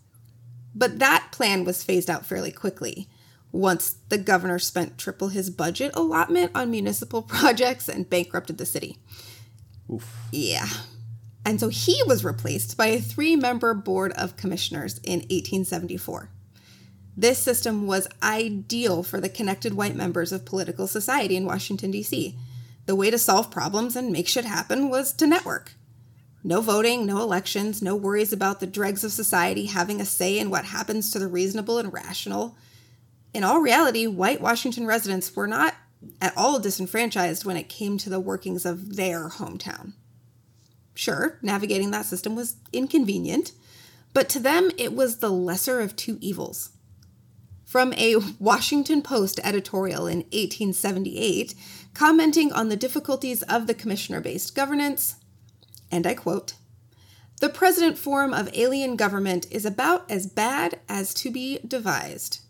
But 0.73 0.99
that 0.99 1.29
plan 1.31 1.63
was 1.63 1.83
phased 1.83 2.09
out 2.09 2.25
fairly 2.25 2.51
quickly 2.51 3.07
once 3.51 3.95
the 4.09 4.17
governor 4.17 4.59
spent 4.59 4.97
triple 4.97 5.29
his 5.29 5.49
budget 5.49 5.91
allotment 5.93 6.51
on 6.53 6.69
municipal 6.69 7.21
projects 7.21 7.87
and 7.87 8.09
bankrupted 8.09 8.57
the 8.57 8.65
city. 8.65 8.97
Oof. 9.89 10.13
Yeah, 10.31 10.67
and 11.45 11.59
so 11.59 11.69
he 11.69 12.01
was 12.07 12.25
replaced 12.25 12.75
by 12.75 12.87
a 12.87 12.99
three 12.99 13.35
member 13.35 13.73
board 13.75 14.11
of 14.13 14.35
commissioners 14.35 14.97
in 15.03 15.19
1874. 15.19 16.31
This 17.15 17.37
system 17.37 17.87
was 17.87 18.09
ideal 18.21 19.03
for 19.03 19.21
the 19.21 19.29
connected 19.29 19.75
white 19.75 19.95
members 19.95 20.31
of 20.31 20.43
political 20.43 20.87
society 20.87 21.37
in 21.37 21.45
Washington, 21.45 21.91
D.C. 21.91 22.35
The 22.85 22.95
way 22.95 23.09
to 23.09 23.17
solve 23.17 23.51
problems 23.51 23.95
and 23.95 24.11
make 24.11 24.27
shit 24.27 24.45
happen 24.45 24.89
was 24.89 25.13
to 25.13 25.27
network. 25.27 25.73
No 26.43 26.61
voting, 26.61 27.07
no 27.07 27.21
elections, 27.21 27.81
no 27.81 27.95
worries 27.95 28.31
about 28.31 28.59
the 28.59 28.67
dregs 28.67 29.03
of 29.03 29.11
society 29.11 29.65
having 29.65 29.99
a 29.99 30.05
say 30.05 30.37
in 30.37 30.51
what 30.51 30.65
happens 30.65 31.09
to 31.09 31.19
the 31.19 31.27
reasonable 31.27 31.79
and 31.79 31.91
rational. 31.91 32.55
In 33.33 33.43
all 33.43 33.59
reality, 33.59 34.05
white 34.05 34.41
Washington 34.41 34.85
residents 34.85 35.35
were 35.35 35.47
not 35.47 35.73
at 36.21 36.37
all 36.37 36.59
disenfranchised 36.59 37.45
when 37.45 37.57
it 37.57 37.67
came 37.67 37.97
to 37.97 38.11
the 38.11 38.19
workings 38.19 38.65
of 38.65 38.95
their 38.95 39.29
hometown. 39.29 39.93
Sure, 40.93 41.39
navigating 41.41 41.91
that 41.91 42.05
system 42.05 42.35
was 42.35 42.55
inconvenient, 42.71 43.51
but 44.13 44.29
to 44.29 44.39
them 44.39 44.71
it 44.77 44.93
was 44.93 45.17
the 45.17 45.29
lesser 45.29 45.81
of 45.81 45.95
two 45.95 46.17
evils. 46.21 46.69
From 47.65 47.91
a 47.93 48.15
Washington 48.39 49.01
Post 49.01 49.39
editorial 49.43 50.07
in 50.07 50.19
1878, 50.19 51.55
commenting 51.95 52.53
on 52.53 52.69
the 52.69 52.75
difficulties 52.75 53.41
of 53.43 53.65
the 53.65 53.73
commissioner 53.73 54.21
based 54.21 54.53
governance, 54.53 55.15
and 55.91 56.05
I 56.05 56.13
quote 56.13 56.53
The 57.39 57.49
present 57.49 57.97
form 57.97 58.31
of 58.31 58.53
alien 58.53 58.95
government 58.95 59.47
is 59.49 59.65
about 59.65 60.09
as 60.11 60.27
bad 60.27 60.79
as 60.87 61.11
to 61.15 61.31
be 61.31 61.57
devised, 61.67 62.41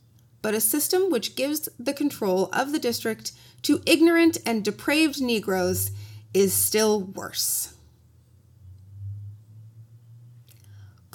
but 0.42 0.54
a 0.54 0.60
system 0.60 1.10
which 1.10 1.38
gives 1.38 1.70
the 1.80 1.94
control 1.94 2.50
of 2.52 2.74
the 2.74 2.80
district 2.80 3.32
to 3.62 3.82
ignorant 3.86 4.40
and 4.46 4.66
depraved 4.66 5.22
Negroes 5.22 5.92
is 6.34 6.52
still 6.52 7.00
worse. 7.00 7.76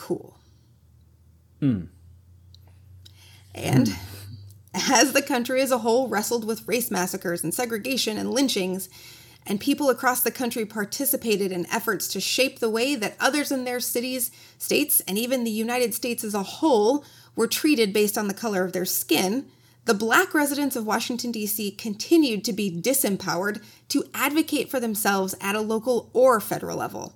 cool. 0.00 0.34
Mm. 1.60 1.88
And 3.54 3.86
mm. 3.86 4.09
As 4.74 5.12
the 5.12 5.22
country 5.22 5.60
as 5.60 5.70
a 5.70 5.78
whole 5.78 6.08
wrestled 6.08 6.44
with 6.44 6.66
race 6.66 6.90
massacres 6.90 7.42
and 7.42 7.52
segregation 7.52 8.16
and 8.16 8.30
lynchings, 8.30 8.88
and 9.46 9.60
people 9.60 9.88
across 9.90 10.20
the 10.20 10.30
country 10.30 10.64
participated 10.66 11.50
in 11.50 11.66
efforts 11.66 12.08
to 12.08 12.20
shape 12.20 12.58
the 12.58 12.70
way 12.70 12.94
that 12.94 13.16
others 13.18 13.50
in 13.50 13.64
their 13.64 13.80
cities, 13.80 14.30
states, 14.58 15.00
and 15.08 15.18
even 15.18 15.44
the 15.44 15.50
United 15.50 15.94
States 15.94 16.22
as 16.22 16.34
a 16.34 16.42
whole 16.42 17.04
were 17.34 17.46
treated 17.46 17.92
based 17.92 18.18
on 18.18 18.28
the 18.28 18.34
color 18.34 18.64
of 18.64 18.72
their 18.72 18.84
skin, 18.84 19.46
the 19.86 19.94
black 19.94 20.34
residents 20.34 20.76
of 20.76 20.86
Washington, 20.86 21.32
D.C. 21.32 21.70
continued 21.72 22.44
to 22.44 22.52
be 22.52 22.70
disempowered 22.70 23.62
to 23.88 24.04
advocate 24.12 24.70
for 24.70 24.78
themselves 24.78 25.34
at 25.40 25.56
a 25.56 25.60
local 25.60 26.10
or 26.12 26.38
federal 26.38 26.76
level. 26.76 27.14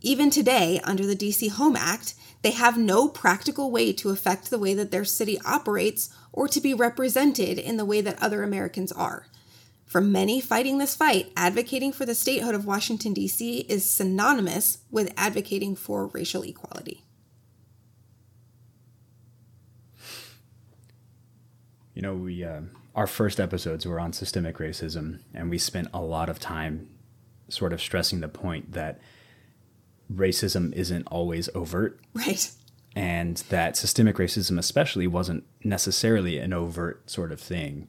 Even 0.00 0.30
today, 0.30 0.80
under 0.84 1.04
the 1.04 1.16
D.C. 1.16 1.48
Home 1.48 1.76
Act, 1.76 2.14
they 2.44 2.50
have 2.50 2.76
no 2.76 3.08
practical 3.08 3.70
way 3.70 3.90
to 3.94 4.10
affect 4.10 4.50
the 4.50 4.58
way 4.58 4.74
that 4.74 4.90
their 4.90 5.06
city 5.06 5.40
operates 5.46 6.14
or 6.30 6.46
to 6.46 6.60
be 6.60 6.74
represented 6.74 7.58
in 7.58 7.78
the 7.78 7.86
way 7.86 8.02
that 8.02 8.22
other 8.22 8.42
Americans 8.42 8.92
are. 8.92 9.26
For 9.86 10.02
many 10.02 10.42
fighting 10.42 10.76
this 10.76 10.94
fight, 10.94 11.32
advocating 11.38 11.90
for 11.90 12.04
the 12.04 12.14
statehood 12.14 12.54
of 12.54 12.66
Washington, 12.66 13.14
D.C. 13.14 13.60
is 13.60 13.88
synonymous 13.88 14.78
with 14.90 15.14
advocating 15.16 15.74
for 15.74 16.08
racial 16.08 16.42
equality. 16.42 17.02
You 21.94 22.02
know, 22.02 22.14
we 22.14 22.44
uh, 22.44 22.60
our 22.94 23.06
first 23.06 23.40
episodes 23.40 23.86
were 23.86 23.98
on 23.98 24.12
systemic 24.12 24.58
racism, 24.58 25.20
and 25.32 25.48
we 25.48 25.56
spent 25.56 25.88
a 25.94 26.02
lot 26.02 26.28
of 26.28 26.38
time 26.38 26.90
sort 27.48 27.72
of 27.72 27.80
stressing 27.80 28.20
the 28.20 28.28
point 28.28 28.72
that 28.72 29.00
racism 30.12 30.72
isn't 30.72 31.06
always 31.08 31.48
overt. 31.54 32.00
Right. 32.14 32.50
And 32.96 33.38
that 33.48 33.76
systemic 33.76 34.16
racism, 34.16 34.58
especially, 34.58 35.06
wasn't 35.06 35.44
necessarily 35.64 36.38
an 36.38 36.52
overt 36.52 37.10
sort 37.10 37.32
of 37.32 37.40
thing. 37.40 37.88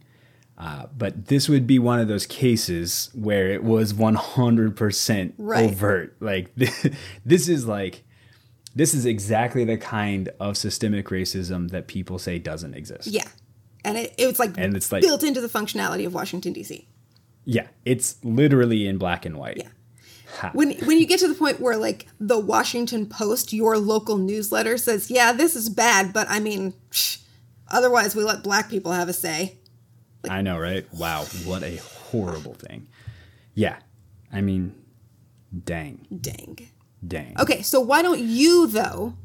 Uh, 0.58 0.86
but 0.98 1.28
this 1.28 1.50
would 1.50 1.68
be 1.68 1.78
one 1.78 2.00
of 2.00 2.08
those 2.08 2.26
cases 2.26 3.10
where 3.14 3.50
it 3.50 3.64
was 3.64 3.94
100% 3.94 5.34
right. 5.38 5.70
overt. 5.70 6.16
Like, 6.20 6.56
this 7.26 7.48
is 7.48 7.68
like, 7.68 8.04
this 8.74 8.94
is 8.94 9.06
exactly 9.06 9.64
the 9.64 9.78
kind 9.78 10.30
of 10.40 10.58
systemic 10.58 11.08
racism 11.08 11.70
that 11.72 11.88
people 11.88 12.18
say 12.18 12.40
doesn't 12.40 12.74
exist. 12.74 13.08
Yeah. 13.08 13.28
And 13.84 13.98
it, 13.98 14.16
it 14.18 14.28
was 14.28 14.40
like, 14.40 14.58
and 14.58 14.76
it's 14.76 14.92
like 14.92 15.04
built 15.04 15.24
into 15.24 15.42
the 15.42 15.48
functionality 15.48 16.06
of 16.06 16.14
Washington, 16.14 16.54
D.C. 16.54 16.88
Yeah. 17.44 17.68
It's 17.84 18.16
literally 18.24 18.88
in 18.88 18.98
black 18.98 19.26
and 19.26 19.38
white. 19.38 19.58
Yeah. 19.58 19.68
When 20.54 20.74
when 20.86 20.98
you 21.00 21.06
get 21.06 21.20
to 21.20 21.28
the 21.28 21.36
point 21.36 21.60
where 21.60 21.78
like 21.78 22.08
the 22.20 22.40
Washington 22.40 23.06
Post, 23.06 23.54
your 23.54 23.78
local 23.78 24.18
newsletter 24.18 24.78
says, 24.78 25.10
"Yeah, 25.10 25.32
this 25.32 25.56
is 25.56 25.70
bad, 25.70 26.14
but 26.14 26.28
I 26.30 26.40
mean, 26.40 26.74
psh, 26.92 27.20
otherwise 27.70 28.16
we 28.16 28.24
let 28.24 28.44
black 28.44 28.70
people 28.70 28.92
have 28.92 29.10
a 29.10 29.14
say." 29.14 29.58
I 30.30 30.42
know, 30.42 30.58
right? 30.58 30.92
Wow, 30.94 31.24
what 31.44 31.64
a 31.64 31.78
horrible 31.78 32.56
thing. 32.56 32.88
Yeah. 33.54 33.78
I 34.32 34.42
mean, 34.42 34.76
dang. 35.64 36.08
Dang. 36.20 36.58
Dang. 37.08 37.36
Okay, 37.40 37.62
so 37.62 37.80
why 37.80 38.02
don't 38.02 38.20
you 38.20 38.68
though 38.68 39.16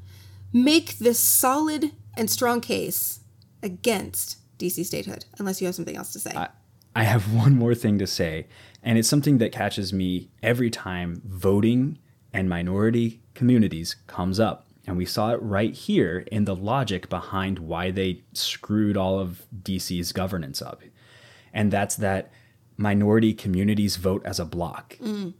make 0.52 0.98
this 0.98 1.18
solid 1.18 1.92
and 2.16 2.30
strong 2.30 2.60
case 2.60 3.20
against 3.62 4.38
DC 4.58 4.84
statehood 4.84 5.24
unless 5.38 5.60
you 5.60 5.66
have 5.66 5.74
something 5.74 5.96
else 5.96 6.12
to 6.12 6.20
say. 6.20 6.32
I, 6.34 6.48
I 6.94 7.04
have 7.04 7.32
one 7.34 7.56
more 7.56 7.74
thing 7.74 7.98
to 7.98 8.06
say, 8.06 8.46
and 8.82 8.98
it's 8.98 9.08
something 9.08 9.38
that 9.38 9.52
catches 9.52 9.92
me 9.92 10.30
every 10.42 10.70
time 10.70 11.22
voting 11.24 11.98
and 12.32 12.48
minority 12.48 13.20
communities 13.34 13.96
comes 14.06 14.40
up. 14.40 14.66
And 14.86 14.96
we 14.96 15.04
saw 15.04 15.32
it 15.32 15.42
right 15.42 15.74
here 15.74 16.24
in 16.32 16.44
the 16.44 16.56
logic 16.56 17.08
behind 17.08 17.58
why 17.58 17.90
they 17.90 18.22
screwed 18.32 18.96
all 18.96 19.18
of 19.18 19.42
DC's 19.62 20.12
governance 20.12 20.62
up. 20.62 20.82
And 21.52 21.70
that's 21.70 21.96
that 21.96 22.30
minority 22.76 23.34
communities 23.34 23.96
vote 23.96 24.22
as 24.24 24.40
a 24.40 24.44
block. 24.44 24.96
Mm. 25.00 25.34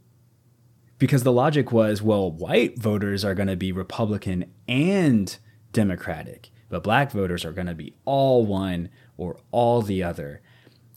Because 0.99 1.23
the 1.23 1.31
logic 1.31 1.71
was 1.71 2.01
well, 2.01 2.31
white 2.31 2.77
voters 2.77 3.25
are 3.25 3.33
going 3.33 3.47
to 3.47 3.55
be 3.55 3.71
Republican 3.71 4.53
and 4.67 5.35
Democratic, 5.73 6.51
but 6.69 6.83
black 6.83 7.11
voters 7.11 7.43
are 7.43 7.51
going 7.51 7.67
to 7.67 7.73
be 7.73 7.95
all 8.05 8.45
one 8.45 8.89
or 9.17 9.39
all 9.49 9.81
the 9.81 10.03
other. 10.03 10.41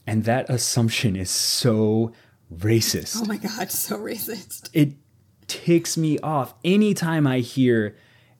And 0.05 0.23
that 0.25 0.47
assumption 0.49 1.15
is 1.15 1.31
so 1.31 2.13
racist. 2.53 3.17
Oh 3.21 3.25
my 3.25 3.37
God, 3.37 3.71
so 3.71 3.97
racist. 3.97 4.69
It 4.73 4.93
ticks 5.47 5.95
me 5.97 6.17
off 6.19 6.55
anytime 6.63 7.27
I 7.27 7.39
hear 7.39 7.95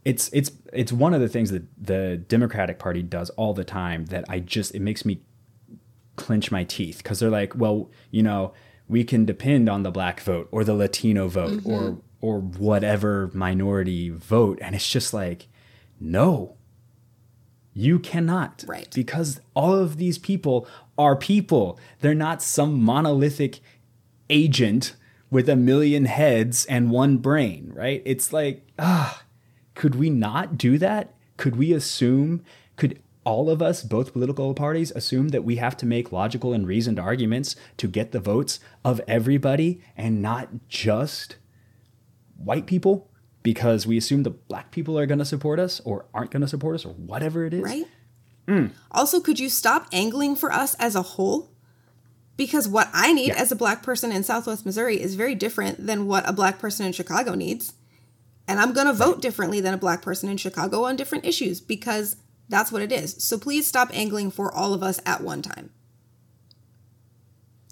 it's 0.06 0.30
it's 0.32 0.52
it's 0.72 0.92
one 0.92 1.14
of 1.14 1.22
the 1.22 1.28
things 1.28 1.50
that 1.50 1.64
the 1.84 2.24
Democratic 2.28 2.78
Party 2.80 3.02
does 3.02 3.32
all 3.32 3.54
the 3.54 3.64
time 3.64 4.06
that 4.06 4.24
I 4.30 4.40
just 4.40 4.76
it 4.76 4.82
makes 4.82 5.04
me 5.04 5.22
clench 6.16 6.52
my 6.52 6.64
teeth 6.64 7.00
because 7.00 7.20
they're 7.20 7.30
like, 7.30 7.56
well, 7.56 7.90
you 8.12 8.24
know, 8.24 8.54
we 8.88 9.04
can 9.04 9.26
depend 9.26 9.68
on 9.68 9.84
the 9.84 9.92
black 9.92 10.22
vote 10.22 10.48
or 10.52 10.64
the 10.64 10.76
Latino 10.76 11.28
vote 11.28 11.64
mm-hmm. 11.64 11.72
or 11.72 11.98
or 12.22 12.40
whatever 12.40 13.30
minority 13.34 14.10
vote, 14.10 14.60
and 14.62 14.76
it's 14.76 14.90
just 14.90 15.14
like, 15.14 15.48
no, 16.00 16.56
you 17.74 18.00
cannot, 18.00 18.64
right? 18.68 18.90
Because 18.94 19.42
all 19.56 19.74
of 19.74 19.98
these 19.98 20.18
people 20.18 20.68
are 20.98 21.16
people. 21.16 21.80
They're 22.00 22.16
not 22.16 22.42
some 22.42 22.82
monolithic 22.82 23.60
agent 24.30 24.96
with 25.30 25.50
a 25.50 25.56
million 25.56 26.06
heads 26.06 26.66
and 26.66 26.92
one 26.92 27.18
brain, 27.18 27.72
right? 27.74 28.02
It's 28.06 28.32
like, 28.32 28.66
ah, 28.80 29.24
could 29.74 29.96
we 29.96 30.10
not 30.10 30.58
do 30.58 30.78
that? 30.78 31.14
Could 31.38 31.56
we 31.56 31.74
assume? 31.74 32.44
Could 32.76 33.02
all 33.26 33.50
of 33.50 33.62
us, 33.62 33.84
both 33.84 34.14
political 34.14 34.54
parties, 34.54 34.92
assume 34.92 35.30
that 35.30 35.44
we 35.44 35.56
have 35.56 35.76
to 35.78 35.86
make 35.86 36.12
logical 36.12 36.54
and 36.54 36.68
reasoned 36.68 37.00
arguments 37.00 37.56
to 37.78 37.88
get 37.88 38.12
the 38.12 38.20
votes 38.20 38.60
of 38.84 39.02
everybody 39.08 39.82
and 39.98 40.22
not 40.22 40.50
just 40.70 41.38
white 42.38 42.68
people 42.68 43.10
because 43.42 43.86
we 43.86 43.98
assume 43.98 44.24
the 44.24 44.30
black 44.30 44.72
people 44.72 44.98
are 44.98 45.06
going 45.06 45.20
to 45.20 45.26
support 45.26 45.60
us 45.60 45.82
or 45.86 46.06
aren't 46.14 46.32
going 46.32 46.42
to 46.42 46.48
support 46.48 46.76
us 46.76 46.86
or 46.86 46.94
whatever 46.94 47.46
it 47.46 47.54
is. 47.54 47.62
Right. 47.62 47.86
Mm. 48.48 48.72
Also, 48.92 49.20
could 49.20 49.40
you 49.40 49.50
stop 49.50 49.88
angling 49.92 50.36
for 50.36 50.52
us 50.52 50.76
as 50.76 50.96
a 50.96 51.02
whole? 51.02 51.52
Because 52.38 52.68
what 52.68 52.90
I 52.94 53.14
need 53.14 53.30
yeah. 53.30 53.42
as 53.42 53.52
a 53.52 53.56
black 53.56 53.82
person 53.82 54.12
in 54.12 54.24
Southwest 54.24 54.66
Missouri 54.66 55.02
is 55.02 55.16
very 55.16 55.36
different 55.36 55.86
than 55.86 56.08
what 56.08 56.28
a 56.28 56.34
black 56.34 56.60
person 56.60 56.86
in 56.86 56.92
Chicago 56.92 57.34
needs. 57.34 57.74
And 58.48 58.60
I'm 58.60 58.74
going 58.74 58.88
to 58.88 58.94
vote 58.94 59.22
differently 59.22 59.60
than 59.62 59.74
a 59.74 59.78
black 59.78 60.02
person 60.02 60.30
in 60.30 60.38
Chicago 60.38 60.84
on 60.84 60.96
different 60.96 61.26
issues 61.26 61.62
because 61.62 62.18
that's 62.50 62.72
what 62.72 62.82
it 62.82 62.92
is. 62.92 63.24
So 63.24 63.38
please 63.38 63.68
stop 63.68 63.90
angling 63.94 64.32
for 64.32 64.54
all 64.54 64.74
of 64.74 64.84
us 64.84 65.00
at 65.06 65.22
one 65.22 65.42
time. 65.42 65.72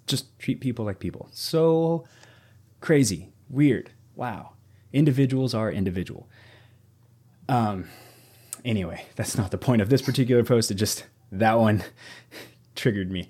Just 0.08 0.38
treat 0.40 0.60
people 0.62 0.86
like 0.86 1.00
people. 1.00 1.30
So 1.32 2.06
crazy, 2.82 3.30
weird. 3.50 3.92
Wow. 4.16 4.54
Individuals 4.92 5.54
are 5.54 5.72
individual. 5.72 6.28
Um 7.48 7.86
anyway, 8.66 9.06
that's 9.16 9.38
not 9.38 9.52
the 9.52 9.58
point 9.58 9.82
of 9.82 9.90
this 9.90 10.02
particular 10.02 10.44
post. 10.44 10.72
It 10.72 10.76
just 10.76 11.06
that 11.32 11.60
one 11.60 11.84
triggered 12.76 13.12
me. 13.12 13.30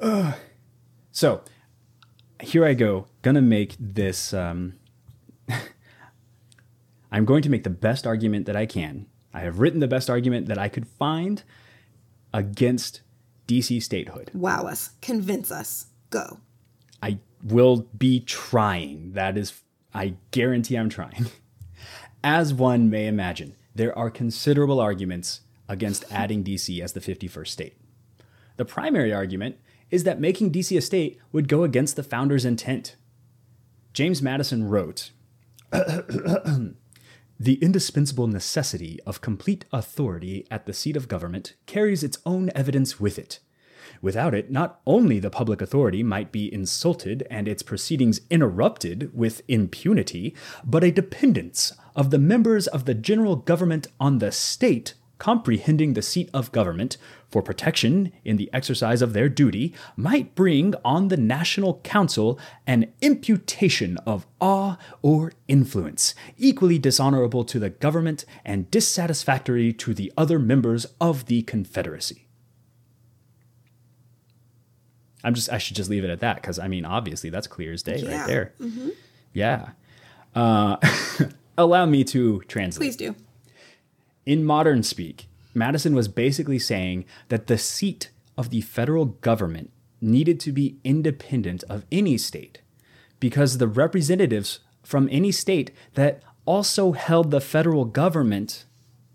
Ugh. 0.00 0.34
So 1.12 1.42
here 2.40 2.64
I 2.64 2.74
go, 2.74 3.06
gonna 3.22 3.42
make 3.42 3.76
this. 3.78 4.34
Um, 4.34 4.74
I'm 7.12 7.24
going 7.24 7.42
to 7.42 7.50
make 7.50 7.62
the 7.64 7.70
best 7.70 8.06
argument 8.06 8.46
that 8.46 8.56
I 8.56 8.66
can 8.66 9.06
I 9.34 9.40
have 9.40 9.58
written 9.58 9.80
the 9.80 9.88
best 9.88 10.08
argument 10.08 10.46
that 10.46 10.58
I 10.58 10.68
could 10.68 10.86
find 10.86 11.42
against 12.32 13.02
DC 13.48 13.82
statehood. 13.82 14.30
Wow 14.32 14.66
us. 14.66 14.92
Convince 15.02 15.50
us. 15.50 15.86
Go. 16.10 16.38
I 17.02 17.18
will 17.42 17.88
be 17.98 18.20
trying. 18.20 19.12
That 19.12 19.36
is, 19.36 19.60
I 19.92 20.14
guarantee 20.30 20.76
I'm 20.76 20.88
trying. 20.88 21.26
As 22.24 22.54
one 22.54 22.88
may 22.88 23.08
imagine, 23.08 23.56
there 23.74 23.96
are 23.98 24.08
considerable 24.08 24.80
arguments 24.80 25.40
against 25.68 26.04
adding 26.10 26.44
DC 26.44 26.80
as 26.80 26.92
the 26.92 27.00
51st 27.00 27.48
state. 27.48 27.76
The 28.56 28.64
primary 28.64 29.12
argument 29.12 29.56
is 29.94 30.02
that 30.02 30.20
making 30.20 30.50
DC 30.50 30.76
a 30.76 30.80
state 30.80 31.20
would 31.30 31.46
go 31.46 31.62
against 31.62 31.94
the 31.94 32.02
founder's 32.02 32.44
intent. 32.44 32.96
James 33.92 34.20
Madison 34.20 34.64
wrote 34.64 35.12
The 35.70 37.54
indispensable 37.62 38.26
necessity 38.26 38.98
of 39.06 39.20
complete 39.20 39.66
authority 39.72 40.48
at 40.50 40.66
the 40.66 40.72
seat 40.72 40.96
of 40.96 41.06
government 41.06 41.54
carries 41.66 42.02
its 42.02 42.18
own 42.26 42.50
evidence 42.56 42.98
with 42.98 43.20
it. 43.20 43.38
Without 44.02 44.34
it, 44.34 44.50
not 44.50 44.80
only 44.84 45.20
the 45.20 45.30
public 45.30 45.62
authority 45.62 46.02
might 46.02 46.32
be 46.32 46.52
insulted 46.52 47.24
and 47.30 47.46
its 47.46 47.62
proceedings 47.62 48.20
interrupted 48.30 49.16
with 49.16 49.42
impunity, 49.46 50.34
but 50.64 50.82
a 50.82 50.90
dependence 50.90 51.72
of 51.94 52.10
the 52.10 52.18
members 52.18 52.66
of 52.66 52.84
the 52.84 52.94
general 52.94 53.36
government 53.36 53.86
on 54.00 54.18
the 54.18 54.32
state 54.32 54.94
comprehending 55.18 55.94
the 55.94 56.02
seat 56.02 56.28
of 56.34 56.52
government 56.52 56.96
for 57.28 57.42
protection 57.42 58.12
in 58.24 58.36
the 58.36 58.50
exercise 58.52 59.02
of 59.02 59.12
their 59.12 59.28
duty 59.28 59.74
might 59.96 60.34
bring 60.34 60.74
on 60.84 61.08
the 61.08 61.16
National 61.16 61.80
Council 61.82 62.38
an 62.66 62.92
imputation 63.00 63.96
of 64.06 64.26
awe 64.40 64.76
or 65.02 65.32
influence, 65.48 66.14
equally 66.36 66.78
dishonorable 66.78 67.44
to 67.44 67.58
the 67.58 67.70
government 67.70 68.24
and 68.44 68.70
dissatisfactory 68.70 69.72
to 69.72 69.94
the 69.94 70.12
other 70.16 70.38
members 70.38 70.86
of 71.00 71.26
the 71.26 71.42
Confederacy. 71.42 72.26
I'm 75.24 75.34
just 75.34 75.50
I 75.50 75.58
should 75.58 75.74
just 75.74 75.88
leave 75.88 76.04
it 76.04 76.10
at 76.10 76.20
that 76.20 76.36
because 76.36 76.58
I 76.58 76.68
mean 76.68 76.84
obviously 76.84 77.30
that's 77.30 77.46
clear 77.46 77.72
as 77.72 77.82
day 77.82 77.96
yeah. 77.96 78.18
right 78.18 78.26
there. 78.26 78.52
Mm-hmm. 78.60 78.90
Yeah. 79.32 79.70
Uh, 80.34 80.76
allow 81.58 81.86
me 81.86 82.04
to 82.04 82.40
translate. 82.42 82.86
Please 82.86 82.96
do. 82.96 83.16
In 84.26 84.44
modern 84.44 84.82
speak, 84.82 85.28
Madison 85.54 85.94
was 85.94 86.08
basically 86.08 86.58
saying 86.58 87.04
that 87.28 87.46
the 87.46 87.58
seat 87.58 88.10
of 88.36 88.50
the 88.50 88.62
federal 88.62 89.04
government 89.04 89.70
needed 90.00 90.40
to 90.40 90.52
be 90.52 90.78
independent 90.84 91.62
of 91.64 91.84
any 91.92 92.18
state 92.18 92.60
because 93.20 93.58
the 93.58 93.68
representatives 93.68 94.60
from 94.82 95.08
any 95.10 95.32
state 95.32 95.70
that 95.94 96.22
also 96.44 96.92
held 96.92 97.30
the 97.30 97.40
federal 97.40 97.84
government 97.84 98.64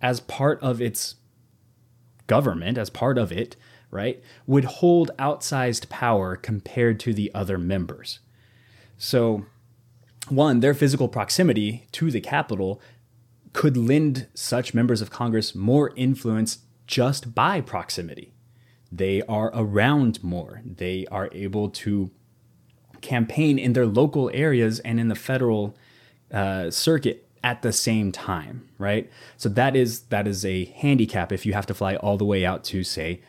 as 0.02 0.20
part 0.22 0.62
of 0.62 0.82
its 0.82 1.16
government, 2.28 2.78
as 2.78 2.90
part 2.90 3.18
of 3.18 3.32
it, 3.32 3.56
right, 3.92 4.22
would 4.48 4.66
hold 4.66 5.12
outsized 5.20 5.90
power 5.90 6.36
compared 6.36 7.00
to 7.00 7.14
the 7.14 7.32
other 7.34 7.58
members. 7.58 8.20
So, 8.98 9.46
one, 10.28 10.60
their 10.60 10.74
physical 10.74 11.08
proximity 11.08 11.88
to 11.94 12.12
the 12.12 12.22
capital 12.22 12.82
could 13.60 13.76
lend 13.76 14.26
such 14.34 14.74
members 14.74 15.02
of 15.02 15.10
Congress 15.10 15.54
more 15.54 15.92
influence 15.98 16.60
just 16.88 17.36
by 17.36 17.60
proximity. 17.60 18.32
They 18.90 19.22
are 19.24 19.52
around 19.54 20.24
more. 20.24 20.62
They 20.64 21.06
are 21.12 21.28
able 21.34 21.70
to 21.72 22.10
campaign 23.02 23.60
in 23.60 23.74
their 23.74 23.86
local 23.86 24.32
areas 24.34 24.80
and 24.80 24.98
in 24.98 25.10
the 25.10 25.14
federal 25.30 25.76
uh, 26.32 26.72
circuit 26.72 27.28
at 27.44 27.62
the 27.62 27.74
same 27.74 28.14
time, 28.14 28.70
right? 28.78 29.12
So 29.36 29.50
that 29.50 29.76
is 29.76 30.04
that 30.04 30.26
is 30.26 30.46
a 30.46 30.64
handicap 30.64 31.34
if 31.34 31.46
you 31.46 31.52
have 31.52 31.66
to 31.66 31.74
fly 31.74 31.98
all 31.98 32.16
the 32.16 32.24
way 32.24 32.46
out 32.46 32.64
to 32.72 32.86
say 32.86 33.22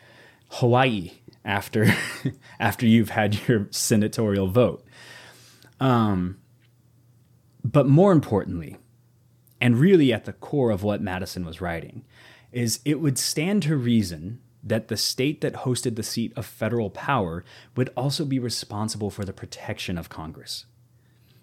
Hawaii 0.51 1.11
after 1.45 1.93
after 2.61 2.87
you've 2.87 3.11
had 3.11 3.49
your 3.49 3.67
senatorial 3.73 4.47
vote. 4.47 4.87
Um, 5.81 6.39
but 7.65 7.89
more 7.89 8.13
importantly, 8.13 8.77
and 9.61 9.79
really 9.79 10.13
at 10.13 10.25
the 10.25 10.33
core 10.33 10.71
of 10.71 10.83
what 10.83 11.03
Madison 11.03 11.45
was 11.45 11.61
writing, 11.61 12.05
is 12.53 12.81
it 12.85 13.01
would 13.01 13.19
stand 13.19 13.63
to 13.65 13.77
reason 13.77 14.41
that 14.63 14.89
the 14.89 14.97
state 14.97 15.41
that 15.41 15.55
hosted 15.55 15.97
the 15.97 16.03
seat 16.03 16.33
of 16.37 16.45
federal 16.45 16.91
power 16.91 17.45
would 17.77 17.91
also 17.97 18.25
be 18.25 18.39
responsible 18.39 19.11
for 19.11 19.25
the 19.25 19.33
protection 19.33 19.97
of 19.97 20.09
Congress. 20.09 20.67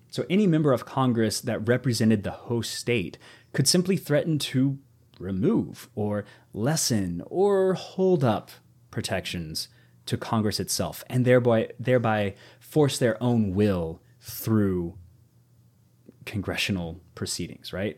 So 0.09 0.25
any 0.29 0.47
member 0.47 0.71
of 0.71 0.85
Congress 0.85 1.41
that 1.41 1.67
represented 1.67 2.23
the 2.23 2.31
host 2.31 2.73
state 2.73 3.17
could 3.53 3.67
simply 3.67 3.97
threaten 3.97 4.39
to 4.39 4.77
remove 5.19 5.89
or 5.95 6.25
lessen 6.53 7.23
or 7.25 7.73
hold 7.73 8.23
up 8.23 8.51
protections 8.91 9.67
to 10.05 10.17
Congress 10.17 10.59
itself 10.59 11.03
and 11.09 11.25
thereby 11.25 11.69
thereby 11.79 12.35
force 12.59 12.97
their 12.97 13.21
own 13.21 13.53
will 13.53 14.01
through 14.21 14.97
congressional 16.27 17.01
proceedings, 17.15 17.73
right? 17.73 17.97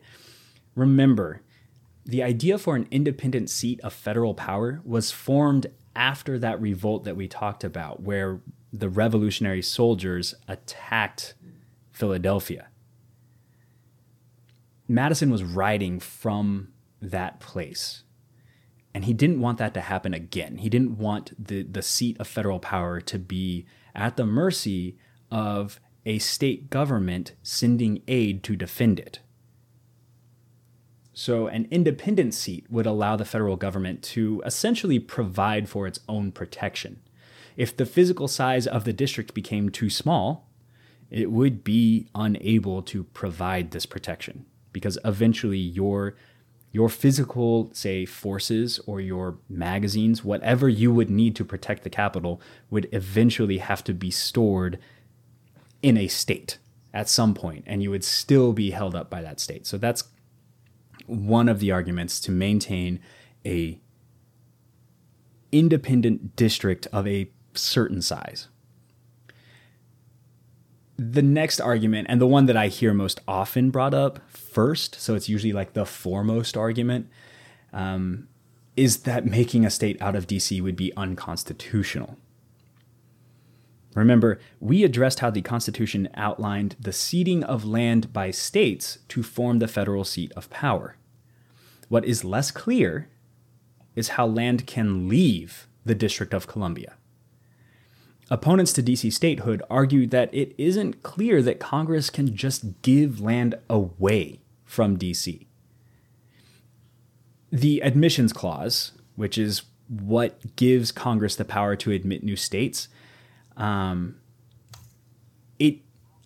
Remember, 0.76 1.42
the 2.06 2.24
idea 2.24 2.58
for 2.58 2.78
an 2.78 2.88
independent 2.90 3.50
seat 3.50 3.82
of 3.82 3.92
federal 3.92 4.34
power 4.34 4.82
was 4.86 5.12
formed 5.12 5.68
after 5.96 6.40
that 6.40 6.62
revolt 6.62 7.04
that 7.04 7.18
we 7.18 7.28
talked 7.28 7.64
about, 7.66 8.02
where 8.02 8.40
the 8.72 8.88
revolutionary 8.88 9.62
soldiers 9.62 10.34
attacked 10.48 11.34
Philadelphia. 11.92 12.70
Madison 14.88 15.30
was 15.30 15.44
writing 15.44 16.00
from 16.00 16.70
that 17.02 17.40
place. 17.40 18.04
And 18.94 19.06
he 19.06 19.14
didn't 19.14 19.40
want 19.40 19.60
that 19.60 19.74
to 19.76 19.82
happen 19.82 20.14
again. 20.14 20.58
He 20.58 20.70
didn't 20.70 20.98
want 20.98 21.34
the, 21.38 21.64
the 21.64 21.82
seat 21.82 22.18
of 22.20 22.28
federal 22.28 22.60
power 22.60 23.00
to 23.02 23.20
be 23.20 23.66
at 23.94 24.18
the 24.18 24.26
mercy 24.26 24.98
of 25.30 25.80
a 26.06 26.20
state 26.20 26.70
government 26.70 27.34
sending 27.44 28.02
aid 28.08 28.44
to 28.44 28.56
defend 28.56 29.00
it. 29.00 29.20
So, 31.14 31.48
an 31.48 31.68
independent 31.70 32.34
seat 32.34 32.66
would 32.70 32.86
allow 32.86 33.18
the 33.18 33.26
federal 33.26 33.58
government 33.58 34.02
to 34.04 34.42
essentially 34.46 35.00
provide 35.00 35.68
for 35.68 35.86
its 35.86 36.00
own 36.08 36.32
protection. 36.32 37.02
If 37.58 37.76
the 37.76 37.86
physical 37.86 38.30
size 38.30 38.66
of 38.66 38.86
the 38.86 38.94
district 38.94 39.34
became 39.34 39.70
too 39.70 39.90
small, 39.90 40.50
it 41.10 41.32
would 41.32 41.64
be 41.64 42.08
unable 42.16 42.82
to 42.84 43.04
provide 43.04 43.72
this 43.72 43.86
protection 43.86 44.46
because 44.72 44.98
eventually 45.04 45.58
your 45.58 46.16
your 46.72 46.88
physical 46.88 47.72
say 47.74 48.06
forces 48.06 48.80
or 48.86 49.02
your 49.02 49.40
magazines 49.50 50.24
whatever 50.24 50.70
you 50.70 50.94
would 50.94 51.10
need 51.10 51.36
to 51.36 51.44
protect 51.44 51.84
the 51.84 51.90
capital 51.90 52.40
would 52.70 52.88
eventually 52.92 53.58
have 53.58 53.84
to 53.84 53.94
be 53.94 54.12
stored 54.12 54.78
in 55.82 55.98
a 55.98 56.08
state 56.08 56.58
at 56.94 57.08
some 57.08 57.34
point 57.34 57.64
and 57.68 57.84
you 57.84 57.90
would 57.90 58.04
still 58.04 58.54
be 58.54 58.72
held 58.72 58.96
up 58.96 59.10
by 59.10 59.22
that 59.22 59.40
state 59.40 59.66
so 59.66 59.78
that's 59.78 60.06
one 61.06 61.50
of 61.50 61.60
the 61.60 61.72
arguments 61.72 62.20
to 62.20 62.32
maintain 62.32 63.00
a 63.46 63.80
independent 65.52 66.36
district 66.36 66.88
of 66.94 67.08
a 67.08 67.30
certain 67.54 68.02
size. 68.02 68.48
The 70.98 71.22
next 71.22 71.60
argument, 71.62 72.08
and 72.10 72.20
the 72.20 72.28
one 72.28 72.46
that 72.48 72.58
I 72.58 72.68
hear 72.68 72.94
most 72.94 73.22
often 73.28 73.72
brought 73.72 73.94
up 73.94 74.20
first, 74.30 74.96
so 74.96 75.16
it's 75.16 75.30
usually 75.30 75.54
like 75.54 75.74
the 75.74 75.86
foremost 75.86 76.58
argument, 76.58 77.10
um, 77.72 78.28
is 78.76 79.04
that 79.04 79.26
making 79.26 79.66
a 79.66 79.70
state 79.70 80.02
out 80.02 80.16
of 80.16 80.28
DC 80.28 80.62
would 80.62 80.76
be 80.76 80.92
unconstitutional. 80.98 82.18
Remember, 84.00 84.40
we 84.62 84.86
addressed 84.86 85.20
how 85.20 85.30
the 85.30 85.42
Constitution 85.42 86.08
outlined 86.16 86.78
the 86.80 86.94
ceding 86.94 87.44
of 87.44 87.66
land 87.66 88.14
by 88.14 88.32
states 88.32 89.00
to 89.10 89.22
form 89.22 89.60
the 89.60 89.68
federal 89.68 90.06
seat 90.06 90.32
of 90.38 90.50
power. 90.50 90.96
What 91.90 92.06
is 92.06 92.24
less 92.24 92.50
clear 92.50 93.10
is 93.98 94.10
how 94.10 94.26
land 94.26 94.66
can 94.66 95.10
leave 95.10 95.68
the 95.84 95.96
District 95.96 96.34
of 96.34 96.48
Columbia. 96.48 96.94
Opponents 98.32 98.72
to 98.74 98.84
DC 98.84 99.12
statehood 99.12 99.62
argue 99.70 100.08
that 100.08 100.34
it 100.34 100.56
isn't 100.58 101.04
clear 101.04 101.42
that 101.42 101.60
Congress 101.60 102.10
can 102.10 102.38
just 102.38 102.82
give 102.82 103.20
land 103.20 103.56
away 103.70 104.40
from 104.64 104.98
DC. 104.98 105.46
The 107.52 107.82
admissions 107.82 108.32
clause, 108.32 108.94
which 109.18 109.38
is 109.38 109.64
what 109.90 110.56
gives 110.56 110.94
Congress 110.94 111.36
the 111.36 111.44
power 111.44 111.76
to 111.76 111.92
admit 111.92 112.24
new 112.24 112.38
states, 112.38 112.88
um, 113.60 114.16
it 115.60 115.80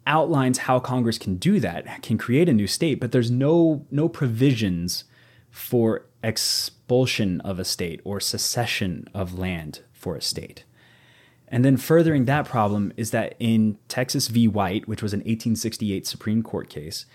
outlines 0.07 0.59
how 0.59 0.79
Congress 0.79 1.17
can 1.17 1.35
do 1.35 1.59
that, 1.59 2.03
can 2.03 2.17
create 2.17 2.47
a 2.47 2.53
new 2.53 2.67
state, 2.67 2.99
but 2.99 3.11
there's 3.11 3.31
no 3.31 3.85
no 3.91 4.07
provisions 4.07 5.03
for 5.49 6.05
expulsion 6.23 7.41
of 7.41 7.59
a 7.59 7.65
state 7.65 8.01
or 8.03 8.19
secession 8.19 9.07
of 9.13 9.37
land 9.37 9.81
for 9.91 10.15
a 10.15 10.21
state. 10.21 10.63
And 11.47 11.63
then 11.63 11.77
furthering 11.77 12.25
that 12.25 12.45
problem 12.45 12.93
is 12.97 13.11
that 13.11 13.35
in 13.37 13.77
Texas 13.87 14.27
v. 14.27 14.47
White, 14.47 14.87
which 14.87 15.03
was 15.03 15.13
an 15.13 15.19
1868 15.19 16.07
Supreme 16.07 16.41
Court 16.41 16.69
case, 16.69 17.05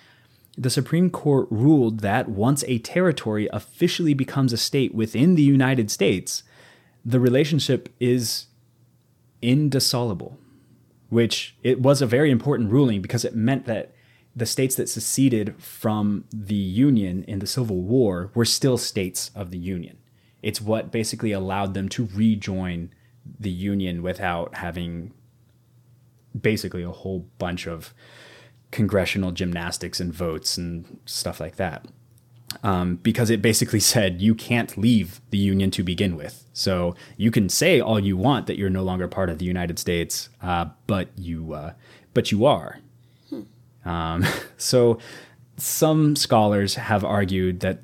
the 0.57 0.71
Supreme 0.71 1.11
Court 1.11 1.49
ruled 1.51 2.01
that 2.01 2.29
once 2.29 2.64
a 2.66 2.79
territory 2.79 3.49
officially 3.53 4.14
becomes 4.14 4.53
a 4.53 4.57
state 4.57 4.95
within 4.95 5.35
the 5.35 5.43
United 5.43 5.91
States, 5.91 6.43
the 7.05 7.21
relationship 7.21 7.89
is 7.99 8.47
indissoluble, 9.43 10.39
which 11.09 11.57
it 11.62 11.80
was 11.80 12.03
a 12.03 12.07
very 12.07 12.30
important 12.30 12.70
ruling 12.70 13.03
because 13.03 13.24
it 13.24 13.34
meant 13.34 13.66
that 13.66 13.93
the 14.34 14.47
states 14.47 14.76
that 14.76 14.89
seceded 14.89 15.61
from 15.61 16.24
the 16.32 16.55
Union 16.55 17.24
in 17.24 17.41
the 17.41 17.47
Civil 17.47 17.82
War 17.82 18.30
were 18.34 18.45
still 18.45 18.78
states 18.78 19.30
of 19.34 19.51
the 19.51 19.59
Union. 19.59 19.99
It's 20.43 20.61
what 20.61 20.93
basically 20.93 21.32
allowed 21.32 21.74
them 21.74 21.89
to 21.91 22.09
rejoin 22.14 22.91
the 23.39 23.51
Union 23.51 24.03
without 24.03 24.57
having 24.57 25.12
basically 26.39 26.82
a 26.82 26.91
whole 26.91 27.26
bunch 27.39 27.66
of 27.66 27.93
congressional 28.70 29.32
gymnastics 29.32 29.99
and 29.99 30.12
votes 30.12 30.57
and 30.57 31.01
stuff 31.05 31.41
like 31.41 31.57
that. 31.57 31.86
Um, 32.62 32.96
because 32.96 33.28
it 33.28 33.42
basically 33.42 33.78
said 33.80 34.22
you 34.22 34.34
can't 34.34 34.76
leave 34.78 35.20
the 35.30 35.38
Union 35.38 35.70
to 35.72 35.82
begin 35.82 36.16
with. 36.16 36.44
So 36.55 36.96
you 37.18 37.30
can 37.30 37.49
say 37.51 37.78
all 37.78 38.01
you 38.01 38.16
want 38.16 38.46
that 38.46 38.57
you're 38.57 38.70
no 38.70 38.82
longer 38.82 39.07
part 39.07 39.28
of 39.28 39.38
the 39.38 39.44
United 39.44 39.78
States, 39.78 40.30
uh, 40.42 40.66
but 40.86 41.09
you 41.16 41.53
uh, 41.53 41.74
but 42.14 42.32
you 42.32 42.46
are. 42.46 42.80
Um, 43.84 44.24
so 44.57 44.99
some 45.57 46.14
scholars 46.14 46.76
have 46.76 47.05
argued 47.05 47.61
that 47.61 47.80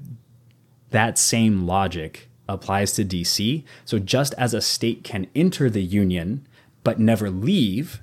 that 0.90 1.18
same 1.18 1.66
logic 1.66 2.28
applies 2.48 2.92
to 2.92 3.04
DC. 3.04 3.64
So 3.84 3.98
just 3.98 4.34
as 4.34 4.54
a 4.54 4.60
state 4.60 5.02
can 5.02 5.26
enter 5.34 5.68
the 5.70 5.82
union 5.82 6.46
but 6.84 7.00
never 7.00 7.30
leave, 7.30 8.02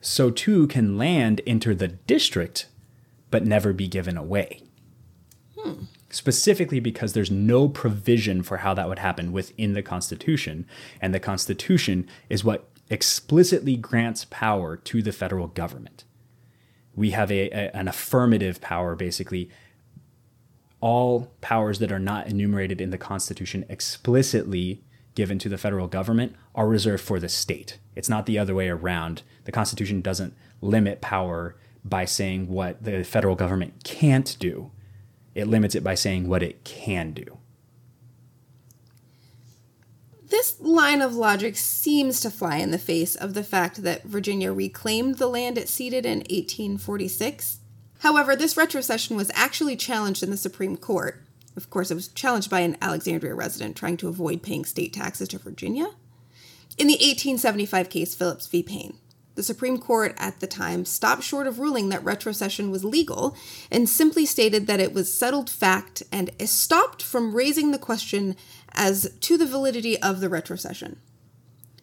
so 0.00 0.30
too 0.30 0.66
can 0.66 0.96
land 0.96 1.42
enter 1.46 1.74
the 1.74 1.88
district 1.88 2.66
but 3.30 3.44
never 3.44 3.72
be 3.72 3.86
given 3.86 4.16
away. 4.16 4.62
Hmm. 5.58 5.84
Specifically 6.14 6.78
because 6.78 7.12
there's 7.12 7.30
no 7.30 7.68
provision 7.68 8.44
for 8.44 8.58
how 8.58 8.72
that 8.74 8.88
would 8.88 9.00
happen 9.00 9.32
within 9.32 9.72
the 9.72 9.82
Constitution, 9.82 10.64
and 11.00 11.12
the 11.12 11.18
Constitution 11.18 12.06
is 12.28 12.44
what 12.44 12.70
explicitly 12.88 13.76
grants 13.76 14.24
power 14.26 14.76
to 14.76 15.02
the 15.02 15.10
federal 15.10 15.48
government. 15.48 16.04
We 16.94 17.10
have 17.10 17.32
a, 17.32 17.50
a, 17.50 17.76
an 17.76 17.88
affirmative 17.88 18.60
power 18.60 18.94
basically. 18.94 19.50
All 20.80 21.32
powers 21.40 21.80
that 21.80 21.90
are 21.90 21.98
not 21.98 22.28
enumerated 22.28 22.80
in 22.80 22.90
the 22.90 22.98
constitution 22.98 23.64
explicitly 23.68 24.84
given 25.14 25.38
to 25.40 25.48
the 25.48 25.58
federal 25.58 25.88
government 25.88 26.36
are 26.54 26.68
reserved 26.68 27.02
for 27.02 27.18
the 27.18 27.28
state. 27.28 27.78
It's 27.96 28.08
not 28.08 28.26
the 28.26 28.38
other 28.38 28.54
way 28.54 28.68
around. 28.68 29.22
The 29.44 29.52
constitution 29.52 30.00
doesn't 30.02 30.36
limit 30.60 31.00
power 31.00 31.56
by 31.84 32.04
saying 32.04 32.48
what 32.48 32.84
the 32.84 33.02
federal 33.02 33.34
government 33.34 33.82
can't 33.82 34.36
do 34.38 34.70
it 35.34 35.46
limits 35.46 35.74
it 35.74 35.84
by 35.84 35.94
saying 35.94 36.28
what 36.28 36.42
it 36.42 36.64
can 36.64 37.12
do 37.12 37.38
this 40.34 40.60
line 40.60 41.00
of 41.00 41.14
logic 41.14 41.56
seems 41.56 42.18
to 42.20 42.28
fly 42.28 42.56
in 42.56 42.72
the 42.72 42.78
face 42.78 43.14
of 43.14 43.34
the 43.34 43.44
fact 43.44 43.84
that 43.84 44.02
Virginia 44.02 44.52
reclaimed 44.52 45.14
the 45.14 45.28
land 45.28 45.56
it 45.56 45.68
ceded 45.68 46.04
in 46.04 46.18
1846. 46.18 47.60
However, 48.00 48.34
this 48.34 48.56
retrocession 48.56 49.16
was 49.16 49.30
actually 49.32 49.76
challenged 49.76 50.24
in 50.24 50.30
the 50.30 50.36
Supreme 50.36 50.76
Court. 50.76 51.22
Of 51.56 51.70
course, 51.70 51.92
it 51.92 51.94
was 51.94 52.08
challenged 52.08 52.50
by 52.50 52.60
an 52.60 52.76
Alexandria 52.82 53.32
resident 53.32 53.76
trying 53.76 53.96
to 53.98 54.08
avoid 54.08 54.42
paying 54.42 54.64
state 54.64 54.92
taxes 54.92 55.28
to 55.28 55.38
Virginia. 55.38 55.86
In 56.76 56.88
the 56.88 56.94
1875 56.94 57.88
case 57.88 58.16
Phillips 58.16 58.48
v. 58.48 58.64
Payne, 58.64 58.98
the 59.34 59.42
Supreme 59.42 59.78
Court 59.78 60.14
at 60.18 60.40
the 60.40 60.46
time 60.46 60.84
stopped 60.84 61.22
short 61.22 61.46
of 61.46 61.58
ruling 61.58 61.88
that 61.88 62.04
retrocession 62.04 62.70
was 62.70 62.84
legal 62.84 63.36
and 63.70 63.88
simply 63.88 64.24
stated 64.26 64.66
that 64.66 64.80
it 64.80 64.92
was 64.92 65.12
settled 65.12 65.50
fact 65.50 66.02
and 66.12 66.30
stopped 66.48 67.02
from 67.02 67.34
raising 67.34 67.70
the 67.70 67.78
question 67.78 68.36
as 68.72 69.12
to 69.20 69.36
the 69.36 69.46
validity 69.46 70.00
of 70.00 70.20
the 70.20 70.28
retrocession. 70.28 70.96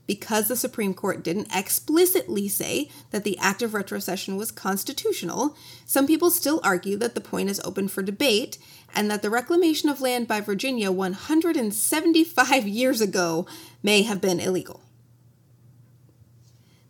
Because 0.07 0.47
the 0.47 0.57
Supreme 0.57 0.93
Court 0.93 1.23
didn't 1.23 1.55
explicitly 1.55 2.47
say 2.47 2.89
that 3.11 3.23
the 3.23 3.37
act 3.37 3.61
of 3.61 3.71
retrocession 3.71 4.35
was 4.35 4.51
constitutional, 4.51 5.55
some 5.85 6.07
people 6.07 6.31
still 6.31 6.59
argue 6.63 6.97
that 6.97 7.15
the 7.15 7.21
point 7.21 7.49
is 7.49 7.61
open 7.61 7.87
for 7.87 8.01
debate 8.01 8.57
and 8.93 9.09
that 9.09 9.21
the 9.21 9.29
reclamation 9.29 9.89
of 9.89 10.01
land 10.01 10.27
by 10.27 10.41
Virginia 10.41 10.91
175 10.91 12.67
years 12.67 12.99
ago 12.99 13.45
may 13.83 14.01
have 14.01 14.19
been 14.19 14.39
illegal. 14.39 14.81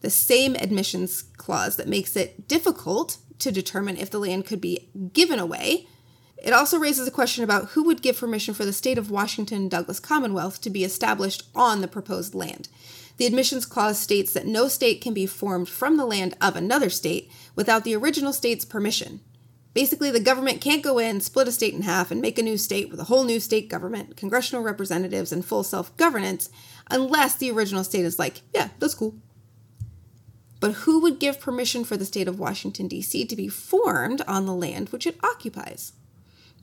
The 0.01 0.09
same 0.09 0.55
admissions 0.55 1.23
clause 1.37 1.77
that 1.77 1.87
makes 1.87 2.15
it 2.15 2.47
difficult 2.47 3.17
to 3.39 3.51
determine 3.51 3.97
if 3.97 4.09
the 4.09 4.19
land 4.19 4.45
could 4.45 4.61
be 4.61 4.89
given 5.13 5.39
away. 5.39 5.87
It 6.37 6.53
also 6.53 6.79
raises 6.79 7.07
a 7.07 7.11
question 7.11 7.43
about 7.43 7.69
who 7.69 7.83
would 7.83 8.01
give 8.01 8.17
permission 8.17 8.53
for 8.53 8.65
the 8.65 8.73
state 8.73 8.97
of 8.97 9.11
Washington 9.11 9.69
Douglass 9.69 9.99
Commonwealth 9.99 10.61
to 10.61 10.69
be 10.69 10.83
established 10.83 11.43
on 11.53 11.81
the 11.81 11.87
proposed 11.87 12.33
land. 12.33 12.67
The 13.17 13.27
admissions 13.27 13.67
clause 13.67 13.99
states 13.99 14.33
that 14.33 14.47
no 14.47 14.67
state 14.67 15.01
can 15.01 15.13
be 15.13 15.27
formed 15.27 15.69
from 15.69 15.97
the 15.97 16.05
land 16.05 16.35
of 16.41 16.55
another 16.55 16.89
state 16.89 17.29
without 17.55 17.83
the 17.83 17.95
original 17.95 18.33
state's 18.33 18.65
permission. 18.65 19.21
Basically, 19.73 20.11
the 20.11 20.19
government 20.19 20.59
can't 20.59 20.83
go 20.83 20.97
in, 20.97 21.21
split 21.21 21.47
a 21.47 21.51
state 21.51 21.73
in 21.73 21.83
half, 21.83 22.11
and 22.11 22.19
make 22.19 22.37
a 22.37 22.43
new 22.43 22.57
state 22.57 22.89
with 22.89 22.99
a 22.99 23.05
whole 23.05 23.23
new 23.23 23.39
state 23.39 23.69
government, 23.69 24.17
congressional 24.17 24.63
representatives, 24.63 25.31
and 25.31 25.45
full 25.45 25.63
self 25.63 25.95
governance 25.97 26.49
unless 26.89 27.35
the 27.35 27.51
original 27.51 27.83
state 27.83 28.03
is 28.03 28.19
like, 28.19 28.41
yeah, 28.53 28.69
that's 28.79 28.95
cool. 28.95 29.15
But 30.61 30.73
who 30.73 31.01
would 31.01 31.19
give 31.19 31.41
permission 31.41 31.83
for 31.83 31.97
the 31.97 32.05
state 32.05 32.27
of 32.27 32.39
Washington, 32.39 32.87
D.C. 32.87 33.25
to 33.25 33.35
be 33.35 33.49
formed 33.49 34.21
on 34.27 34.45
the 34.45 34.53
land 34.53 34.89
which 34.89 35.07
it 35.07 35.19
occupies? 35.23 35.91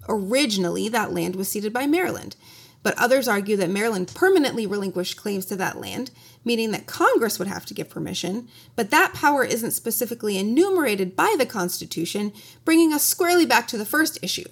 Originally, 0.08 0.88
that 0.88 1.12
land 1.12 1.34
was 1.36 1.48
ceded 1.48 1.72
by 1.72 1.86
Maryland, 1.86 2.36
but 2.84 2.96
others 2.96 3.26
argue 3.26 3.56
that 3.56 3.68
Maryland 3.68 4.12
permanently 4.14 4.66
relinquished 4.66 5.16
claims 5.16 5.44
to 5.46 5.56
that 5.56 5.80
land, 5.80 6.12
meaning 6.44 6.70
that 6.70 6.86
Congress 6.86 7.40
would 7.40 7.48
have 7.48 7.66
to 7.66 7.74
give 7.74 7.90
permission, 7.90 8.48
but 8.76 8.90
that 8.90 9.14
power 9.14 9.44
isn't 9.44 9.72
specifically 9.72 10.38
enumerated 10.38 11.16
by 11.16 11.34
the 11.36 11.44
Constitution, 11.44 12.32
bringing 12.64 12.92
us 12.92 13.02
squarely 13.02 13.44
back 13.44 13.66
to 13.66 13.76
the 13.76 13.84
first 13.84 14.16
issue. 14.22 14.48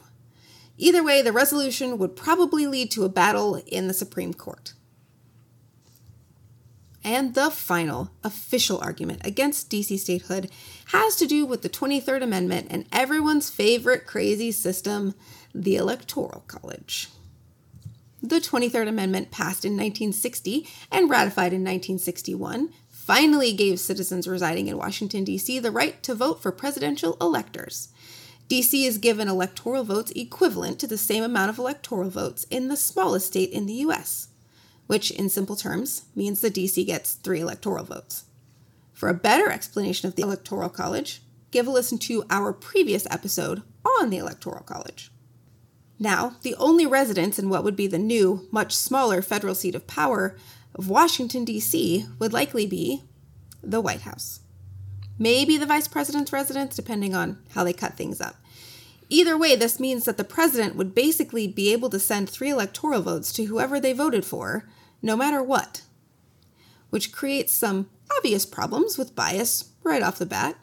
Either 0.76 1.04
way, 1.04 1.22
the 1.22 1.32
resolution 1.32 1.98
would 1.98 2.16
probably 2.16 2.66
lead 2.66 2.90
to 2.90 3.04
a 3.04 3.08
battle 3.08 3.62
in 3.66 3.86
the 3.86 3.94
Supreme 3.94 4.34
Court. 4.34 4.74
And 7.06 7.34
the 7.34 7.52
final 7.52 8.10
official 8.24 8.80
argument 8.80 9.20
against 9.24 9.70
DC 9.70 9.96
statehood 9.96 10.50
has 10.86 11.14
to 11.16 11.26
do 11.28 11.46
with 11.46 11.62
the 11.62 11.68
23rd 11.68 12.24
Amendment 12.24 12.66
and 12.68 12.84
everyone's 12.90 13.48
favorite 13.48 14.08
crazy 14.08 14.50
system, 14.50 15.14
the 15.54 15.76
Electoral 15.76 16.42
College. 16.48 17.08
The 18.20 18.40
23rd 18.40 18.88
Amendment, 18.88 19.30
passed 19.30 19.64
in 19.64 19.74
1960 19.74 20.66
and 20.90 21.08
ratified 21.08 21.52
in 21.52 21.62
1961, 21.62 22.72
finally 22.88 23.52
gave 23.52 23.78
citizens 23.78 24.26
residing 24.26 24.66
in 24.66 24.76
Washington, 24.76 25.22
D.C. 25.22 25.60
the 25.60 25.70
right 25.70 26.02
to 26.02 26.12
vote 26.12 26.42
for 26.42 26.50
presidential 26.50 27.16
electors. 27.20 27.90
D.C. 28.48 28.84
is 28.84 28.98
given 28.98 29.28
electoral 29.28 29.84
votes 29.84 30.10
equivalent 30.16 30.80
to 30.80 30.88
the 30.88 30.98
same 30.98 31.22
amount 31.22 31.50
of 31.50 31.58
electoral 31.58 32.10
votes 32.10 32.48
in 32.50 32.66
the 32.66 32.76
smallest 32.76 33.28
state 33.28 33.50
in 33.50 33.66
the 33.66 33.74
U.S 33.74 34.30
which 34.86 35.10
in 35.10 35.28
simple 35.28 35.56
terms 35.56 36.04
means 36.14 36.40
the 36.40 36.50
DC 36.50 36.86
gets 36.86 37.14
three 37.14 37.40
electoral 37.40 37.84
votes. 37.84 38.24
For 38.92 39.08
a 39.08 39.14
better 39.14 39.50
explanation 39.50 40.08
of 40.08 40.14
the 40.14 40.22
Electoral 40.22 40.70
College, 40.70 41.20
give 41.50 41.66
a 41.66 41.70
listen 41.70 41.98
to 41.98 42.24
our 42.30 42.52
previous 42.52 43.06
episode 43.10 43.62
on 44.00 44.10
the 44.10 44.16
Electoral 44.16 44.62
College. 44.62 45.10
Now, 45.98 46.36
the 46.42 46.54
only 46.56 46.86
residence 46.86 47.38
in 47.38 47.48
what 47.48 47.64
would 47.64 47.76
be 47.76 47.86
the 47.86 47.98
new, 47.98 48.46
much 48.50 48.74
smaller 48.74 49.22
federal 49.22 49.54
seat 49.54 49.74
of 49.74 49.86
power 49.86 50.36
of 50.74 50.88
Washington, 50.88 51.44
D.C., 51.44 52.06
would 52.18 52.32
likely 52.32 52.66
be 52.66 53.02
the 53.62 53.80
White 53.80 54.02
House. 54.02 54.40
Maybe 55.18 55.56
the 55.56 55.66
vice 55.66 55.88
president's 55.88 56.32
residence, 56.32 56.76
depending 56.76 57.14
on 57.14 57.38
how 57.54 57.64
they 57.64 57.72
cut 57.72 57.96
things 57.96 58.20
up. 58.20 58.36
Either 59.08 59.38
way, 59.38 59.54
this 59.54 59.78
means 59.78 60.04
that 60.04 60.16
the 60.16 60.24
president 60.24 60.74
would 60.74 60.94
basically 60.94 61.46
be 61.46 61.72
able 61.72 61.88
to 61.90 61.98
send 61.98 62.28
three 62.28 62.50
electoral 62.50 63.02
votes 63.02 63.32
to 63.32 63.44
whoever 63.44 63.78
they 63.78 63.92
voted 63.92 64.24
for, 64.24 64.68
no 65.00 65.16
matter 65.16 65.42
what, 65.42 65.82
which 66.90 67.12
creates 67.12 67.52
some 67.52 67.88
obvious 68.16 68.44
problems 68.44 68.98
with 68.98 69.14
bias 69.14 69.70
right 69.84 70.02
off 70.02 70.18
the 70.18 70.26
bat, 70.26 70.56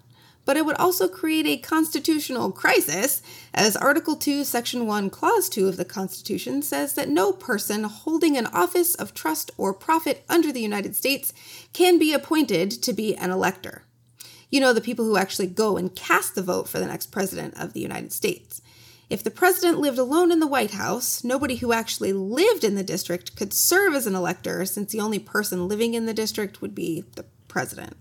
but 0.46 0.58
it 0.58 0.66
would 0.66 0.76
also 0.76 1.08
create 1.08 1.46
a 1.46 1.56
constitutional 1.56 2.52
crisis, 2.52 3.22
as 3.54 3.78
Article 3.78 4.16
2, 4.16 4.44
Section 4.44 4.86
1, 4.86 5.10
Clause 5.10 5.48
2 5.48 5.70
of 5.70 5.78
the 5.78 5.86
Constitution 5.86 6.62
says 6.62 6.96
that 6.96 7.08
no 7.08 7.32
person 7.32 7.86
holding 7.86 8.36
an 8.36 8.48
office 8.48 8.94
of 8.96 9.14
trust 9.14 9.52
or 9.58 9.74
profit 9.74 10.26
under 10.28 10.52
the 10.52 10.62
United 10.62 10.98
States 10.98 11.32
can 11.72 11.98
be 11.98 12.14
appointed 12.14 12.72
to 12.72 12.91
be 12.91 13.16
an 13.16 13.32
elector. 13.32 13.84
You 14.54 14.60
know, 14.60 14.72
the 14.72 14.82
people 14.82 15.06
who 15.06 15.18
actually 15.18 15.47
go 15.47 15.78
and 15.78 15.95
cast 15.95 16.36
the 16.36 16.43
vote 16.43 16.70
for 16.70 16.78
the 16.78 16.86
next 16.86 17.08
president 17.08 17.56
of 17.60 17.74
the 17.74 17.80
United 17.80 18.14
States. 18.14 18.62
If 19.10 19.24
the 19.24 19.32
president 19.32 19.80
lived 19.80 19.97
alone 19.97 20.32
in 20.32 20.39
the 20.39 20.45
White 20.45 20.70
House, 20.70 21.24
nobody 21.24 21.56
who 21.56 21.74
actually 21.74 22.14
lived 22.14 22.64
in 22.64 22.76
the 22.76 22.84
district 22.84 23.36
could 23.36 23.51
serve 23.51 23.95
as 23.95 24.06
an 24.06 24.14
elector 24.14 24.64
since 24.66 24.91
the 24.91 24.99
only 24.99 25.18
person 25.18 25.68
living 25.68 25.95
in 25.95 26.06
the 26.06 26.14
district 26.14 26.62
would 26.62 26.76
be 26.76 27.04
the 27.16 27.26
president. 27.47 27.97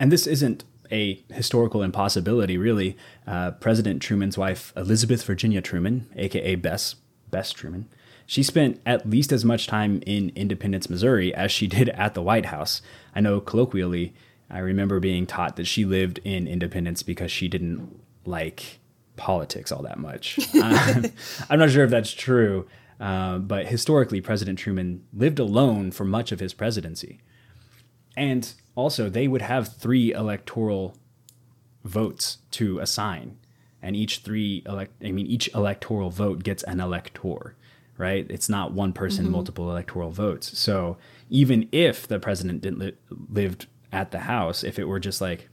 And 0.00 0.10
this 0.10 0.26
isn't 0.26 0.64
a 0.90 1.22
historical 1.30 1.82
impossibility, 1.82 2.56
really. 2.56 2.96
Uh, 3.26 3.50
president 3.50 4.00
Truman's 4.00 4.38
wife, 4.38 4.72
Elizabeth 4.78 5.22
Virginia 5.24 5.60
Truman, 5.60 6.08
aka 6.16 6.54
Bess, 6.54 6.94
Bess 7.30 7.52
Truman, 7.52 7.86
she 8.24 8.42
spent 8.42 8.80
at 8.86 9.10
least 9.10 9.30
as 9.30 9.44
much 9.44 9.66
time 9.66 10.02
in 10.06 10.32
Independence, 10.34 10.88
Missouri 10.88 11.34
as 11.34 11.52
she 11.52 11.66
did 11.66 11.90
at 11.90 12.14
the 12.14 12.22
White 12.22 12.46
House. 12.46 12.80
I 13.14 13.20
know 13.20 13.40
colloquially, 13.40 14.14
I 14.52 14.58
remember 14.58 15.00
being 15.00 15.26
taught 15.26 15.56
that 15.56 15.66
she 15.66 15.84
lived 15.86 16.20
in 16.24 16.46
Independence 16.46 17.02
because 17.02 17.32
she 17.32 17.48
didn't 17.48 17.98
like 18.26 18.80
politics 19.16 19.72
all 19.72 19.82
that 19.82 19.98
much. 19.98 20.38
um, 20.62 21.06
I'm 21.48 21.58
not 21.58 21.70
sure 21.70 21.84
if 21.84 21.90
that's 21.90 22.12
true, 22.12 22.68
uh, 23.00 23.38
but 23.38 23.66
historically, 23.66 24.20
President 24.20 24.58
Truman 24.58 25.04
lived 25.12 25.38
alone 25.38 25.90
for 25.90 26.04
much 26.04 26.32
of 26.32 26.40
his 26.40 26.52
presidency. 26.52 27.20
And 28.14 28.52
also, 28.74 29.08
they 29.08 29.26
would 29.26 29.42
have 29.42 29.74
three 29.76 30.12
electoral 30.12 30.96
votes 31.82 32.38
to 32.52 32.78
assign, 32.78 33.38
and 33.80 33.96
each 33.96 34.18
three 34.18 34.62
elect 34.66 34.92
I 35.02 35.12
mean 35.12 35.26
each 35.26 35.52
electoral 35.54 36.10
vote 36.10 36.42
gets 36.42 36.62
an 36.64 36.78
elector, 36.78 37.56
right? 37.96 38.26
It's 38.30 38.48
not 38.48 38.72
one 38.72 38.92
person, 38.92 39.24
mm-hmm. 39.24 39.32
multiple 39.32 39.70
electoral 39.70 40.10
votes. 40.10 40.56
So 40.58 40.98
even 41.30 41.68
if 41.72 42.06
the 42.06 42.20
president 42.20 42.60
didn't 42.60 42.78
li- 42.78 42.96
lived 43.10 43.66
at 43.92 44.10
the 44.10 44.20
house, 44.20 44.64
if 44.64 44.78
it 44.78 44.84
were 44.84 44.98
just 44.98 45.20
like 45.20 45.48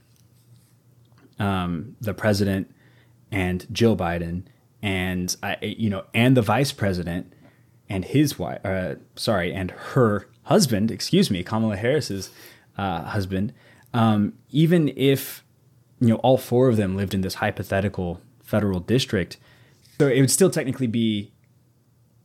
um, 1.38 1.96
the 2.00 2.14
president 2.14 2.74
and 3.30 3.66
Jill 3.72 3.96
Biden 3.96 4.44
and 4.82 5.34
I, 5.42 5.56
you 5.62 5.90
know, 5.90 6.04
and 6.14 6.36
the 6.36 6.42
vice 6.42 6.72
president 6.72 7.32
and 7.88 8.04
his 8.04 8.38
wife, 8.38 8.64
uh, 8.64 8.94
sorry, 9.14 9.52
and 9.52 9.70
her 9.70 10.28
husband, 10.44 10.90
excuse 10.90 11.30
me, 11.30 11.42
Kamala 11.42 11.76
Harris's 11.76 12.30
uh, 12.78 13.02
husband. 13.02 13.52
Um, 13.92 14.34
even 14.50 14.92
if 14.96 15.44
you 16.00 16.08
know 16.08 16.16
all 16.16 16.38
four 16.38 16.68
of 16.68 16.76
them 16.76 16.96
lived 16.96 17.12
in 17.12 17.20
this 17.20 17.34
hypothetical 17.34 18.20
federal 18.42 18.80
district, 18.80 19.36
so 19.98 20.06
it 20.06 20.20
would 20.20 20.30
still 20.30 20.50
technically 20.50 20.86
be 20.86 21.32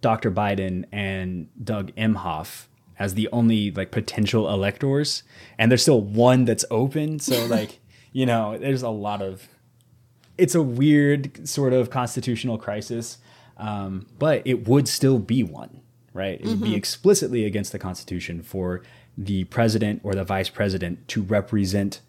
Dr. 0.01 0.31
Biden 0.31 0.85
and 0.91 1.49
Doug 1.61 1.91
Emhoff 1.95 2.67
as 2.97 3.13
the 3.13 3.27
only 3.31 3.71
like 3.71 3.91
potential 3.91 4.49
electors, 4.49 5.23
and 5.57 5.71
there's 5.71 5.81
still 5.81 6.01
one 6.01 6.45
that's 6.45 6.65
open. 6.71 7.19
So 7.19 7.45
like 7.49 7.79
you 8.11 8.25
know, 8.25 8.57
there's 8.57 8.83
a 8.83 8.89
lot 8.89 9.21
of 9.21 9.47
it's 10.37 10.55
a 10.55 10.61
weird 10.61 11.47
sort 11.47 11.73
of 11.73 11.89
constitutional 11.89 12.57
crisis, 12.57 13.17
um, 13.57 14.05
but 14.19 14.41
it 14.45 14.67
would 14.67 14.87
still 14.87 15.19
be 15.19 15.43
one, 15.43 15.81
right? 16.13 16.39
It 16.39 16.45
would 16.45 16.55
mm-hmm. 16.57 16.71
be 16.71 16.75
explicitly 16.75 17.45
against 17.45 17.71
the 17.71 17.79
Constitution 17.79 18.41
for 18.41 18.83
the 19.17 19.45
president 19.45 20.01
or 20.03 20.13
the 20.13 20.23
vice 20.23 20.49
president 20.49 21.07
to 21.09 21.21
represent 21.21 22.01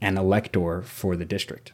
an 0.00 0.16
elector 0.16 0.82
for 0.82 1.16
the 1.16 1.24
district. 1.24 1.72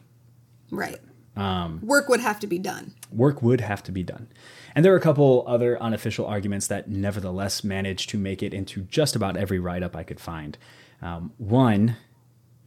Right. 0.71 0.99
Um, 1.39 1.79
work 1.81 2.09
would 2.09 2.19
have 2.19 2.39
to 2.41 2.47
be 2.47 2.59
done. 2.59 2.93
Work 3.11 3.41
would 3.41 3.61
have 3.61 3.81
to 3.83 3.91
be 3.91 4.03
done. 4.03 4.27
And 4.75 4.83
there 4.83 4.93
are 4.93 4.97
a 4.97 5.01
couple 5.01 5.45
other 5.47 5.81
unofficial 5.81 6.25
arguments 6.25 6.67
that 6.67 6.89
nevertheless 6.89 7.63
managed 7.63 8.09
to 8.09 8.17
make 8.17 8.43
it 8.43 8.53
into 8.53 8.81
just 8.81 9.15
about 9.15 9.37
every 9.37 9.57
write 9.57 9.81
up 9.81 9.95
I 9.95 10.03
could 10.03 10.19
find. 10.19 10.57
Um, 11.01 11.31
one 11.37 11.95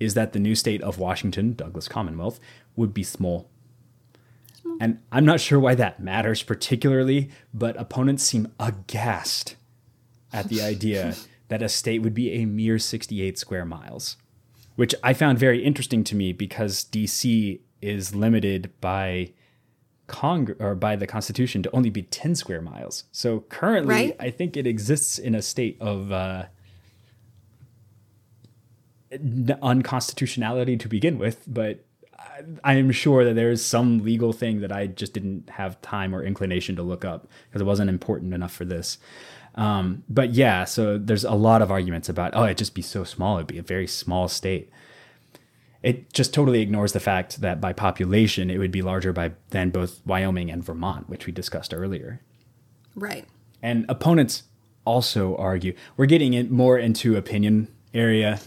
is 0.01 0.15
that 0.15 0.33
the 0.33 0.39
new 0.39 0.55
state 0.55 0.83
of 0.83 0.99
Washington, 0.99 1.53
Douglass 1.53 1.87
Commonwealth, 1.87 2.41
would 2.75 2.95
be 2.95 3.03
small. 3.03 3.51
small. 4.55 4.79
And 4.81 5.01
I'm 5.13 5.25
not 5.25 5.41
sure 5.41 5.61
why 5.61 5.75
that 5.75 6.01
matters 6.01 6.43
particularly, 6.43 7.31
but 7.53 7.77
opponents 7.79 8.25
seem 8.25 8.53
aghast 8.59 9.57
at 10.33 10.49
the 10.49 10.63
idea 10.63 11.15
that 11.49 11.63
a 11.63 11.69
state 11.69 12.01
would 12.01 12.15
be 12.15 12.33
a 12.33 12.47
mere 12.47 12.79
68 12.79 13.39
square 13.39 13.67
miles, 13.67 14.17
which 14.77 14.95
I 15.03 15.13
found 15.13 15.39
very 15.39 15.63
interesting 15.63 16.03
to 16.05 16.17
me 16.17 16.33
because 16.33 16.85
DC 16.85 17.61
is 17.83 18.15
limited 18.15 18.71
by 18.81 19.33
Cong- 20.07 20.55
or 20.59 20.75
by 20.75 20.97
the 20.97 21.07
Constitution 21.07 21.63
to 21.63 21.71
only 21.75 21.91
be 21.91 22.03
10 22.03 22.35
square 22.35 22.61
miles. 22.61 23.05
So 23.13 23.41
currently, 23.49 23.95
right? 23.95 24.17
I 24.21 24.31
think 24.31 24.57
it 24.57 24.67
exists 24.67 25.19
in 25.19 25.35
a 25.35 25.43
state 25.43 25.77
of 25.81 26.13
uh, 26.13 26.45
unconstitutionality 29.63 30.77
to 30.77 30.89
begin 30.89 31.19
with, 31.19 31.45
but 31.47 31.85
I 32.65 32.75
am 32.75 32.91
sure 32.91 33.25
that 33.25 33.35
there 33.35 33.51
is 33.51 33.65
some 33.65 34.05
legal 34.05 34.33
thing 34.33 34.61
that 34.61 34.73
I 34.73 34.87
just 34.87 35.13
didn't 35.13 35.51
have 35.51 35.81
time 35.83 36.15
or 36.15 36.23
inclination 36.23 36.77
to 36.77 36.83
look 36.83 37.05
up 37.05 37.27
because 37.49 37.61
it 37.63 37.67
wasn't 37.67 37.91
important 37.91 38.35
enough 38.35 38.53
for 38.53 38.65
this. 38.65 38.99
Um, 39.55 40.03
but 40.09 40.31
yeah, 40.31 40.65
so 40.65 40.99
there's 40.99 41.25
a 41.25 41.33
lot 41.33 41.63
of 41.63 41.71
arguments 41.71 42.09
about, 42.09 42.33
oh, 42.35 42.45
it'd 42.45 42.59
just 42.59 42.75
be 42.75 42.83
so 42.83 43.05
small. 43.05 43.37
It'd 43.37 43.47
be 43.47 43.59
a 43.59 43.63
very 43.63 43.87
small 43.87 44.29
state. 44.29 44.71
It 45.83 46.13
just 46.13 46.33
totally 46.33 46.61
ignores 46.61 46.93
the 46.93 47.01
fact 47.01 47.41
that 47.41 47.61
by 47.61 47.73
population 47.73 48.51
it 48.51 48.59
would 48.59 48.71
be 48.71 48.83
larger 48.83 49.13
by 49.13 49.33
than 49.51 49.71
both 49.71 50.01
Wyoming 50.07 50.51
and 50.51 50.65
Vermont, 50.65 51.09
which 51.09 51.27
we 51.27 51.33
discussed 51.33 51.75
earlier. 51.75 52.21
Right. 52.95 53.27
And 53.63 53.87
opponents 53.89 54.45
also 54.85 55.37
argue. 55.37 55.75
We're 55.97 56.07
getting 56.07 56.35
it 56.35 56.51
more 56.51 56.79
into 56.79 57.17
opinion 57.17 57.69
area, 57.95 58.41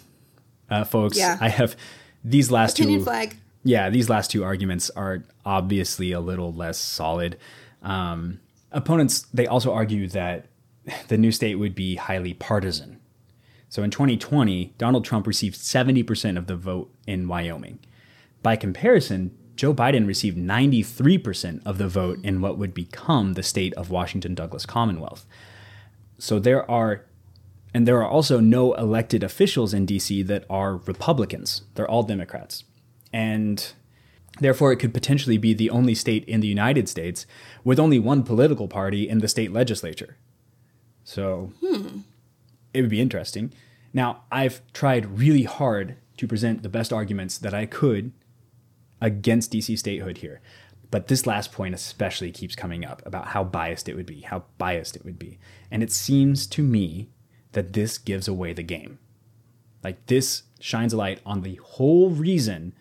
uh, 0.69 0.83
folks. 0.83 1.17
Yeah. 1.17 1.37
I 1.41 1.49
have 1.49 1.75
these 2.23 2.51
last 2.51 2.79
Opinion 2.79 2.99
two. 2.99 3.05
flag. 3.05 3.37
Yeah, 3.63 3.89
these 3.89 4.09
last 4.09 4.31
two 4.31 4.43
arguments 4.43 4.89
are 4.91 5.23
obviously 5.45 6.11
a 6.11 6.19
little 6.19 6.53
less 6.53 6.77
solid. 6.77 7.37
Um, 7.81 8.39
opponents 8.71 9.23
they 9.33 9.47
also 9.47 9.73
argue 9.73 10.07
that 10.09 10.47
the 11.07 11.17
new 11.17 11.31
state 11.31 11.55
would 11.55 11.75
be 11.75 11.95
highly 11.95 12.33
partisan. 12.33 12.94
So 13.69 13.83
in 13.83 13.91
2020, 13.91 14.73
Donald 14.77 15.05
Trump 15.05 15.27
received 15.27 15.57
70% 15.57 16.37
of 16.37 16.47
the 16.47 16.55
vote 16.55 16.93
in 17.07 17.27
Wyoming. 17.27 17.79
By 18.41 18.55
comparison, 18.55 19.35
Joe 19.55 19.73
Biden 19.73 20.05
received 20.05 20.37
93% 20.37 21.65
of 21.65 21.77
the 21.77 21.87
vote 21.87 22.19
in 22.23 22.41
what 22.41 22.57
would 22.57 22.73
become 22.73 23.33
the 23.33 23.43
state 23.43 23.73
of 23.73 23.89
Washington 23.89 24.35
Douglass 24.35 24.65
Commonwealth. 24.65 25.25
So 26.17 26.39
there 26.39 26.69
are 26.69 27.05
and 27.73 27.85
there 27.85 27.97
are 27.97 28.07
also 28.07 28.39
no 28.39 28.73
elected 28.75 29.21
officials 29.21 29.73
in 29.73 29.85
DC 29.85 30.25
that 30.27 30.45
are 30.49 30.77
Republicans. 30.77 31.63
They're 31.73 31.89
all 31.89 32.03
Democrats. 32.03 32.63
And 33.11 33.73
therefore 34.39 34.71
it 34.71 34.77
could 34.77 34.93
potentially 34.93 35.37
be 35.37 35.53
the 35.53 35.69
only 35.69 35.93
state 35.93 36.23
in 36.23 36.39
the 36.39 36.47
United 36.47 36.87
States 36.87 37.25
with 37.65 37.77
only 37.77 37.99
one 37.99 38.23
political 38.23 38.69
party 38.69 39.09
in 39.09 39.19
the 39.19 39.27
state 39.27 39.51
legislature. 39.51 40.15
So 41.03 41.51
hmm. 41.59 41.99
It 42.75 42.81
would 42.81 42.89
be 42.89 43.01
interesting. 43.01 43.53
Now, 43.93 44.23
I've 44.31 44.61
tried 44.73 45.17
really 45.17 45.43
hard 45.43 45.95
to 46.17 46.27
present 46.27 46.61
the 46.61 46.69
best 46.69 46.91
arguments 46.91 47.37
that 47.37 47.53
I 47.53 47.65
could 47.65 48.11
against 49.01 49.51
DC 49.51 49.77
statehood 49.77 50.19
here. 50.19 50.41
But 50.91 51.07
this 51.07 51.25
last 51.25 51.51
point 51.51 51.73
especially 51.73 52.31
keeps 52.31 52.55
coming 52.55 52.85
up 52.85 53.01
about 53.05 53.27
how 53.27 53.43
biased 53.43 53.89
it 53.89 53.95
would 53.95 54.05
be, 54.05 54.21
how 54.21 54.45
biased 54.57 54.95
it 54.95 55.05
would 55.05 55.17
be. 55.17 55.39
And 55.71 55.81
it 55.81 55.91
seems 55.91 56.47
to 56.47 56.61
me 56.61 57.09
that 57.53 57.73
this 57.73 57.97
gives 57.97 58.27
away 58.27 58.53
the 58.53 58.63
game. 58.63 58.99
Like 59.83 60.05
this 60.07 60.43
shines 60.59 60.93
a 60.93 60.97
light 60.97 61.21
on 61.25 61.41
the 61.41 61.55
whole 61.63 62.09
reason 62.09 62.73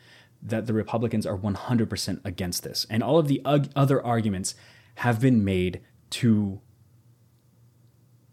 that 0.42 0.66
the 0.66 0.72
Republicans 0.72 1.26
are 1.26 1.38
100% 1.38 2.20
against 2.24 2.62
this. 2.62 2.86
And 2.90 3.02
all 3.02 3.18
of 3.18 3.28
the 3.28 3.40
other 3.44 4.04
arguments 4.04 4.54
have 4.96 5.20
been 5.20 5.44
made 5.44 5.80
to 6.10 6.60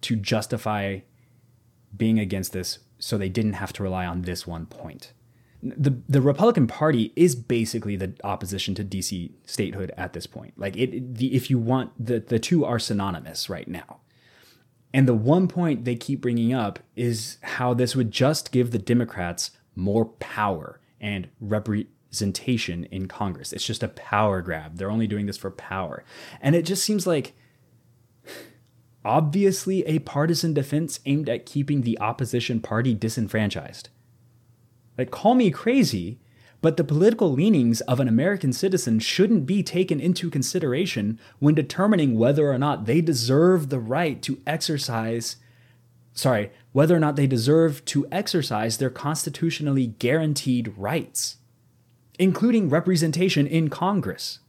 to 0.02 0.16
justify 0.16 1.00
being 1.96 2.20
against 2.20 2.54
this 2.54 2.80
so 3.00 3.18
they 3.18 3.30
didn't 3.30 3.54
have 3.54 3.74
to 3.74 3.84
rely 3.84 4.06
on 4.06 4.22
this 4.24 4.46
one 4.46 4.66
point. 4.66 5.14
The 5.64 6.02
the 6.10 6.22
Republican 6.22 6.68
Party 6.68 7.14
is 7.16 7.36
basically 7.36 7.96
the 7.96 8.14
opposition 8.24 8.74
to 8.76 8.84
DC 8.84 9.32
statehood 9.46 9.92
at 9.96 10.14
this 10.14 10.26
point. 10.26 10.54
Like 10.58 10.76
it 10.76 11.16
the 11.16 11.36
if 11.36 11.50
you 11.50 11.60
want 11.60 11.92
the 12.04 12.20
the 12.20 12.40
two 12.40 12.66
are 12.66 12.80
synonymous 12.80 13.50
right 13.50 13.68
now. 13.68 14.00
And 14.94 15.08
the 15.08 15.14
one 15.14 15.48
point 15.48 15.86
they 15.86 15.96
keep 15.96 16.20
bringing 16.20 16.54
up 16.54 16.80
is 16.96 17.38
how 17.42 17.74
this 17.74 17.96
would 17.96 18.12
just 18.12 18.52
give 18.52 18.72
the 18.72 18.78
Democrats 18.80 19.52
more 19.76 20.06
power 20.06 20.82
and 21.00 21.30
representation 21.40 22.86
in 22.86 23.08
Congress. 23.08 23.54
It's 23.54 23.66
just 23.66 23.84
a 23.84 23.88
power 23.88 24.42
grab. 24.42 24.78
They're 24.78 24.92
only 24.92 25.08
doing 25.08 25.28
this 25.28 25.38
for 25.38 25.50
power. 25.50 26.04
And 26.42 26.56
it 26.56 26.64
just 26.64 26.84
seems 26.84 27.08
like 27.08 27.34
obviously 29.04 29.86
a 29.86 30.00
partisan 30.00 30.54
defense 30.54 31.00
aimed 31.06 31.30
at 31.30 31.46
keeping 31.46 31.82
the 31.82 32.00
opposition 32.00 32.60
party 32.60 32.94
disenfranchised. 32.94 33.90
Like, 34.98 35.12
call 35.12 35.36
me 35.36 35.50
crazy, 35.52 36.20
but 36.62 36.78
the 36.78 36.84
political 36.84 37.32
leanings 37.32 37.82
of 37.82 38.00
an 38.00 38.08
American 38.08 38.54
citizen 38.54 39.00
shouldn't 39.00 39.48
be 39.48 39.64
taken 39.64 40.00
into 40.00 40.30
consideration 40.30 41.20
when 41.40 41.56
determining 41.56 42.18
whether 42.18 42.52
or 42.52 42.60
not 42.60 42.86
they 42.86 43.02
deserve 43.02 43.70
the 43.70 43.80
right 43.80 44.22
to 44.22 44.40
exercise, 44.46 45.38
sorry, 46.14 46.52
whether 46.72 46.96
or 46.96 47.00
not 47.00 47.16
they 47.16 47.26
deserve 47.26 47.84
to 47.86 48.08
exercise 48.12 48.78
their 48.78 48.92
constitutionally 48.92 49.88
guaranteed 49.88 50.74
rights, 50.78 51.38
including 52.20 52.70
representation 52.70 53.48
in 53.48 53.70
Congress. 53.70 54.41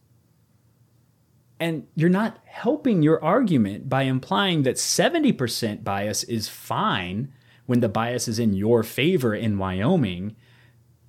And 1.63 1.87
you're 1.95 2.09
not 2.09 2.41
helping 2.45 3.05
your 3.05 3.23
argument 3.23 3.89
by 3.89 4.03
implying 4.03 4.65
that 4.65 4.75
70% 4.75 5.85
bias 5.85 6.25
is 6.25 6.49
fine 6.49 7.33
when 7.67 7.79
the 7.79 7.89
bias 7.89 8.27
is 8.27 8.41
in 8.41 8.53
your 8.53 8.83
favor 8.83 9.33
in 9.33 9.59
Wyoming, 9.59 10.35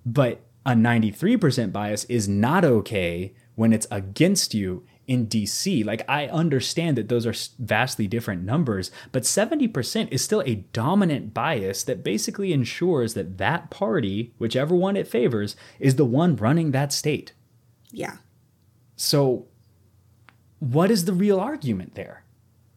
but 0.06 0.42
a 0.64 0.74
93% 0.74 1.72
bias 1.72 2.04
is 2.04 2.30
not 2.30 2.64
okay 2.64 3.34
when 3.56 3.74
it's 3.74 3.88
against 3.90 4.54
you 4.54 4.86
in 5.08 5.26
DC. 5.26 5.84
Like, 5.84 6.08
I 6.08 6.28
understand 6.28 7.00
that 7.00 7.10
those 7.10 7.26
are 7.26 7.34
vastly 7.58 8.06
different 8.06 8.44
numbers, 8.44 8.92
but 9.12 9.24
70% 9.24 10.12
is 10.12 10.24
still 10.24 10.44
a 10.46 10.64
dominant 10.72 11.34
bias 11.34 11.82
that 11.86 12.04
basically 12.04 12.54
ensures 12.54 13.16
that 13.16 13.40
that 13.40 13.72
party, 13.72 14.36
whichever 14.38 14.76
one 14.76 14.98
it 14.98 15.08
favors, 15.08 15.56
is 15.80 15.96
the 15.96 16.06
one 16.06 16.36
running 16.36 16.70
that 16.74 16.94
state. 16.94 17.34
Yeah. 17.92 18.18
So, 18.96 19.48
what 20.72 20.90
is 20.92 21.06
the 21.06 21.14
real 21.14 21.40
argument 21.40 21.96
there? 21.96 22.24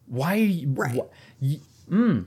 Why. 0.07 0.63
Right. 0.67 0.99
wh- 1.41 1.91
mm. 1.91 2.25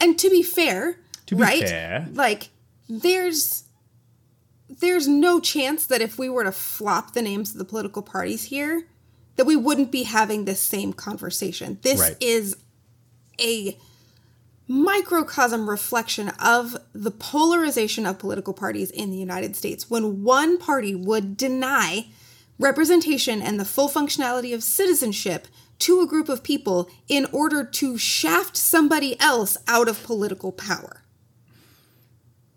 And 0.00 0.18
to 0.18 0.30
be 0.30 0.42
fair, 0.42 0.96
To 1.26 1.36
be 1.36 1.42
right? 1.42 1.68
fair. 1.68 2.08
Like 2.12 2.50
there's 2.88 3.64
there's 4.68 5.06
no 5.06 5.38
chance 5.38 5.86
that 5.86 6.00
if 6.00 6.18
we 6.18 6.28
were 6.28 6.44
to 6.44 6.52
flop 6.52 7.12
the 7.12 7.22
names 7.22 7.52
of 7.52 7.58
the 7.58 7.64
political 7.64 8.02
parties 8.02 8.44
here 8.44 8.86
that 9.36 9.44
we 9.46 9.54
wouldn't 9.56 9.90
be 9.92 10.02
having 10.04 10.44
this 10.44 10.60
same 10.60 10.92
conversation. 10.92 11.78
This 11.82 12.00
Right. 12.00 12.16
is 12.20 12.56
a 13.40 13.78
microcosm 14.68 15.68
reflection 15.68 16.28
of 16.38 16.76
the 16.92 17.10
polarization 17.10 18.06
of 18.06 18.18
political 18.18 18.54
parties 18.54 18.90
in 18.90 19.10
the 19.10 19.16
United 19.16 19.56
States 19.56 19.90
when 19.90 20.22
one 20.22 20.56
party 20.58 20.94
would 20.94 21.36
deny 21.36 22.06
representation 22.62 23.42
and 23.42 23.58
the 23.60 23.64
full 23.64 23.88
functionality 23.88 24.54
of 24.54 24.62
citizenship 24.62 25.48
to 25.80 26.00
a 26.00 26.06
group 26.06 26.28
of 26.28 26.42
people 26.42 26.88
in 27.08 27.26
order 27.32 27.64
to 27.64 27.98
shaft 27.98 28.56
somebody 28.56 29.18
else 29.20 29.56
out 29.66 29.88
of 29.88 30.02
political 30.04 30.52
power. 30.52 31.02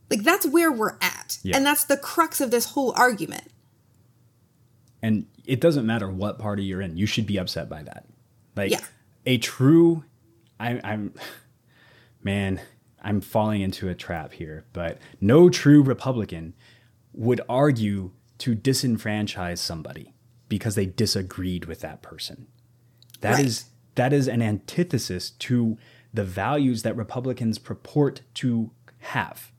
Like 0.10 0.22
that's 0.24 0.46
where 0.46 0.72
we're 0.72 0.98
at. 1.02 1.40
Yeah. 1.44 1.58
And 1.58 1.66
that's 1.66 1.84
the 1.84 1.98
crux 1.98 2.40
of 2.40 2.52
this 2.52 2.66
whole 2.72 2.94
argument. 2.96 3.46
And 5.02 5.26
it 5.46 5.60
doesn't 5.60 5.86
matter 5.86 6.10
what 6.10 6.40
party 6.40 6.64
you're 6.64 6.82
in, 6.82 6.98
you 6.98 7.06
should 7.06 7.26
be 7.26 7.38
upset 7.38 7.70
by 7.70 7.84
that. 7.84 8.06
Like 8.56 8.72
Yeah. 8.72 8.82
a 9.26 9.38
true, 9.40 10.04
I, 10.60 10.80
I'm, 10.84 11.14
man, 12.24 12.62
I'm 13.02 13.22
falling 13.22 13.62
into 13.62 13.90
a 13.90 13.96
trap 13.96 14.34
here. 14.34 14.66
But 14.74 15.00
no 15.20 15.50
true 15.50 15.82
Republican 15.82 16.54
would 17.14 17.42
argue 17.50 18.12
to 18.46 18.56
disenfranchise 18.56 19.58
somebody 19.58 20.14
because 20.50 20.76
they 20.76 20.86
disagreed 20.86 21.66
with 21.66 21.80
that 21.82 22.04
person. 22.04 22.46
That 23.22 23.40
is 23.40 23.62
Right. 23.64 23.72
that 23.96 24.14
is 24.14 24.28
an 24.28 24.44
antithesis 24.44 25.32
to 25.32 25.80
the 26.14 26.24
values 26.24 26.84
that 26.84 26.96
Republicans 26.96 27.58
purport 27.58 28.22
to 28.36 28.70
have. 29.00 29.52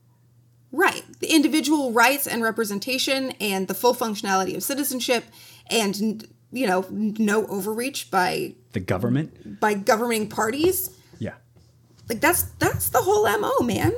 Right. 0.71 1.03
The 1.19 1.27
individual 1.27 1.91
rights 1.91 2.27
and 2.27 2.41
representation 2.41 3.31
and 3.41 3.67
the 3.67 3.73
full 3.73 3.93
functionality 3.93 4.55
of 4.55 4.63
citizenship 4.63 5.25
and 5.69 6.25
you 6.53 6.65
know, 6.65 6.85
no 6.89 7.45
overreach 7.47 8.09
by 8.09 8.55
The 8.71 8.79
government, 8.79 9.59
by 9.59 9.73
governing 9.73 10.29
parties. 10.29 10.91
yeah. 11.19 11.33
Like 12.07 12.21
that's 12.21 12.43
that's 12.57 12.87
the 12.87 13.01
whole 13.01 13.27
MO, 13.37 13.59
man. 13.65 13.91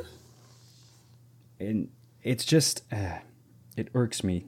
and 1.60 1.90
it's 2.24 2.44
just 2.44 2.82
uh, 2.92 3.20
it 3.78 3.90
irks 3.94 4.24
me 4.24 4.46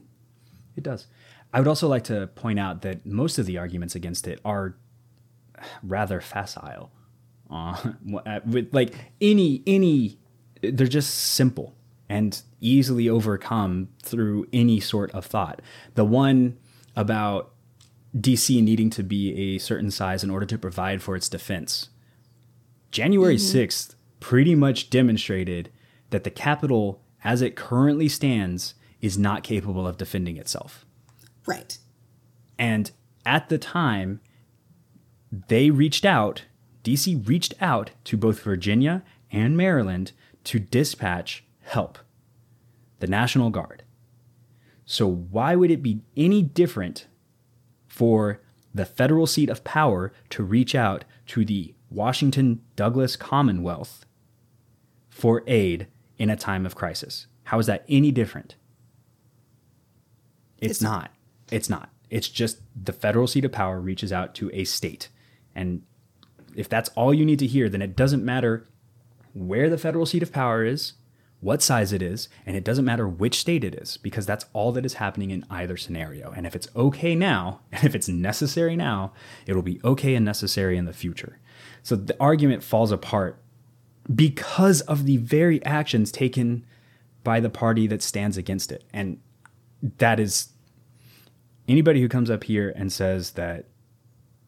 it 0.81 0.89
does. 0.89 1.07
I 1.53 1.59
would 1.59 1.67
also 1.67 1.87
like 1.87 2.03
to 2.05 2.27
point 2.27 2.59
out 2.59 2.81
that 2.81 3.05
most 3.05 3.37
of 3.37 3.45
the 3.45 3.57
arguments 3.57 3.95
against 3.95 4.27
it 4.27 4.39
are 4.43 4.75
rather 5.83 6.21
facile. 6.21 6.91
Uh, 7.49 7.93
with 8.45 8.73
like 8.73 8.93
any 9.19 9.61
any 9.67 10.17
they're 10.61 10.87
just 10.87 11.13
simple 11.13 11.75
and 12.09 12.41
easily 12.59 13.09
overcome 13.09 13.89
through 14.01 14.47
any 14.53 14.79
sort 14.79 15.11
of 15.11 15.25
thought. 15.25 15.61
The 15.95 16.05
one 16.05 16.57
about 16.95 17.53
dc 18.15 18.61
needing 18.61 18.89
to 18.89 19.03
be 19.03 19.55
a 19.55 19.57
certain 19.57 19.89
size 19.89 20.21
in 20.23 20.29
order 20.29 20.45
to 20.45 20.57
provide 20.57 21.01
for 21.01 21.15
its 21.15 21.29
defense. 21.29 21.89
January 22.91 23.37
6th 23.37 23.95
pretty 24.19 24.53
much 24.53 24.89
demonstrated 24.89 25.71
that 26.09 26.25
the 26.25 26.29
Capitol, 26.29 27.01
as 27.23 27.41
it 27.41 27.55
currently 27.55 28.09
stands, 28.09 28.73
is 29.01 29.17
not 29.17 29.43
capable 29.43 29.87
of 29.87 29.97
defending 29.97 30.37
itself. 30.37 30.85
Right. 31.45 31.77
And 32.57 32.91
at 33.25 33.49
the 33.49 33.57
time, 33.57 34.21
they 35.47 35.69
reached 35.69 36.05
out, 36.05 36.43
DC 36.83 37.27
reached 37.27 37.53
out 37.59 37.91
to 38.05 38.17
both 38.17 38.41
Virginia 38.41 39.03
and 39.31 39.57
Maryland 39.57 40.11
to 40.45 40.59
dispatch 40.59 41.43
help. 41.61 41.97
the 42.99 43.07
National 43.07 43.49
Guard. 43.49 43.83
So, 44.85 45.07
why 45.07 45.55
would 45.55 45.71
it 45.71 45.81
be 45.81 46.01
any 46.15 46.43
different 46.43 47.07
for 47.87 48.41
the 48.75 48.85
federal 48.85 49.25
seat 49.25 49.49
of 49.49 49.63
power 49.63 50.13
to 50.29 50.43
reach 50.43 50.75
out 50.75 51.03
to 51.27 51.43
the 51.43 51.73
Washington 51.89 52.61
Douglass 52.75 53.15
Commonwealth 53.15 54.05
for 55.09 55.43
aid 55.47 55.87
in 56.17 56.29
a 56.29 56.35
time 56.35 56.65
of 56.65 56.75
crisis? 56.75 57.27
How 57.45 57.57
is 57.57 57.65
that 57.65 57.85
any 57.89 58.11
different? 58.11 58.55
It's, 60.61 60.73
It's 60.73 60.81
not. 60.81 61.11
It's 61.49 61.69
not. 61.69 61.89
It's 62.09 62.29
just 62.29 62.59
the 62.81 62.93
federal 62.93 63.27
seat 63.27 63.45
of 63.45 63.51
power 63.51 63.79
reaches 63.79 64.13
out 64.13 64.35
to 64.35 64.49
a 64.53 64.63
state. 64.63 65.09
And 65.55 65.83
if 66.55 66.69
that's 66.69 66.89
all 66.89 67.13
you 67.13 67.25
need 67.25 67.39
to 67.39 67.47
hear, 67.47 67.69
then 67.69 67.81
it 67.81 67.95
doesn't 67.95 68.23
matter 68.23 68.67
where 69.33 69.69
the 69.69 69.77
federal 69.77 70.05
seat 70.05 70.23
of 70.23 70.31
power 70.31 70.63
is, 70.63 70.93
what 71.39 71.61
size 71.61 71.91
it 71.91 72.01
is, 72.01 72.29
and 72.45 72.55
it 72.55 72.63
doesn't 72.63 72.85
matter 72.85 73.07
which 73.07 73.39
state 73.39 73.63
it 73.63 73.75
is, 73.75 73.97
because 73.97 74.25
that's 74.25 74.45
all 74.53 74.71
that 74.73 74.85
is 74.85 74.95
happening 74.95 75.31
in 75.31 75.45
either 75.49 75.75
scenario. 75.75 76.31
And 76.31 76.45
if 76.45 76.55
it's 76.55 76.67
okay 76.75 77.15
now, 77.15 77.61
and 77.71 77.83
if 77.83 77.95
it's 77.95 78.07
necessary 78.07 78.75
now, 78.75 79.13
it'll 79.47 79.61
be 79.61 79.81
okay 79.83 80.15
and 80.15 80.25
necessary 80.25 80.77
in 80.77 80.85
the 80.85 80.93
future. 80.93 81.39
So 81.81 81.95
the 81.95 82.15
argument 82.19 82.63
falls 82.63 82.91
apart 82.91 83.41
because 84.13 84.81
of 84.81 85.05
the 85.05 85.17
very 85.17 85.63
actions 85.65 86.11
taken 86.11 86.65
by 87.23 87.39
the 87.39 87.49
party 87.49 87.87
that 87.87 88.01
stands 88.01 88.37
against 88.37 88.71
it. 88.71 88.83
And 88.93 89.19
that 89.97 90.19
is 90.19 90.49
anybody 91.71 92.01
who 92.01 92.09
comes 92.09 92.29
up 92.29 92.43
here 92.43 92.73
and 92.75 92.91
says 92.91 93.31
that 93.31 93.65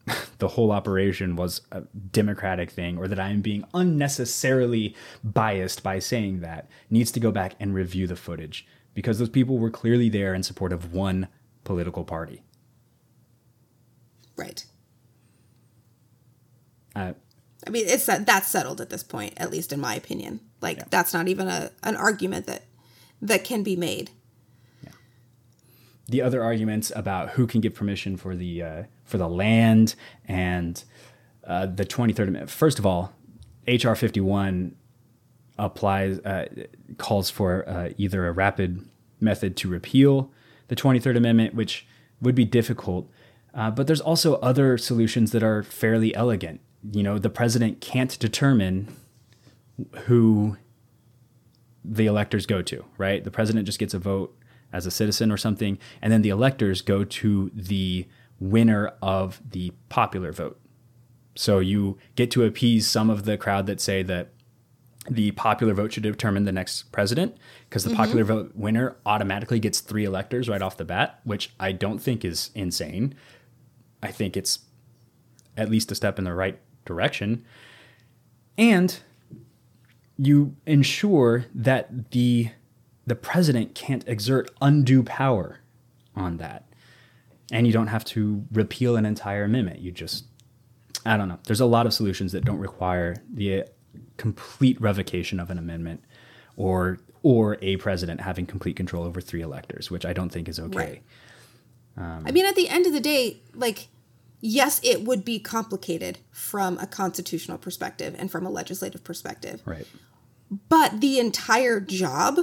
the 0.38 0.48
whole 0.48 0.70
operation 0.70 1.34
was 1.36 1.62
a 1.72 1.82
democratic 2.12 2.70
thing 2.70 2.98
or 2.98 3.08
that 3.08 3.18
I 3.18 3.30
am 3.30 3.40
being 3.40 3.64
unnecessarily 3.72 4.94
biased 5.22 5.82
by 5.82 5.98
saying 5.98 6.40
that 6.40 6.68
needs 6.90 7.10
to 7.12 7.20
go 7.20 7.30
back 7.30 7.54
and 7.58 7.74
review 7.74 8.06
the 8.06 8.16
footage 8.16 8.66
because 8.92 9.18
those 9.18 9.30
people 9.30 9.58
were 9.58 9.70
clearly 9.70 10.08
there 10.08 10.34
in 10.34 10.42
support 10.42 10.72
of 10.72 10.92
one 10.92 11.28
political 11.64 12.04
party. 12.04 12.42
Right. 14.36 14.64
Uh, 16.94 17.14
I 17.66 17.70
mean, 17.70 17.86
it's 17.88 18.06
that 18.06 18.26
that's 18.26 18.48
settled 18.48 18.80
at 18.80 18.90
this 18.90 19.02
point, 19.02 19.34
at 19.36 19.50
least 19.50 19.72
in 19.72 19.80
my 19.80 19.94
opinion. 19.94 20.40
Like 20.60 20.76
Yeah. 20.78 20.84
that's 20.90 21.14
not 21.14 21.28
even 21.28 21.48
a 21.48 21.70
an 21.82 21.96
argument 21.96 22.46
that 22.46 22.64
that 23.22 23.44
can 23.44 23.62
be 23.62 23.74
made. 23.76 24.10
The 26.08 26.22
other 26.22 26.42
arguments 26.42 26.92
about 26.94 27.30
who 27.30 27.46
can 27.46 27.60
give 27.60 27.74
permission 27.74 28.16
for 28.16 28.36
the 28.36 28.62
uh, 28.62 28.82
for 29.04 29.18
the 29.18 29.28
land 29.28 29.94
and 30.26 30.84
uh, 31.46 31.66
the 31.66 31.84
23rd 31.84 32.18
Amendment. 32.18 32.50
First 32.50 32.78
of 32.78 32.86
all, 32.86 33.12
HR 33.66 33.94
51 33.94 34.74
applies 35.58 36.18
uh, 36.20 36.46
calls 36.98 37.30
for 37.30 37.68
uh, 37.68 37.90
either 37.96 38.26
a 38.26 38.32
rapid 38.32 38.84
method 39.20 39.56
to 39.58 39.68
repeal 39.68 40.30
the 40.68 40.76
23rd 40.76 41.16
Amendment, 41.16 41.54
which 41.54 41.86
would 42.20 42.34
be 42.34 42.44
difficult. 42.44 43.10
Uh, 43.54 43.70
but 43.70 43.86
there's 43.86 44.00
also 44.00 44.34
other 44.36 44.76
solutions 44.76 45.30
that 45.30 45.42
are 45.42 45.62
fairly 45.62 46.14
elegant. 46.14 46.60
You 46.92 47.02
know, 47.02 47.18
the 47.18 47.30
president 47.30 47.80
can't 47.80 48.18
determine 48.18 48.94
who 50.04 50.56
the 51.84 52.06
electors 52.06 52.46
go 52.46 52.62
to, 52.62 52.84
right? 52.98 53.22
The 53.22 53.30
president 53.30 53.66
just 53.66 53.78
gets 53.78 53.94
a 53.94 53.98
vote 53.98 54.36
as 54.74 54.84
a 54.84 54.90
citizen 54.90 55.30
or 55.30 55.38
something, 55.38 55.78
and 56.02 56.12
then 56.12 56.20
the 56.20 56.28
electors 56.28 56.82
go 56.82 57.04
to 57.04 57.50
the 57.54 58.06
winner 58.38 58.92
of 59.00 59.40
the 59.48 59.72
popular 59.88 60.32
vote. 60.32 60.60
So 61.36 61.60
you 61.60 61.96
get 62.16 62.30
to 62.32 62.44
appease 62.44 62.86
some 62.86 63.08
of 63.08 63.24
the 63.24 63.38
crowd 63.38 63.66
that 63.66 63.80
say 63.80 64.02
that 64.02 64.28
the 65.08 65.30
popular 65.32 65.74
vote 65.74 65.92
should 65.92 66.02
determine 66.02 66.44
the 66.44 66.52
next 66.52 66.90
president 66.90 67.36
because 67.68 67.84
the 67.84 67.94
popular 67.94 68.24
mm-hmm. 68.24 68.32
vote 68.32 68.52
winner 68.54 68.96
automatically 69.06 69.58
gets 69.58 69.80
three 69.80 70.04
electors 70.04 70.48
right 70.48 70.62
off 70.62 70.76
the 70.76 70.84
bat, 70.84 71.20
which 71.24 71.52
I 71.60 71.72
don't 71.72 71.98
think 71.98 72.24
is 72.24 72.50
insane. 72.54 73.14
I 74.02 74.10
think 74.10 74.36
it's 74.36 74.60
at 75.56 75.70
least 75.70 75.92
a 75.92 75.94
step 75.94 76.18
in 76.18 76.24
the 76.24 76.34
right 76.34 76.58
direction. 76.84 77.44
And 78.56 78.98
you 80.16 80.56
ensure 80.66 81.46
that 81.54 82.10
the 82.10 82.50
the 83.06 83.14
president 83.14 83.74
can't 83.74 84.06
exert 84.08 84.50
undue 84.60 85.02
power 85.02 85.60
on 86.16 86.38
that. 86.38 86.66
And 87.52 87.66
you 87.66 87.72
don't 87.72 87.88
have 87.88 88.04
to 88.06 88.44
repeal 88.52 88.96
an 88.96 89.04
entire 89.04 89.44
amendment. 89.44 89.80
You 89.80 89.92
just 89.92 90.24
I 91.06 91.16
don't 91.16 91.28
know. 91.28 91.38
There's 91.46 91.60
a 91.60 91.66
lot 91.66 91.86
of 91.86 91.92
solutions 91.92 92.32
that 92.32 92.44
don't 92.44 92.58
require 92.58 93.16
the 93.32 93.64
complete 94.16 94.80
revocation 94.80 95.38
of 95.38 95.50
an 95.50 95.58
amendment 95.58 96.02
or 96.56 96.98
or 97.22 97.58
a 97.62 97.76
president 97.76 98.20
having 98.20 98.46
complete 98.46 98.76
control 98.76 99.04
over 99.04 99.20
three 99.20 99.40
electors, 99.40 99.90
which 99.90 100.04
I 100.04 100.12
don't 100.12 100.30
think 100.30 100.48
is 100.48 100.60
okay. 100.60 100.78
Right. 100.78 101.02
Um, 101.96 102.24
I 102.26 102.32
mean, 102.32 102.44
at 102.44 102.54
the 102.54 102.68
end 102.68 102.86
of 102.86 102.92
the 102.92 103.00
day, 103.00 103.40
like, 103.54 103.88
yes, 104.40 104.80
it 104.82 105.04
would 105.04 105.24
be 105.24 105.38
complicated 105.38 106.18
from 106.30 106.76
a 106.78 106.86
constitutional 106.86 107.56
perspective 107.56 108.14
and 108.18 108.30
from 108.30 108.44
a 108.44 108.50
legislative 108.50 109.04
perspective. 109.04 109.62
Right. 109.64 109.86
But 110.68 111.00
the 111.00 111.18
entire 111.18 111.80
job 111.80 112.40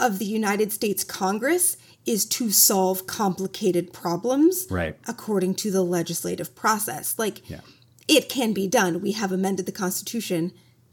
of 0.00 0.18
the 0.18 0.24
United 0.24 0.72
States 0.72 1.04
Congress 1.04 1.76
is 2.06 2.24
to 2.24 2.50
solve 2.50 3.06
complicated 3.06 3.92
problems 3.92 4.66
Right. 4.70 4.96
according 5.06 5.54
to 5.56 5.70
the 5.70 5.82
legislative 5.82 6.54
process. 6.54 7.14
Like, 7.18 7.48
Yeah. 7.48 7.60
it 8.08 8.28
can 8.28 8.52
be 8.52 8.66
done. 8.66 9.00
We 9.00 9.12
have 9.12 9.30
amended 9.32 9.66
the 9.66 9.72
Constitution 9.72 10.52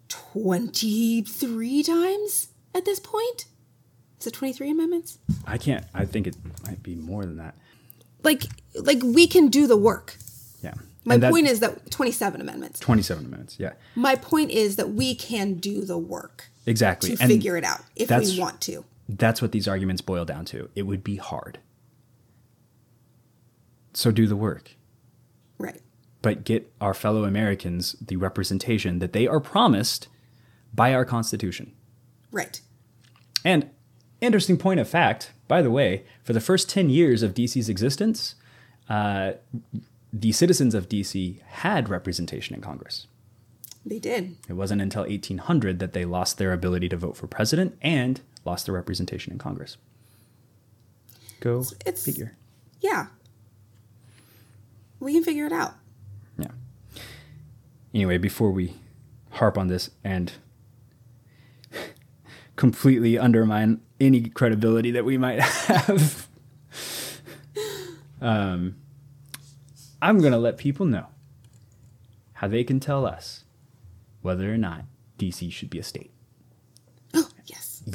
23 0.09 1.83
times 1.83 2.49
at 2.75 2.85
this 2.85 2.99
point. 2.99 3.45
Is 4.19 4.27
it 4.27 4.33
23 4.33 4.69
amendments? 4.71 5.17
I 5.45 5.57
can't 5.57 5.85
I 5.93 6.05
think 6.05 6.27
it 6.27 6.35
might 6.65 6.81
be 6.83 6.95
more 6.95 7.25
than 7.25 7.37
that. 7.37 7.55
Like, 8.23 8.45
like 8.75 9.01
we 9.03 9.27
can 9.27 9.47
do 9.47 9.67
the 9.67 9.77
work. 9.77 10.17
Yeah. 10.63 10.73
My 11.05 11.17
that- 11.17 11.31
point 11.31 11.47
is 11.47 11.59
that 11.61 11.89
27 11.91 12.41
amendments. 12.41 12.79
27 12.79 13.25
amendments, 13.25 13.55
Yeah. 13.59 13.73
My 13.95 14.15
point 14.15 14.51
is 14.51 14.75
that 14.75 14.93
we 14.93 15.15
can 15.15 15.53
do 15.55 15.85
the 15.85 15.97
work 15.97 16.49
Exactly. 16.65 17.11
to 17.15 17.17
figure 17.27 17.55
it 17.57 17.63
out 17.63 17.81
if 17.95 18.09
we 18.09 18.39
want 18.39 18.59
to. 18.61 18.83
That's 19.07 19.41
what 19.41 19.51
these 19.51 19.67
arguments 19.67 20.01
boil 20.01 20.25
down 20.25 20.45
to. 20.45 20.69
It 20.75 20.83
would 20.83 21.03
be 21.03 21.17
hard. 21.17 21.59
So 23.93 24.11
do 24.11 24.27
the 24.27 24.35
work. 24.35 24.75
Right. 25.57 25.81
But 26.21 26.43
get 26.43 26.71
our 26.81 26.93
fellow 26.93 27.23
Americans 27.23 27.95
the 28.01 28.17
representation 28.17 28.99
that 28.99 29.13
they 29.13 29.27
are 29.27 29.39
promised 29.39 30.07
by 30.73 30.93
our 30.93 31.05
Constitution. 31.05 31.73
Right. 32.31 32.61
And 33.45 33.69
interesting 34.21 34.57
point 34.57 34.79
of 34.79 34.89
fact, 34.89 35.31
by 35.47 35.61
the 35.61 35.71
way, 35.71 36.05
for 36.23 36.33
the 36.33 36.41
first 36.41 36.69
10 36.69 36.89
years 36.89 37.23
of 37.23 37.33
DC's 37.33 37.69
existence, 37.69 38.35
uh, 38.89 39.33
the 40.11 40.31
citizens 40.31 40.75
of 40.75 40.89
DC 40.89 41.41
had 41.41 41.89
representation 41.89 42.55
in 42.55 42.61
Congress. 42.61 43.07
They 43.85 43.99
did. 43.99 44.35
It 44.49 44.53
wasn't 44.53 44.81
until 44.81 45.03
1800 45.03 45.79
that 45.79 45.93
they 45.93 46.03
lost 46.03 46.37
their 46.37 46.51
ability 46.51 46.89
to 46.89 46.97
vote 46.97 47.15
for 47.15 47.27
president 47.27 47.77
and 47.81 48.19
lost 48.47 48.65
their 48.65 48.73
representation 48.73 49.31
in 49.33 49.37
Congress. 49.37 49.77
Go 51.41 51.59
It's- 51.85 52.03
figure. 52.03 52.35
Yeah. 52.79 53.07
We 54.99 55.13
can 55.13 55.23
figure 55.23 55.45
it 55.45 55.51
out. 55.51 55.75
Yeah. 56.39 56.51
Anyway, 57.93 58.17
before 58.17 58.49
we 58.51 58.73
harp 59.31 59.57
on 59.57 59.67
this 59.67 59.91
and 60.03 60.31
completely 62.55 63.19
undermine 63.19 63.81
any 63.99 64.29
credibility 64.29 64.89
that 64.91 65.05
we 65.05 65.17
might 65.17 65.39
have, 65.41 66.27
um, 68.21 68.75
I'm 70.01 70.19
going 70.19 70.31
to 70.31 70.39
let 70.39 70.57
people 70.57 70.85
know 70.85 71.07
how 72.33 72.47
they 72.47 72.63
can 72.63 72.79
tell 72.79 73.05
us 73.05 73.43
whether 74.21 74.51
or 74.51 74.57
not 74.57 74.85
DC 75.19 75.51
should 75.51 75.69
be 75.69 75.79
a 75.79 75.83
state. 75.83 76.11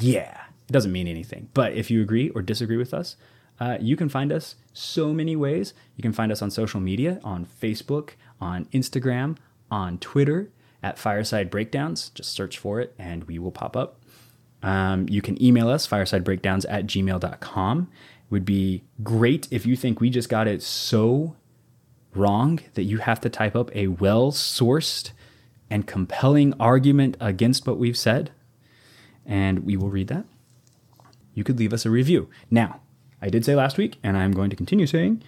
Yeah, 0.00 0.40
it 0.68 0.72
doesn't 0.72 0.92
mean 0.92 1.06
anything. 1.06 1.48
But 1.54 1.74
if 1.74 1.90
you 1.90 2.02
agree 2.02 2.30
or 2.30 2.42
disagree 2.42 2.76
with 2.76 2.94
us, 2.94 3.16
uh, 3.60 3.78
you 3.80 3.96
can 3.96 4.08
find 4.08 4.32
us 4.32 4.56
so 4.72 5.12
many 5.12 5.36
ways. 5.36 5.74
You 5.96 6.02
can 6.02 6.12
find 6.12 6.32
us 6.32 6.42
on 6.42 6.50
social 6.50 6.80
media, 6.80 7.20
on 7.22 7.46
Facebook, 7.46 8.10
on 8.40 8.64
Instagram, 8.66 9.36
on 9.70 9.98
Twitter 9.98 10.50
at 10.82 10.98
Fireside 10.98 11.50
Breakdowns. 11.50 12.10
Just 12.10 12.32
search 12.32 12.58
for 12.58 12.80
it 12.80 12.94
and 12.98 13.24
we 13.24 13.38
will 13.38 13.52
pop 13.52 13.76
up. 13.76 14.00
Um, 14.62 15.06
you 15.08 15.22
can 15.22 15.42
email 15.42 15.68
us, 15.68 15.86
firesidebreakdowns 15.86 16.64
at 16.68 16.86
gmail.com. 16.86 17.88
It 17.90 18.30
would 18.30 18.44
be 18.44 18.84
great 19.02 19.48
if 19.50 19.66
you 19.66 19.76
think 19.76 20.00
we 20.00 20.08
just 20.08 20.28
got 20.28 20.48
it 20.48 20.62
so 20.62 21.36
wrong 22.14 22.60
that 22.74 22.84
you 22.84 22.98
have 22.98 23.20
to 23.20 23.28
type 23.28 23.56
up 23.56 23.74
a 23.74 23.88
well 23.88 24.30
sourced 24.30 25.12
and 25.68 25.86
compelling 25.86 26.54
argument 26.60 27.16
against 27.20 27.66
what 27.66 27.78
we've 27.78 27.96
said 27.96 28.30
and 29.26 29.60
we 29.60 29.76
will 29.76 29.90
read 29.90 30.08
that. 30.08 30.24
You 31.34 31.44
could 31.44 31.58
leave 31.58 31.72
us 31.72 31.86
a 31.86 31.90
review. 31.90 32.28
Now, 32.50 32.80
I 33.20 33.28
did 33.28 33.44
say 33.44 33.54
last 33.54 33.78
week, 33.78 33.98
and 34.02 34.16
I'm 34.16 34.32
going 34.32 34.50
to 34.50 34.56
continue 34.56 34.86
saying, 34.86 35.22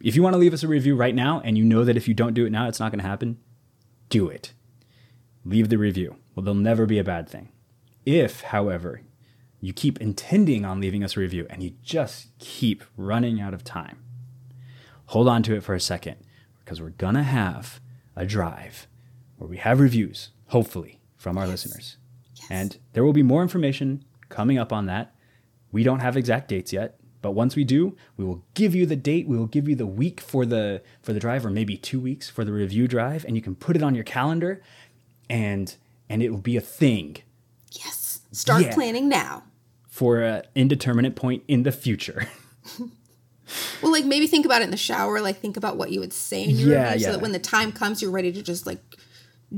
if 0.00 0.16
you 0.16 0.22
want 0.22 0.34
to 0.34 0.38
leave 0.38 0.54
us 0.54 0.62
a 0.62 0.68
review 0.68 0.96
right 0.96 1.14
now, 1.14 1.40
and 1.44 1.56
you 1.56 1.64
know 1.64 1.84
that 1.84 1.96
if 1.96 2.08
you 2.08 2.14
don't 2.14 2.34
do 2.34 2.44
it 2.44 2.50
now, 2.50 2.68
it's 2.68 2.80
not 2.80 2.90
going 2.90 3.00
to 3.00 3.08
happen, 3.08 3.38
do 4.08 4.28
it. 4.28 4.52
Leave 5.44 5.68
the 5.68 5.78
review. 5.78 6.16
Well, 6.34 6.44
there'll 6.44 6.54
never 6.60 6.86
be 6.86 6.98
a 6.98 7.04
bad 7.04 7.28
thing. 7.28 7.50
If, 8.04 8.42
however, 8.42 9.02
you 9.60 9.72
keep 9.72 10.00
intending 10.00 10.64
on 10.64 10.80
leaving 10.80 11.02
us 11.02 11.16
a 11.16 11.20
review 11.20 11.46
and 11.48 11.62
you 11.62 11.72
just 11.82 12.28
keep 12.38 12.84
running 12.96 13.40
out 13.40 13.54
of 13.54 13.64
time, 13.64 14.02
hold 15.06 15.28
on 15.28 15.42
to 15.44 15.54
it 15.54 15.62
for 15.62 15.74
a 15.74 15.80
second 15.80 16.16
because 16.62 16.82
we're 16.82 16.90
going 16.90 17.14
to 17.14 17.22
have 17.22 17.80
a 18.16 18.26
drive 18.26 18.86
where 19.36 19.48
we 19.48 19.56
have 19.56 19.80
reviews, 19.80 20.30
hopefully, 20.48 21.00
from 21.16 21.38
our 21.38 21.46
yes. 21.46 21.64
listeners. 21.64 21.96
Yes. 22.50 22.50
And 22.50 22.78
there 22.92 23.04
will 23.04 23.12
be 23.12 23.22
more 23.22 23.42
information 23.42 24.04
coming 24.28 24.58
up 24.58 24.72
on 24.72 24.86
that. 24.86 25.14
We 25.72 25.82
don't 25.82 26.00
have 26.00 26.16
exact 26.16 26.48
dates 26.48 26.72
yet, 26.72 26.98
but 27.20 27.32
once 27.32 27.56
we 27.56 27.64
do, 27.64 27.96
we 28.16 28.24
will 28.24 28.44
give 28.54 28.74
you 28.74 28.86
the 28.86 28.96
date. 28.96 29.26
We 29.26 29.36
will 29.36 29.46
give 29.46 29.68
you 29.68 29.74
the 29.74 29.86
week 29.86 30.20
for 30.20 30.44
the 30.46 30.82
for 31.02 31.12
the 31.12 31.20
drive, 31.20 31.44
or 31.44 31.50
maybe 31.50 31.76
two 31.76 31.98
weeks 32.00 32.28
for 32.28 32.44
the 32.44 32.52
review 32.52 32.86
drive, 32.86 33.24
and 33.24 33.34
you 33.34 33.42
can 33.42 33.54
put 33.54 33.76
it 33.76 33.82
on 33.82 33.94
your 33.94 34.04
calendar, 34.04 34.62
and 35.28 35.74
and 36.08 36.22
it 36.22 36.30
will 36.30 36.40
be 36.40 36.56
a 36.56 36.60
thing. 36.60 37.16
Yes, 37.72 38.20
start 38.30 38.64
yeah. 38.64 38.74
planning 38.74 39.08
now 39.08 39.44
for 39.88 40.20
an 40.20 40.42
indeterminate 40.54 41.16
point 41.16 41.42
in 41.48 41.62
the 41.62 41.72
future. 41.72 42.28
well, 43.82 43.90
like 43.90 44.04
maybe 44.04 44.26
think 44.26 44.44
about 44.44 44.60
it 44.60 44.64
in 44.64 44.70
the 44.70 44.76
shower. 44.76 45.20
Like 45.20 45.38
think 45.40 45.56
about 45.56 45.76
what 45.76 45.90
you 45.90 46.00
would 46.00 46.12
say 46.12 46.44
in 46.44 46.50
your 46.50 46.70
yeah, 46.70 46.92
review, 46.92 47.00
yeah. 47.00 47.06
so 47.06 47.12
that 47.12 47.22
when 47.22 47.32
the 47.32 47.38
time 47.38 47.72
comes, 47.72 48.02
you're 48.02 48.10
ready 48.10 48.32
to 48.32 48.42
just 48.42 48.66
like 48.66 48.80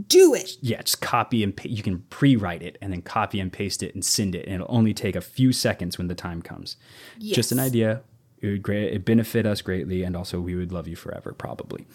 do 0.02 0.34
it. 0.34 0.52
Yeah, 0.60 0.82
just 0.82 1.00
copy 1.00 1.42
and 1.42 1.56
paste. 1.56 1.74
You 1.74 1.82
can 1.82 2.00
pre-write 2.10 2.62
it 2.62 2.78
and 2.80 2.92
then 2.92 3.02
copy 3.02 3.40
and 3.40 3.52
paste 3.52 3.82
it 3.82 3.94
and 3.94 4.04
send 4.04 4.34
it, 4.34 4.44
and 4.46 4.54
it'll 4.56 4.74
only 4.74 4.94
take 4.94 5.16
a 5.16 5.20
few 5.20 5.52
seconds 5.52 5.98
when 5.98 6.08
the 6.08 6.14
time 6.14 6.42
comes. 6.42 6.76
Yes. 7.18 7.36
Just 7.36 7.52
an 7.52 7.58
idea. 7.58 8.02
It 8.40 8.48
would 8.48 8.62
great. 8.62 8.92
It 8.92 9.04
benefit 9.04 9.46
us 9.46 9.62
greatly, 9.62 10.02
and 10.02 10.16
also 10.16 10.40
we 10.40 10.54
would 10.54 10.72
love 10.72 10.86
you 10.86 10.96
forever, 10.96 11.32
probably. 11.32 11.86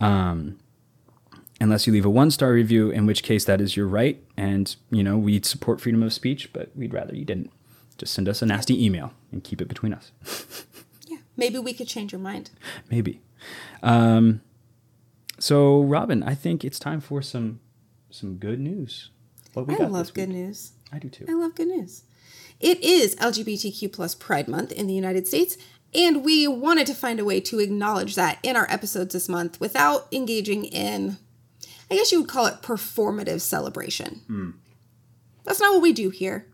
Um, 0.00 0.58
unless 1.60 1.86
you 1.86 1.92
leave 1.92 2.04
a 2.04 2.10
one-star 2.10 2.52
review, 2.52 2.90
in 2.90 3.06
which 3.06 3.22
case 3.22 3.44
that 3.44 3.60
is 3.60 3.76
your 3.76 3.86
right, 3.86 4.22
and 4.36 4.74
you 4.90 5.02
know 5.02 5.18
we'd 5.18 5.44
support 5.44 5.80
freedom 5.80 6.02
of 6.02 6.12
speech, 6.12 6.52
but 6.52 6.70
we'd 6.76 6.94
rather 6.94 7.14
you 7.14 7.24
didn't. 7.24 7.50
Just 7.98 8.14
send 8.14 8.28
us 8.28 8.42
a 8.42 8.46
nasty 8.46 8.84
email 8.84 9.12
and 9.30 9.44
keep 9.44 9.60
it 9.60 9.68
between 9.68 9.92
us. 9.94 10.12
yeah, 11.06 11.18
maybe 11.36 11.58
we 11.58 11.72
could 11.72 11.88
change 11.88 12.12
your 12.12 12.20
mind. 12.20 12.50
Maybe. 12.90 13.20
Um, 13.82 14.40
so, 15.42 15.82
Robin, 15.82 16.22
I 16.22 16.36
think 16.36 16.64
it's 16.64 16.78
time 16.78 17.00
for 17.00 17.20
some 17.20 17.58
some 18.10 18.36
good 18.36 18.60
news. 18.60 19.10
What 19.54 19.66
we 19.66 19.74
I 19.74 19.78
got 19.78 19.90
love 19.90 20.14
good 20.14 20.28
news. 20.28 20.70
I 20.92 21.00
do 21.00 21.08
too. 21.08 21.26
I 21.28 21.32
love 21.32 21.56
good 21.56 21.66
news. 21.66 22.04
It 22.60 22.80
is 22.80 23.16
LGBTQ 23.16 23.92
plus 23.92 24.14
Pride 24.14 24.46
Month 24.46 24.70
in 24.70 24.86
the 24.86 24.94
United 24.94 25.26
States, 25.26 25.56
and 25.92 26.24
we 26.24 26.46
wanted 26.46 26.86
to 26.86 26.94
find 26.94 27.18
a 27.18 27.24
way 27.24 27.40
to 27.40 27.58
acknowledge 27.58 28.14
that 28.14 28.38
in 28.44 28.54
our 28.54 28.70
episodes 28.70 29.14
this 29.14 29.28
month 29.28 29.58
without 29.58 30.06
engaging 30.12 30.64
in, 30.64 31.16
I 31.90 31.96
guess 31.96 32.12
you 32.12 32.20
would 32.20 32.30
call 32.30 32.46
it 32.46 32.62
performative 32.62 33.40
celebration. 33.40 34.20
Mm. 34.30 34.54
That's 35.42 35.58
not 35.58 35.72
what 35.72 35.82
we 35.82 35.92
do 35.92 36.10
here. 36.10 36.46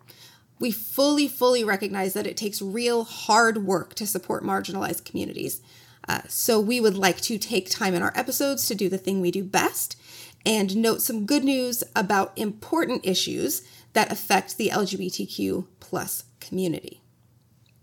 We 0.58 0.70
fully, 0.70 1.28
fully 1.28 1.62
recognize 1.62 2.14
that 2.14 2.26
it 2.26 2.38
takes 2.38 2.62
real 2.62 3.04
hard 3.04 3.66
work 3.66 3.92
to 3.96 4.06
support 4.06 4.42
marginalized 4.42 5.04
communities. 5.04 5.60
Uh, 6.08 6.22
so 6.28 6.58
we 6.58 6.80
would 6.80 6.96
like 6.96 7.20
to 7.20 7.38
take 7.38 7.68
time 7.68 7.94
in 7.94 8.02
our 8.02 8.12
episodes 8.14 8.66
to 8.66 8.74
do 8.74 8.88
the 8.88 8.98
thing 8.98 9.20
we 9.20 9.30
do 9.30 9.44
best 9.44 10.00
and 10.46 10.76
note 10.76 11.02
some 11.02 11.26
good 11.26 11.44
news 11.44 11.84
about 11.94 12.32
important 12.36 13.04
issues 13.04 13.62
that 13.92 14.10
affect 14.10 14.56
the 14.56 14.70
LGBTQ 14.70 15.66
plus 15.80 16.24
community. 16.40 17.02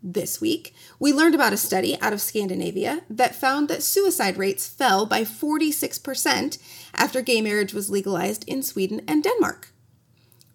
This 0.02 0.40
week, 0.40 0.74
we 1.00 1.12
learned 1.12 1.36
about 1.36 1.54
a 1.54 1.58
study 1.58 2.00
out 2.00 2.14
of 2.14 2.22
Scandinavia 2.22 3.02
that 3.10 3.36
found 3.36 3.68
that 3.70 3.82
suicide 3.82 4.38
rates 4.38 4.68
fell 4.68 5.06
by 5.06 5.22
46% 5.24 6.60
after 6.94 7.22
gay 7.22 7.42
marriage 7.42 7.74
was 7.74 7.90
legalized 7.90 8.48
in 8.48 8.62
Sweden 8.62 9.02
and 9.08 9.24
Denmark. 9.24 9.74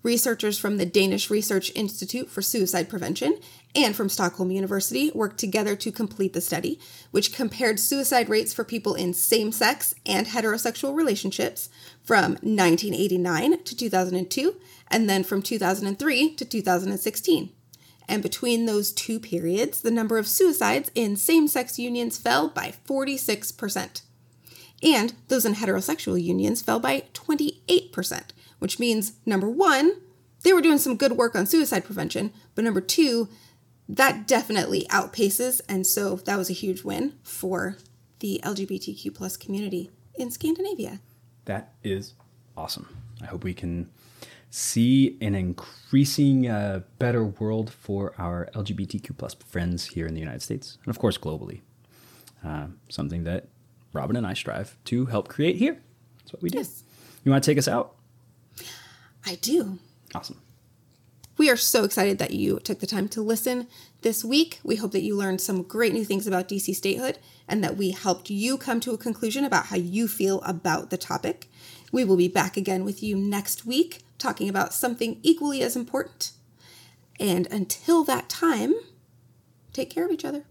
Researchers 0.03 0.59
from 0.59 0.79
the 0.79 0.87
Danish 0.87 1.29
Research 1.29 1.71
Institute 1.75 2.31
for 2.31 2.41
Suicide 2.41 2.89
Prevention 2.89 3.39
and 3.75 3.95
from 3.95 4.09
Stockholm 4.09 4.51
University 4.51 5.11
worked 5.15 5.39
together 5.39 5.77
to 5.77 5.93
complete 5.93 6.33
the 6.33 6.41
study, 6.41 6.81
which 7.11 7.35
compared 7.35 7.79
suicide 7.79 8.29
rates 8.31 8.55
for 8.55 8.65
people 8.65 8.95
in 8.95 9.13
same 9.13 9.53
sex 9.53 9.95
and 10.07 10.29
heterosexual 10.29 10.95
relationships 10.95 11.69
from 12.03 12.33
1989 12.43 13.63
to 13.65 13.77
2002, 13.77 14.57
and 14.89 15.09
then 15.09 15.23
from 15.23 15.43
2003 15.43 16.35
to 16.35 16.45
2016. 16.45 17.51
And 18.09 18.23
between 18.23 18.67
those 18.67 18.93
two 18.93 19.21
periods, 19.21 19.83
the 19.83 19.91
number 19.91 20.19
of 20.19 20.27
suicides 20.27 20.91
in 20.95 21.15
same 21.15 21.47
sex 21.47 21.79
unions 21.79 22.19
fell 22.19 22.49
by 22.49 22.75
46%. 22.89 24.03
And 24.83 25.13
those 25.29 25.45
in 25.45 25.55
heterosexual 25.55 26.21
unions 26.21 26.63
fell 26.63 26.81
by 26.81 27.05
28%, 27.13 28.23
which 28.61 28.79
means 28.79 29.15
number 29.27 29.51
one, 29.51 29.93
they 30.43 30.53
were 30.53 30.63
doing 30.63 30.79
some 30.79 30.97
good 30.97 31.13
work 31.13 31.35
on 31.35 31.47
suicide 31.47 31.85
prevention, 31.85 32.33
but 32.55 32.65
number 32.65 32.81
two, 32.81 33.29
that 33.89 34.29
definitely 34.29 34.87
outpaces, 34.89 35.61
and 35.69 35.87
so 35.87 36.17
that 36.17 36.39
was 36.39 36.49
a 36.49 36.55
huge 36.55 36.85
win 36.85 37.15
for 37.25 37.77
the 38.21 38.41
LGBTQ 38.45 39.13
plus 39.15 39.37
community 39.37 39.91
in 40.15 40.31
Scandinavia. 40.31 41.01
That 41.47 41.75
is 41.83 42.15
awesome. 42.57 42.97
I 43.21 43.27
hope 43.27 43.43
we 43.43 43.55
can 43.55 43.91
see 44.51 45.17
an 45.21 45.35
increasing 45.35 46.49
uh, 46.49 46.83
better 46.99 47.25
world 47.25 47.73
for 47.73 48.15
our 48.19 48.49
LGBTQ 48.55 49.17
plus 49.17 49.35
friends 49.35 49.87
here 49.87 50.07
in 50.07 50.15
the 50.15 50.21
United 50.21 50.43
States, 50.43 50.79
and 50.85 50.91
of 50.91 50.99
course 50.99 51.19
globally. 51.19 51.61
Uh, 52.45 52.69
something 52.89 53.25
that 53.25 53.49
Robin 53.93 54.17
and 54.17 54.27
I 54.27 54.35
strive 54.35 54.77
to 54.87 55.07
help 55.07 55.29
create 55.29 55.57
here. 55.57 55.83
That's 56.19 56.33
what 56.33 56.43
we 56.43 56.51
do. 56.51 56.59
Yes. 56.59 56.85
You 57.25 57.33
want 57.33 57.45
to 57.45 57.51
take 57.51 57.59
us 57.59 57.69
out? 57.69 57.97
I 59.25 59.37
do. 59.37 59.79
Awesome. 60.15 60.41
We 61.41 61.49
are 61.49 61.57
so 61.57 61.85
excited 61.85 62.19
that 62.19 62.33
you 62.33 62.59
took 62.59 62.81
the 62.81 62.87
time 62.87 63.09
to 63.09 63.23
listen 63.23 63.67
this 64.03 64.23
week. 64.23 64.61
We 64.63 64.77
hope 64.77 64.93
that 64.93 65.03
you 65.03 65.17
learned 65.17 65.41
some 65.41 65.63
great 65.63 65.95
new 65.95 66.05
things 66.05 66.27
about 66.27 66.49
DC 66.49 66.75
statehood 66.75 67.19
and 67.49 67.65
that 67.65 67.79
we 67.79 67.93
helped 67.93 68.29
you 68.29 68.59
come 68.59 68.79
to 68.81 68.93
a 68.93 68.99
conclusion 68.99 69.45
about 69.45 69.67
how 69.67 69.77
you 69.77 70.07
feel 70.07 70.43
about 70.43 70.91
the 70.91 70.99
topic. 70.99 71.49
We 71.93 72.05
will 72.05 72.19
be 72.19 72.29
back 72.29 72.59
again 72.59 72.85
with 72.85 73.03
you 73.03 73.17
next 73.17 73.65
week 73.65 74.01
talking 74.19 74.51
about 74.51 74.75
something 74.75 75.19
equally 75.23 75.63
as 75.63 75.77
important. 75.77 76.33
And 77.19 77.47
until 77.51 78.05
that 78.05 78.29
time, 78.29 78.75
take 79.73 79.89
care 79.89 80.05
of 80.05 80.11
each 80.11 80.27
other. 80.27 80.45